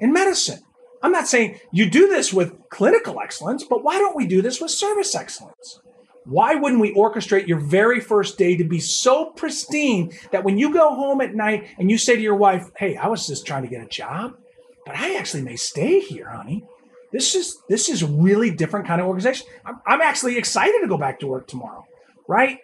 in 0.00 0.12
medicine? 0.12 0.60
I'm 1.04 1.12
not 1.12 1.28
saying 1.28 1.60
you 1.70 1.90
do 1.90 2.08
this 2.08 2.32
with 2.32 2.70
clinical 2.70 3.20
excellence, 3.20 3.62
but 3.62 3.84
why 3.84 3.98
don't 3.98 4.16
we 4.16 4.26
do 4.26 4.40
this 4.40 4.58
with 4.58 4.70
service 4.70 5.14
excellence? 5.14 5.78
Why 6.24 6.54
wouldn't 6.54 6.80
we 6.80 6.94
orchestrate 6.94 7.46
your 7.46 7.60
very 7.60 8.00
first 8.00 8.38
day 8.38 8.56
to 8.56 8.64
be 8.64 8.80
so 8.80 9.26
pristine 9.32 10.12
that 10.32 10.44
when 10.44 10.56
you 10.56 10.72
go 10.72 10.94
home 10.94 11.20
at 11.20 11.34
night 11.34 11.68
and 11.78 11.90
you 11.90 11.98
say 11.98 12.16
to 12.16 12.22
your 12.22 12.36
wife, 12.36 12.70
Hey, 12.78 12.96
I 12.96 13.08
was 13.08 13.26
just 13.26 13.46
trying 13.46 13.64
to 13.64 13.68
get 13.68 13.84
a 13.84 13.86
job, 13.86 14.38
but 14.86 14.96
I 14.96 15.16
actually 15.16 15.42
may 15.42 15.56
stay 15.56 16.00
here, 16.00 16.30
honey. 16.30 16.64
This 17.12 17.34
is 17.34 17.58
this 17.68 17.90
is 17.90 18.02
really 18.02 18.50
different 18.50 18.86
kind 18.86 18.98
of 18.98 19.06
organization. 19.06 19.46
I'm, 19.66 19.82
I'm 19.86 20.00
actually 20.00 20.38
excited 20.38 20.80
to 20.80 20.88
go 20.88 20.96
back 20.96 21.20
to 21.20 21.26
work 21.26 21.48
tomorrow, 21.48 21.84
right? 22.26 22.60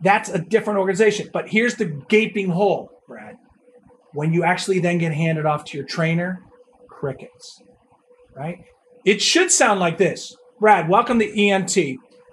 That's 0.00 0.30
a 0.30 0.38
different 0.38 0.78
organization. 0.78 1.28
But 1.30 1.50
here's 1.50 1.74
the 1.74 1.84
gaping 2.08 2.48
hole, 2.48 2.90
Brad. 3.06 3.36
When 4.14 4.32
you 4.32 4.44
actually 4.44 4.78
then 4.78 4.96
get 4.96 5.12
handed 5.12 5.44
off 5.44 5.66
to 5.66 5.76
your 5.76 5.86
trainer, 5.86 6.42
crickets 6.88 7.60
right? 8.36 8.64
It 9.04 9.20
should 9.20 9.50
sound 9.50 9.80
like 9.80 9.98
this. 9.98 10.36
Brad, 10.60 10.88
welcome 10.88 11.18
to 11.18 11.40
ENT. 11.40 11.76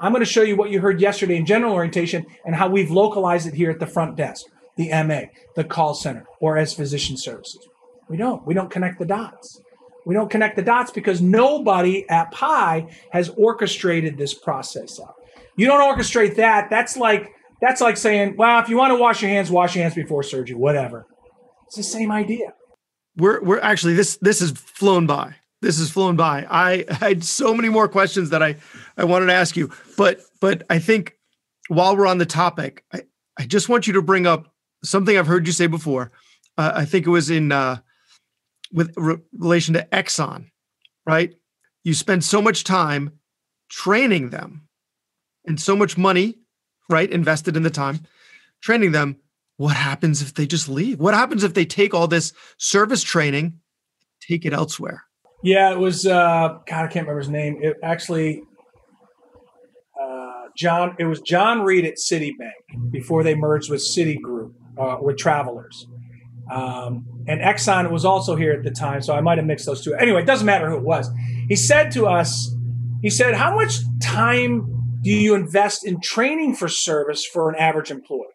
I'm 0.01 0.11
going 0.11 0.23
to 0.23 0.25
show 0.25 0.43
you 0.43 0.55
what 0.55 0.69
you 0.69 0.79
heard 0.79 1.01
yesterday 1.01 1.35
in 1.35 1.45
general 1.45 1.73
orientation 1.73 2.25
and 2.45 2.55
how 2.55 2.69
we've 2.69 2.91
localized 2.91 3.47
it 3.47 3.53
here 3.53 3.69
at 3.69 3.79
the 3.79 3.87
front 3.87 4.15
desk, 4.15 4.45
the 4.77 4.89
MA, 5.03 5.23
the 5.55 5.63
call 5.63 5.93
center, 5.93 6.25
or 6.39 6.57
as 6.57 6.73
physician 6.73 7.17
services. 7.17 7.67
We 8.07 8.17
don't. 8.17 8.45
We 8.45 8.53
don't 8.53 8.71
connect 8.71 8.99
the 8.99 9.05
dots. 9.05 9.61
We 10.05 10.15
don't 10.15 10.29
connect 10.29 10.55
the 10.55 10.61
dots 10.61 10.91
because 10.91 11.21
nobody 11.21 12.07
at 12.09 12.31
Pi 12.31 12.87
has 13.11 13.29
orchestrated 13.29 14.17
this 14.17 14.33
process 14.33 14.99
out. 14.99 15.13
You 15.57 15.67
don't 15.67 15.81
orchestrate 15.81 16.35
that. 16.37 16.69
That's 16.69 16.95
like 16.95 17.29
that's 17.61 17.81
like 17.81 17.97
saying, 17.97 18.35
well, 18.37 18.59
if 18.59 18.69
you 18.69 18.77
want 18.77 18.91
to 18.91 18.95
wash 18.95 19.21
your 19.21 19.29
hands, 19.29 19.51
wash 19.51 19.75
your 19.75 19.83
hands 19.83 19.95
before 19.95 20.23
surgery, 20.23 20.55
whatever. 20.55 21.05
It's 21.67 21.75
the 21.75 21.83
same 21.83 22.11
idea. 22.11 22.53
We're 23.17 23.43
we're 23.43 23.59
actually 23.59 23.93
this 23.93 24.17
this 24.21 24.39
has 24.39 24.51
flown 24.51 25.05
by. 25.05 25.35
This 25.61 25.77
has 25.79 25.89
flown 25.89 26.15
by. 26.15 26.45
I 26.49 26.85
had 26.89 27.23
so 27.23 27.53
many 27.53 27.69
more 27.69 27.87
questions 27.87 28.29
that 28.29 28.43
I 28.43 28.55
I 28.97 29.03
wanted 29.03 29.27
to 29.27 29.33
ask 29.33 29.55
you, 29.55 29.71
but 29.97 30.21
but 30.39 30.63
I 30.69 30.79
think 30.79 31.15
while 31.67 31.95
we're 31.95 32.07
on 32.07 32.17
the 32.17 32.25
topic, 32.25 32.83
I, 32.93 33.03
I 33.37 33.45
just 33.45 33.69
want 33.69 33.87
you 33.87 33.93
to 33.93 34.01
bring 34.01 34.25
up 34.27 34.53
something 34.83 35.17
I've 35.17 35.27
heard 35.27 35.47
you 35.47 35.53
say 35.53 35.67
before. 35.67 36.11
Uh, 36.57 36.71
I 36.75 36.85
think 36.85 37.05
it 37.05 37.09
was 37.09 37.29
in 37.29 37.51
uh, 37.51 37.77
with 38.71 38.93
re- 38.97 39.17
relation 39.37 39.73
to 39.75 39.87
Exxon, 39.91 40.49
right? 41.05 41.33
You 41.83 41.93
spend 41.93 42.23
so 42.23 42.41
much 42.41 42.63
time 42.63 43.19
training 43.69 44.31
them 44.31 44.67
and 45.45 45.59
so 45.59 45.75
much 45.75 45.97
money, 45.97 46.39
right, 46.89 47.09
invested 47.09 47.55
in 47.55 47.63
the 47.63 47.69
time 47.69 48.01
training 48.61 48.91
them. 48.91 49.17
What 49.57 49.75
happens 49.75 50.21
if 50.21 50.33
they 50.33 50.47
just 50.47 50.69
leave? 50.69 50.99
What 50.99 51.13
happens 51.13 51.43
if 51.43 51.53
they 51.53 51.65
take 51.65 51.93
all 51.93 52.07
this 52.07 52.31
service 52.57 53.03
training, 53.03 53.59
take 54.21 54.45
it 54.45 54.53
elsewhere? 54.53 55.03
Yeah, 55.41 55.71
it 55.71 55.79
was 55.79 56.05
uh, 56.05 56.57
God. 56.67 56.85
I 56.85 56.87
can't 56.87 57.07
remember 57.07 57.19
his 57.19 57.29
name. 57.29 57.59
It 57.61 57.77
actually 57.81 58.43
uh, 59.99 60.47
John. 60.57 60.95
It 60.99 61.05
was 61.05 61.21
John 61.21 61.61
Reed 61.61 61.85
at 61.85 61.95
Citibank 61.95 62.91
before 62.91 63.23
they 63.23 63.35
merged 63.35 63.69
with 63.69 63.79
Citigroup 63.81 64.53
uh, 64.77 64.97
with 65.01 65.17
Travelers. 65.17 65.87
Um, 66.51 67.05
and 67.27 67.41
Exxon 67.41 67.91
was 67.91 68.03
also 68.03 68.35
here 68.35 68.51
at 68.51 68.63
the 68.63 68.71
time, 68.71 69.01
so 69.01 69.13
I 69.13 69.21
might 69.21 69.37
have 69.37 69.45
mixed 69.45 69.65
those 69.65 69.83
two. 69.83 69.93
Anyway, 69.93 70.21
it 70.21 70.25
doesn't 70.25 70.45
matter 70.45 70.69
who 70.69 70.77
it 70.77 70.83
was. 70.83 71.09
He 71.47 71.55
said 71.55 71.91
to 71.91 72.07
us, 72.07 72.53
he 73.01 73.09
said, 73.09 73.35
"How 73.35 73.55
much 73.55 73.77
time 74.01 74.97
do 75.01 75.11
you 75.11 75.35
invest 75.35 75.85
in 75.85 76.01
training 76.01 76.55
for 76.55 76.67
service 76.67 77.25
for 77.25 77.49
an 77.49 77.55
average 77.55 77.91
employee?" 77.91 78.27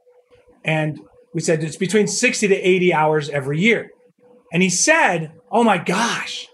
And 0.64 1.00
we 1.34 1.42
said 1.42 1.62
it's 1.62 1.76
between 1.76 2.06
60 2.06 2.48
to 2.48 2.54
80 2.54 2.94
hours 2.94 3.28
every 3.28 3.60
year. 3.60 3.90
And 4.52 4.62
he 4.62 4.70
said, 4.70 5.32
"Oh 5.50 5.64
my 5.64 5.76
gosh, 5.76 6.46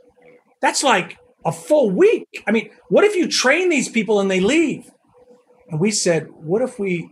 that's 0.60 0.82
like 0.82 1.18
a 1.44 1.52
full 1.52 1.90
week. 1.90 2.42
I 2.46 2.52
mean, 2.52 2.70
what 2.88 3.04
if 3.04 3.14
you 3.16 3.28
train 3.28 3.68
these 3.68 3.88
people 3.88 4.20
and 4.20 4.30
they 4.30 4.40
leave?" 4.40 4.90
And 5.68 5.80
we 5.80 5.90
said, 5.90 6.28
"What 6.30 6.62
if 6.62 6.78
we 6.78 7.10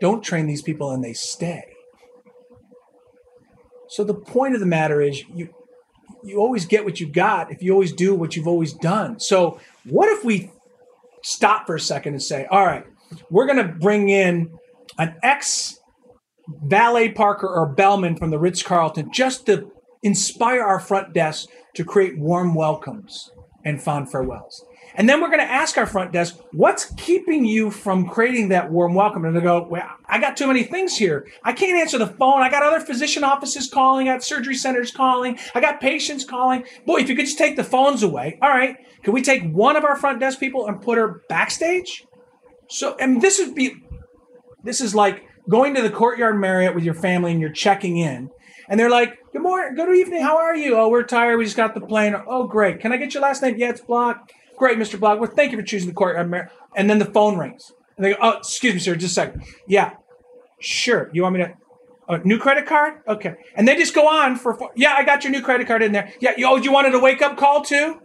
don't 0.00 0.22
train 0.22 0.46
these 0.46 0.62
people 0.62 0.90
and 0.90 1.02
they 1.02 1.12
stay?" 1.12 1.64
So 3.88 4.04
the 4.04 4.14
point 4.14 4.54
of 4.54 4.60
the 4.60 4.66
matter 4.66 5.00
is 5.00 5.22
you 5.34 5.48
you 6.22 6.38
always 6.38 6.66
get 6.66 6.84
what 6.84 7.00
you 7.00 7.06
got 7.06 7.52
if 7.52 7.62
you 7.62 7.72
always 7.72 7.92
do 7.92 8.14
what 8.14 8.36
you've 8.36 8.48
always 8.48 8.72
done. 8.72 9.20
So 9.20 9.60
what 9.84 10.08
if 10.08 10.24
we 10.24 10.50
stop 11.22 11.66
for 11.66 11.74
a 11.74 11.80
second 11.80 12.14
and 12.14 12.22
say, 12.22 12.46
all 12.50 12.64
right, 12.64 12.84
we're 13.30 13.46
going 13.46 13.64
to 13.64 13.72
bring 13.72 14.08
in 14.08 14.50
an 14.98 15.14
ex 15.22 15.78
valet 16.64 17.10
parker 17.10 17.48
or 17.48 17.66
bellman 17.66 18.16
from 18.16 18.30
the 18.30 18.38
Ritz 18.38 18.62
Carlton 18.62 19.10
just 19.12 19.46
to 19.46 19.70
inspire 20.02 20.62
our 20.62 20.80
front 20.80 21.12
desk 21.12 21.48
to 21.74 21.84
create 21.84 22.18
warm 22.18 22.54
welcomes 22.54 23.30
and 23.64 23.82
fond 23.82 24.10
farewells. 24.10 24.64
And 24.94 25.08
then 25.08 25.20
we're 25.20 25.28
going 25.28 25.40
to 25.40 25.44
ask 25.44 25.76
our 25.76 25.84
front 25.84 26.12
desk, 26.12 26.38
what's 26.52 26.86
keeping 26.94 27.44
you 27.44 27.70
from 27.70 28.08
creating 28.08 28.48
that 28.48 28.70
warm 28.70 28.94
welcome? 28.94 29.26
And 29.26 29.36
they 29.36 29.42
go, 29.42 29.66
well, 29.68 29.90
I 30.06 30.18
got 30.18 30.38
too 30.38 30.46
many 30.46 30.62
things 30.62 30.96
here. 30.96 31.26
I 31.44 31.52
can't 31.52 31.78
answer 31.78 31.98
the 31.98 32.06
phone. 32.06 32.40
I 32.40 32.48
got 32.48 32.62
other 32.62 32.80
physician 32.80 33.22
offices 33.22 33.68
calling. 33.68 34.08
I 34.08 34.14
got 34.14 34.24
surgery 34.24 34.54
centers 34.54 34.90
calling. 34.90 35.38
I 35.54 35.60
got 35.60 35.82
patients 35.82 36.24
calling. 36.24 36.64
Boy, 36.86 37.00
if 37.00 37.10
you 37.10 37.16
could 37.16 37.26
just 37.26 37.36
take 37.36 37.56
the 37.56 37.64
phones 37.64 38.02
away. 38.02 38.38
All 38.40 38.48
right. 38.48 38.76
Can 39.02 39.12
we 39.12 39.20
take 39.20 39.42
one 39.52 39.76
of 39.76 39.84
our 39.84 39.96
front 39.96 40.18
desk 40.18 40.40
people 40.40 40.66
and 40.66 40.80
put 40.80 40.96
her 40.96 41.20
backstage? 41.28 42.06
So, 42.68 42.96
and 42.98 43.20
this 43.20 43.38
would 43.38 43.54
be, 43.54 43.74
this 44.64 44.80
is 44.80 44.94
like 44.94 45.24
going 45.48 45.74
to 45.74 45.82
the 45.82 45.90
Courtyard 45.90 46.40
Marriott 46.40 46.74
with 46.74 46.84
your 46.84 46.94
family 46.94 47.32
and 47.32 47.40
you're 47.40 47.50
checking 47.50 47.98
in. 47.98 48.30
And 48.68 48.78
they're 48.80 48.90
like, 48.90 49.18
good 49.32 49.42
morning, 49.42 49.74
good 49.74 49.94
evening, 49.94 50.22
how 50.22 50.38
are 50.38 50.56
you? 50.56 50.76
Oh, 50.76 50.88
we're 50.88 51.04
tired, 51.04 51.36
we 51.36 51.44
just 51.44 51.56
got 51.56 51.74
the 51.74 51.80
plane. 51.80 52.14
Oh, 52.26 52.46
great. 52.46 52.80
Can 52.80 52.92
I 52.92 52.96
get 52.96 53.14
your 53.14 53.22
last 53.22 53.42
name? 53.42 53.56
Yeah, 53.56 53.70
it's 53.70 53.80
Block. 53.80 54.30
Great, 54.56 54.78
Mr. 54.78 54.98
Block. 54.98 55.20
Well, 55.20 55.30
thank 55.30 55.52
you 55.52 55.58
for 55.58 55.64
choosing 55.64 55.88
the 55.88 55.94
Courtyard 55.94 56.32
uh, 56.32 56.42
And 56.74 56.90
then 56.90 56.98
the 56.98 57.04
phone 57.04 57.38
rings. 57.38 57.72
And 57.96 58.04
they 58.04 58.10
go, 58.12 58.16
oh, 58.20 58.38
excuse 58.38 58.74
me, 58.74 58.80
sir, 58.80 58.96
just 58.96 59.12
a 59.12 59.14
second. 59.14 59.44
Yeah, 59.68 59.92
sure. 60.60 61.10
You 61.12 61.22
want 61.22 61.36
me 61.36 61.44
to, 61.44 61.54
a 62.08 62.18
new 62.18 62.38
credit 62.38 62.66
card? 62.66 62.94
Okay. 63.06 63.34
And 63.54 63.66
they 63.68 63.76
just 63.76 63.94
go 63.94 64.08
on 64.08 64.36
for, 64.36 64.58
yeah, 64.76 64.94
I 64.94 65.04
got 65.04 65.24
your 65.24 65.32
new 65.32 65.42
credit 65.42 65.66
card 65.66 65.82
in 65.82 65.92
there. 65.92 66.12
Yeah, 66.20 66.32
you, 66.36 66.46
oh, 66.48 66.56
you 66.56 66.72
wanted 66.72 66.94
a 66.94 66.98
wake 66.98 67.22
up 67.22 67.36
call 67.36 67.62
too? 67.62 68.00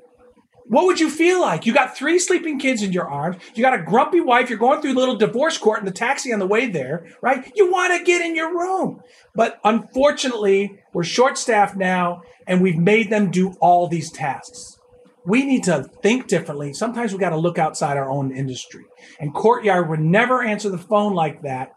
What 0.71 0.85
would 0.85 1.01
you 1.01 1.09
feel 1.09 1.41
like? 1.41 1.65
You 1.65 1.73
got 1.73 1.97
three 1.97 2.17
sleeping 2.17 2.57
kids 2.57 2.81
in 2.81 2.93
your 2.93 3.05
arms. 3.05 3.35
You 3.53 3.61
got 3.61 3.77
a 3.77 3.83
grumpy 3.83 4.21
wife. 4.21 4.49
You're 4.49 4.57
going 4.57 4.81
through 4.81 4.93
a 4.93 5.01
little 5.01 5.17
divorce 5.17 5.57
court 5.57 5.79
in 5.79 5.85
the 5.85 5.91
taxi 5.91 6.31
on 6.31 6.39
the 6.39 6.47
way 6.47 6.67
there, 6.67 7.07
right? 7.21 7.51
You 7.57 7.69
want 7.69 7.93
to 7.93 8.05
get 8.05 8.25
in 8.25 8.37
your 8.37 8.57
room. 8.57 9.01
But 9.35 9.59
unfortunately, 9.65 10.79
we're 10.93 11.03
short 11.03 11.37
staffed 11.37 11.75
now 11.75 12.21
and 12.47 12.61
we've 12.61 12.77
made 12.77 13.09
them 13.09 13.31
do 13.31 13.51
all 13.59 13.89
these 13.89 14.13
tasks. 14.13 14.79
We 15.25 15.43
need 15.43 15.65
to 15.65 15.89
think 16.01 16.27
differently. 16.27 16.71
Sometimes 16.71 17.11
we 17.11 17.19
got 17.19 17.31
to 17.31 17.37
look 17.37 17.59
outside 17.59 17.97
our 17.97 18.09
own 18.09 18.33
industry. 18.33 18.85
And 19.19 19.33
Courtyard 19.33 19.89
would 19.89 19.99
never 19.99 20.41
answer 20.41 20.69
the 20.69 20.77
phone 20.77 21.13
like 21.13 21.41
that. 21.41 21.73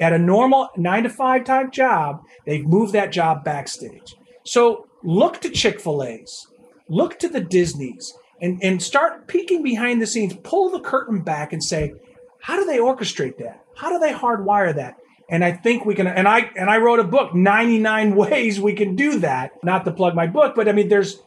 At 0.00 0.14
a 0.14 0.18
normal 0.18 0.70
nine 0.74 1.02
to 1.02 1.10
five 1.10 1.44
type 1.44 1.70
job, 1.70 2.22
they've 2.46 2.64
moved 2.64 2.94
that 2.94 3.12
job 3.12 3.44
backstage. 3.44 4.14
So 4.46 4.86
look 5.04 5.42
to 5.42 5.50
Chick 5.50 5.80
fil 5.80 6.02
A's, 6.02 6.46
look 6.88 7.18
to 7.18 7.28
the 7.28 7.42
Disneys, 7.42 8.14
and, 8.40 8.62
and 8.62 8.82
start 8.82 9.26
peeking 9.26 9.62
behind 9.62 10.00
the 10.00 10.06
scenes, 10.06 10.34
pull 10.42 10.70
the 10.70 10.80
curtain 10.80 11.22
back 11.22 11.52
and 11.52 11.62
say, 11.62 11.94
how 12.40 12.56
do 12.56 12.64
they 12.64 12.78
orchestrate 12.78 13.38
that? 13.38 13.64
How 13.76 13.90
do 13.90 13.98
they 13.98 14.12
hardwire 14.12 14.74
that? 14.74 14.96
And 15.30 15.44
I 15.44 15.52
think 15.52 15.84
we 15.84 15.94
can 15.94 16.06
and 16.06 16.26
I 16.26 16.50
and 16.56 16.70
I 16.70 16.78
wrote 16.78 17.00
a 17.00 17.04
book, 17.04 17.34
99 17.34 18.16
ways 18.16 18.60
we 18.60 18.72
can 18.72 18.96
do 18.96 19.18
that. 19.20 19.52
Not 19.62 19.84
to 19.84 19.92
plug 19.92 20.14
my 20.14 20.26
book, 20.26 20.54
but 20.54 20.68
I 20.68 20.72
mean 20.72 20.88
there's 20.88 21.20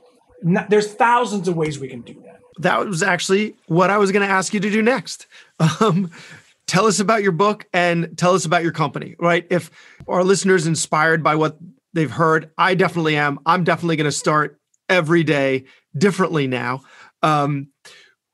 there's 0.70 0.94
thousands 0.94 1.48
of 1.48 1.56
ways 1.56 1.80
we 1.80 1.88
can 1.88 2.02
do 2.02 2.16
that. 2.26 2.40
That 2.58 2.88
was 2.88 3.04
actually 3.04 3.56
what 3.68 3.90
I 3.90 3.98
was 3.98 4.12
going 4.12 4.28
to 4.28 4.32
ask 4.32 4.54
you 4.54 4.60
to 4.60 4.70
do 4.70 4.82
next. 4.82 5.28
Um, 5.80 6.10
tell 6.66 6.88
us 6.88 7.00
about 7.00 7.22
your 7.22 7.34
book 7.34 7.68
and 7.72 8.18
tell 8.18 8.34
us 8.34 8.46
about 8.46 8.64
your 8.64 8.72
company, 8.72 9.16
right? 9.20 9.46
If 9.52 9.70
our 10.08 10.24
listeners 10.24 10.66
inspired 10.66 11.22
by 11.22 11.36
what 11.36 11.58
they've 11.94 12.10
heard, 12.10 12.50
I 12.58 12.74
definitely 12.74 13.16
am. 13.16 13.40
I'm 13.46 13.64
definitely 13.64 13.98
going 13.98 14.06
to 14.06 14.12
start 14.12 14.60
every 14.90 15.24
day 15.24 15.66
differently 15.96 16.48
now. 16.48 16.82
Um, 17.24 17.70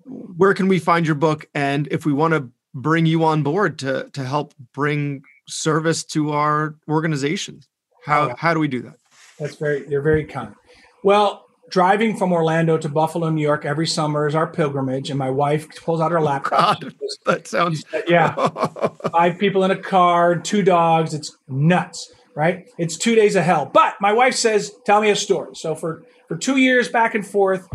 where 0.05 0.53
can 0.53 0.67
we 0.67 0.79
find 0.79 1.05
your 1.05 1.15
book? 1.15 1.47
And 1.53 1.87
if 1.91 2.05
we 2.05 2.13
want 2.13 2.33
to 2.33 2.49
bring 2.73 3.05
you 3.05 3.23
on 3.23 3.43
board 3.43 3.79
to 3.79 4.09
to 4.13 4.23
help 4.23 4.53
bring 4.73 5.23
service 5.47 6.03
to 6.03 6.31
our 6.31 6.75
organization, 6.87 7.61
how 8.05 8.35
how 8.35 8.53
do 8.53 8.59
we 8.59 8.67
do 8.67 8.81
that? 8.83 8.95
That's 9.39 9.55
very 9.55 9.87
you're 9.89 10.01
very 10.01 10.25
kind. 10.25 10.55
Well, 11.03 11.45
driving 11.69 12.15
from 12.17 12.31
Orlando 12.31 12.77
to 12.77 12.89
Buffalo, 12.89 13.29
New 13.29 13.41
York 13.41 13.65
every 13.65 13.87
summer 13.87 14.27
is 14.27 14.35
our 14.35 14.47
pilgrimage, 14.47 15.09
and 15.09 15.19
my 15.19 15.29
wife 15.29 15.67
pulls 15.83 16.01
out 16.01 16.11
her 16.11 16.21
laptop. 16.21 16.81
God, 16.81 16.95
that 17.25 17.47
sounds 17.47 17.83
yeah. 18.07 18.33
Five 19.11 19.37
people 19.37 19.63
in 19.63 19.71
a 19.71 19.77
car, 19.77 20.35
two 20.35 20.63
dogs. 20.63 21.13
It's 21.13 21.35
nuts, 21.47 22.11
right? 22.35 22.67
It's 22.77 22.97
two 22.97 23.15
days 23.15 23.35
of 23.35 23.43
hell. 23.43 23.69
But 23.71 23.95
my 23.99 24.13
wife 24.13 24.35
says, 24.35 24.71
"Tell 24.85 25.01
me 25.01 25.09
a 25.09 25.15
story." 25.15 25.55
So 25.55 25.75
for 25.75 26.03
for 26.27 26.37
two 26.37 26.57
years 26.57 26.89
back 26.89 27.15
and 27.15 27.25
forth, 27.25 27.67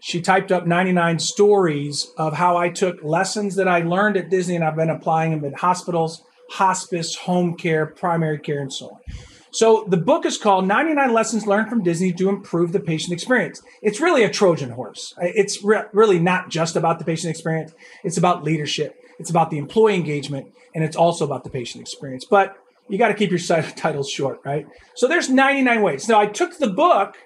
she 0.00 0.20
typed 0.20 0.50
up 0.50 0.66
99 0.66 1.18
stories 1.18 2.12
of 2.16 2.34
how 2.34 2.56
I 2.56 2.70
took 2.70 3.02
lessons 3.02 3.56
that 3.56 3.68
I 3.68 3.80
learned 3.80 4.16
at 4.16 4.30
Disney 4.30 4.56
and 4.56 4.64
I've 4.64 4.76
been 4.76 4.90
applying 4.90 5.32
them 5.32 5.44
in 5.44 5.52
hospitals, 5.52 6.22
hospice, 6.50 7.14
home 7.14 7.54
care, 7.54 7.86
primary 7.86 8.38
care, 8.38 8.60
and 8.60 8.72
so 8.72 8.90
on. 8.90 8.98
So 9.52 9.84
the 9.88 9.96
book 9.96 10.24
is 10.24 10.38
called 10.38 10.66
99 10.66 11.12
Lessons 11.12 11.46
Learned 11.46 11.68
from 11.68 11.82
Disney 11.82 12.12
to 12.14 12.28
Improve 12.28 12.72
the 12.72 12.80
Patient 12.80 13.12
Experience. 13.12 13.60
It's 13.82 14.00
really 14.00 14.22
a 14.22 14.30
Trojan 14.30 14.70
horse. 14.70 15.12
It's 15.20 15.62
re- 15.64 15.84
really 15.92 16.20
not 16.20 16.50
just 16.50 16.76
about 16.76 16.98
the 16.98 17.04
patient 17.04 17.30
experience. 17.30 17.72
It's 18.04 18.16
about 18.16 18.44
leadership. 18.44 18.96
It's 19.18 19.28
about 19.28 19.50
the 19.50 19.58
employee 19.58 19.96
engagement 19.96 20.52
and 20.74 20.84
it's 20.84 20.96
also 20.96 21.24
about 21.24 21.44
the 21.44 21.50
patient 21.50 21.82
experience. 21.82 22.24
But 22.24 22.56
you 22.88 22.96
got 22.96 23.08
to 23.08 23.14
keep 23.14 23.30
your 23.30 23.40
titles 23.76 24.08
short, 24.08 24.40
right? 24.44 24.66
So 24.94 25.08
there's 25.08 25.28
99 25.28 25.82
ways. 25.82 26.08
Now 26.08 26.20
I 26.20 26.26
took 26.26 26.58
the 26.58 26.70
book 26.70 27.16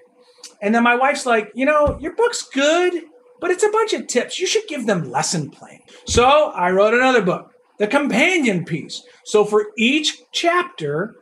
and 0.61 0.73
then 0.73 0.83
my 0.83 0.95
wife's 0.95 1.25
like, 1.25 1.51
you 1.53 1.65
know, 1.65 1.97
your 1.99 2.13
book's 2.15 2.43
good, 2.43 3.03
but 3.39 3.51
it's 3.51 3.63
a 3.63 3.69
bunch 3.69 3.93
of 3.93 4.07
tips. 4.07 4.39
You 4.39 4.47
should 4.47 4.67
give 4.67 4.85
them 4.85 5.11
lesson 5.11 5.49
plan. 5.49 5.79
So 6.05 6.25
I 6.25 6.71
wrote 6.71 6.93
another 6.93 7.21
book, 7.21 7.51
the 7.77 7.87
companion 7.87 8.65
piece. 8.65 9.03
So 9.23 9.45
for 9.45 9.67
each 9.77 10.21
chapter, 10.31 11.15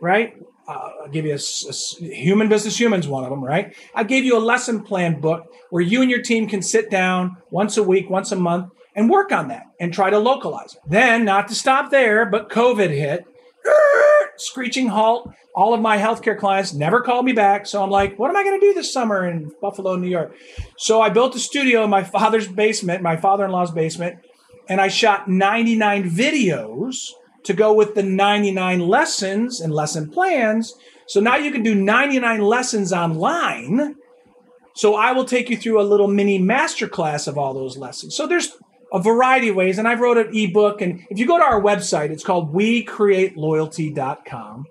right? 0.00 0.34
Uh, 0.66 0.90
I'll 1.02 1.08
give 1.08 1.26
you 1.26 1.32
a, 1.32 1.36
a, 1.36 2.14
human 2.14 2.48
business 2.48 2.78
humans 2.78 3.08
one 3.08 3.24
of 3.24 3.30
them, 3.30 3.42
right? 3.42 3.74
I 3.94 4.04
gave 4.04 4.24
you 4.24 4.38
a 4.38 4.40
lesson 4.40 4.82
plan 4.82 5.20
book 5.20 5.52
where 5.70 5.82
you 5.82 6.02
and 6.02 6.10
your 6.10 6.22
team 6.22 6.46
can 6.46 6.62
sit 6.62 6.88
down 6.88 7.36
once 7.50 7.76
a 7.76 7.82
week, 7.82 8.08
once 8.08 8.30
a 8.30 8.36
month, 8.36 8.70
and 8.94 9.10
work 9.10 9.32
on 9.32 9.48
that 9.48 9.64
and 9.80 9.92
try 9.92 10.10
to 10.10 10.18
localize 10.18 10.74
it. 10.74 10.80
Then, 10.86 11.24
not 11.24 11.48
to 11.48 11.54
stop 11.54 11.90
there, 11.90 12.26
but 12.26 12.48
COVID 12.48 12.90
hit. 12.90 13.24
Screeching 14.36 14.88
halt. 14.88 15.30
All 15.54 15.74
of 15.74 15.80
my 15.80 15.98
healthcare 15.98 16.38
clients 16.38 16.72
never 16.72 17.00
called 17.00 17.24
me 17.24 17.32
back. 17.32 17.66
So 17.66 17.82
I'm 17.82 17.90
like, 17.90 18.18
what 18.18 18.30
am 18.30 18.36
I 18.36 18.42
going 18.42 18.58
to 18.58 18.66
do 18.66 18.74
this 18.74 18.92
summer 18.92 19.28
in 19.28 19.52
Buffalo, 19.60 19.96
New 19.96 20.08
York? 20.08 20.34
So 20.78 21.00
I 21.00 21.10
built 21.10 21.36
a 21.36 21.38
studio 21.38 21.84
in 21.84 21.90
my 21.90 22.02
father's 22.02 22.48
basement, 22.48 23.02
my 23.02 23.16
father 23.16 23.44
in 23.44 23.50
law's 23.50 23.70
basement, 23.70 24.18
and 24.68 24.80
I 24.80 24.88
shot 24.88 25.28
99 25.28 26.10
videos 26.10 27.10
to 27.44 27.52
go 27.52 27.72
with 27.72 27.94
the 27.94 28.02
99 28.02 28.80
lessons 28.80 29.60
and 29.60 29.72
lesson 29.72 30.10
plans. 30.10 30.74
So 31.06 31.20
now 31.20 31.36
you 31.36 31.50
can 31.50 31.62
do 31.62 31.74
99 31.74 32.40
lessons 32.40 32.92
online. 32.92 33.96
So 34.74 34.94
I 34.94 35.12
will 35.12 35.24
take 35.24 35.50
you 35.50 35.56
through 35.56 35.80
a 35.80 35.82
little 35.82 36.08
mini 36.08 36.38
masterclass 36.38 37.28
of 37.28 37.36
all 37.36 37.52
those 37.52 37.76
lessons. 37.76 38.16
So 38.16 38.26
there's 38.26 38.56
a 38.92 39.00
variety 39.00 39.48
of 39.48 39.56
ways. 39.56 39.78
And 39.78 39.88
I've 39.88 40.00
wrote 40.00 40.18
an 40.18 40.36
ebook. 40.36 40.82
And 40.82 41.06
if 41.10 41.18
you 41.18 41.26
go 41.26 41.38
to 41.38 41.44
our 41.44 41.60
website, 41.60 42.10
it's 42.10 42.24
called 42.24 42.54
WeCreateLoyalty.com. 42.54 44.66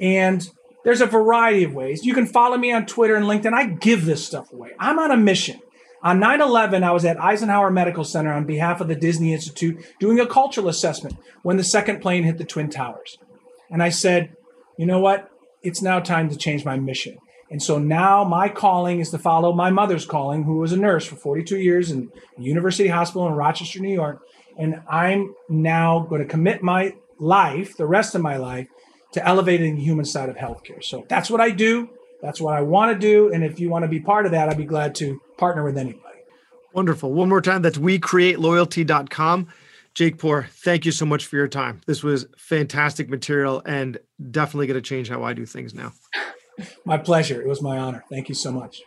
And 0.00 0.48
there's 0.84 1.00
a 1.00 1.06
variety 1.06 1.64
of 1.64 1.74
ways. 1.74 2.06
You 2.06 2.14
can 2.14 2.26
follow 2.26 2.56
me 2.56 2.70
on 2.72 2.86
Twitter 2.86 3.16
and 3.16 3.26
LinkedIn. 3.26 3.52
I 3.52 3.66
give 3.66 4.04
this 4.04 4.24
stuff 4.24 4.52
away. 4.52 4.70
I'm 4.78 4.96
on 4.98 5.10
a 5.10 5.16
mission. 5.16 5.60
On 6.00 6.20
9 6.20 6.40
11, 6.40 6.84
I 6.84 6.92
was 6.92 7.04
at 7.04 7.20
Eisenhower 7.20 7.72
Medical 7.72 8.04
Center 8.04 8.32
on 8.32 8.46
behalf 8.46 8.80
of 8.80 8.86
the 8.86 8.94
Disney 8.94 9.32
Institute 9.32 9.84
doing 9.98 10.20
a 10.20 10.26
cultural 10.26 10.68
assessment 10.68 11.16
when 11.42 11.56
the 11.56 11.64
second 11.64 12.00
plane 12.00 12.22
hit 12.22 12.38
the 12.38 12.44
Twin 12.44 12.70
Towers. 12.70 13.18
And 13.68 13.82
I 13.82 13.88
said, 13.88 14.36
you 14.76 14.86
know 14.86 15.00
what? 15.00 15.28
It's 15.62 15.82
now 15.82 15.98
time 15.98 16.30
to 16.30 16.36
change 16.36 16.64
my 16.64 16.78
mission. 16.78 17.18
And 17.50 17.62
so 17.62 17.78
now 17.78 18.24
my 18.24 18.48
calling 18.48 19.00
is 19.00 19.10
to 19.10 19.18
follow 19.18 19.52
my 19.52 19.70
mother's 19.70 20.04
calling, 20.04 20.44
who 20.44 20.58
was 20.58 20.72
a 20.72 20.76
nurse 20.76 21.06
for 21.06 21.16
42 21.16 21.58
years 21.58 21.90
in 21.90 22.10
University 22.36 22.88
Hospital 22.88 23.26
in 23.26 23.34
Rochester, 23.34 23.80
New 23.80 23.92
York. 23.92 24.20
And 24.58 24.82
I'm 24.90 25.34
now 25.48 26.00
going 26.00 26.20
to 26.20 26.28
commit 26.28 26.62
my 26.62 26.94
life, 27.18 27.76
the 27.76 27.86
rest 27.86 28.14
of 28.14 28.20
my 28.20 28.36
life, 28.36 28.68
to 29.12 29.26
elevating 29.26 29.76
the 29.76 29.82
human 29.82 30.04
side 30.04 30.28
of 30.28 30.36
healthcare. 30.36 30.82
So 30.82 31.06
that's 31.08 31.30
what 31.30 31.40
I 31.40 31.50
do. 31.50 31.88
That's 32.20 32.40
what 32.40 32.54
I 32.54 32.62
want 32.62 32.92
to 32.92 32.98
do. 32.98 33.32
And 33.32 33.44
if 33.44 33.60
you 33.60 33.70
want 33.70 33.84
to 33.84 33.88
be 33.88 34.00
part 34.00 34.26
of 34.26 34.32
that, 34.32 34.48
I'd 34.48 34.56
be 34.56 34.64
glad 34.64 34.94
to 34.96 35.20
partner 35.38 35.64
with 35.64 35.78
anybody. 35.78 36.04
Wonderful. 36.74 37.12
One 37.12 37.28
more 37.28 37.40
time, 37.40 37.62
that's 37.62 37.78
wecreateloyalty.com. 37.78 39.48
Jake 39.94 40.18
Poore, 40.18 40.46
thank 40.50 40.84
you 40.84 40.92
so 40.92 41.06
much 41.06 41.26
for 41.26 41.36
your 41.36 41.48
time. 41.48 41.80
This 41.86 42.02
was 42.02 42.26
fantastic 42.36 43.08
material 43.08 43.62
and 43.64 43.98
definitely 44.30 44.66
going 44.66 44.80
to 44.80 44.86
change 44.86 45.08
how 45.08 45.22
I 45.24 45.32
do 45.32 45.46
things 45.46 45.74
now. 45.74 45.92
My 46.84 46.98
pleasure. 46.98 47.40
It 47.40 47.48
was 47.48 47.62
my 47.62 47.78
honor. 47.78 48.04
Thank 48.10 48.28
you 48.28 48.34
so 48.34 48.52
much. 48.52 48.82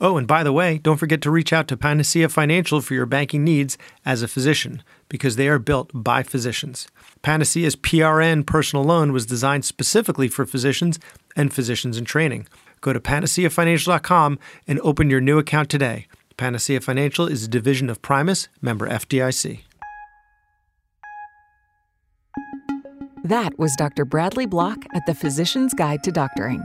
Oh, 0.00 0.16
and 0.16 0.26
by 0.26 0.42
the 0.42 0.52
way, 0.52 0.78
don't 0.78 0.96
forget 0.96 1.20
to 1.22 1.30
reach 1.30 1.52
out 1.52 1.68
to 1.68 1.76
Panacea 1.76 2.28
Financial 2.28 2.80
for 2.80 2.94
your 2.94 3.06
banking 3.06 3.44
needs 3.44 3.76
as 4.04 4.22
a 4.22 4.28
physician 4.28 4.82
because 5.08 5.36
they 5.36 5.48
are 5.48 5.58
built 5.58 5.90
by 5.92 6.22
physicians. 6.22 6.88
Panacea's 7.22 7.76
PRN 7.76 8.46
personal 8.46 8.84
loan 8.84 9.12
was 9.12 9.26
designed 9.26 9.64
specifically 9.64 10.28
for 10.28 10.46
physicians 10.46 10.98
and 11.36 11.52
physicians 11.52 11.96
in 11.96 12.04
training. 12.04 12.46
Go 12.80 12.92
to 12.92 13.00
panaceafinancial.com 13.00 14.38
and 14.66 14.80
open 14.80 15.10
your 15.10 15.20
new 15.20 15.38
account 15.38 15.68
today. 15.68 16.06
Panacea 16.36 16.80
Financial 16.80 17.26
is 17.26 17.44
a 17.44 17.48
division 17.48 17.90
of 17.90 18.00
Primis, 18.00 18.48
member 18.62 18.88
FDIC. 18.88 19.60
That 23.24 23.58
was 23.58 23.74
Dr. 23.76 24.04
Bradley 24.04 24.46
Block 24.46 24.78
at 24.94 25.04
the 25.06 25.14
Physician's 25.14 25.74
Guide 25.74 26.02
to 26.04 26.12
Doctoring. 26.12 26.64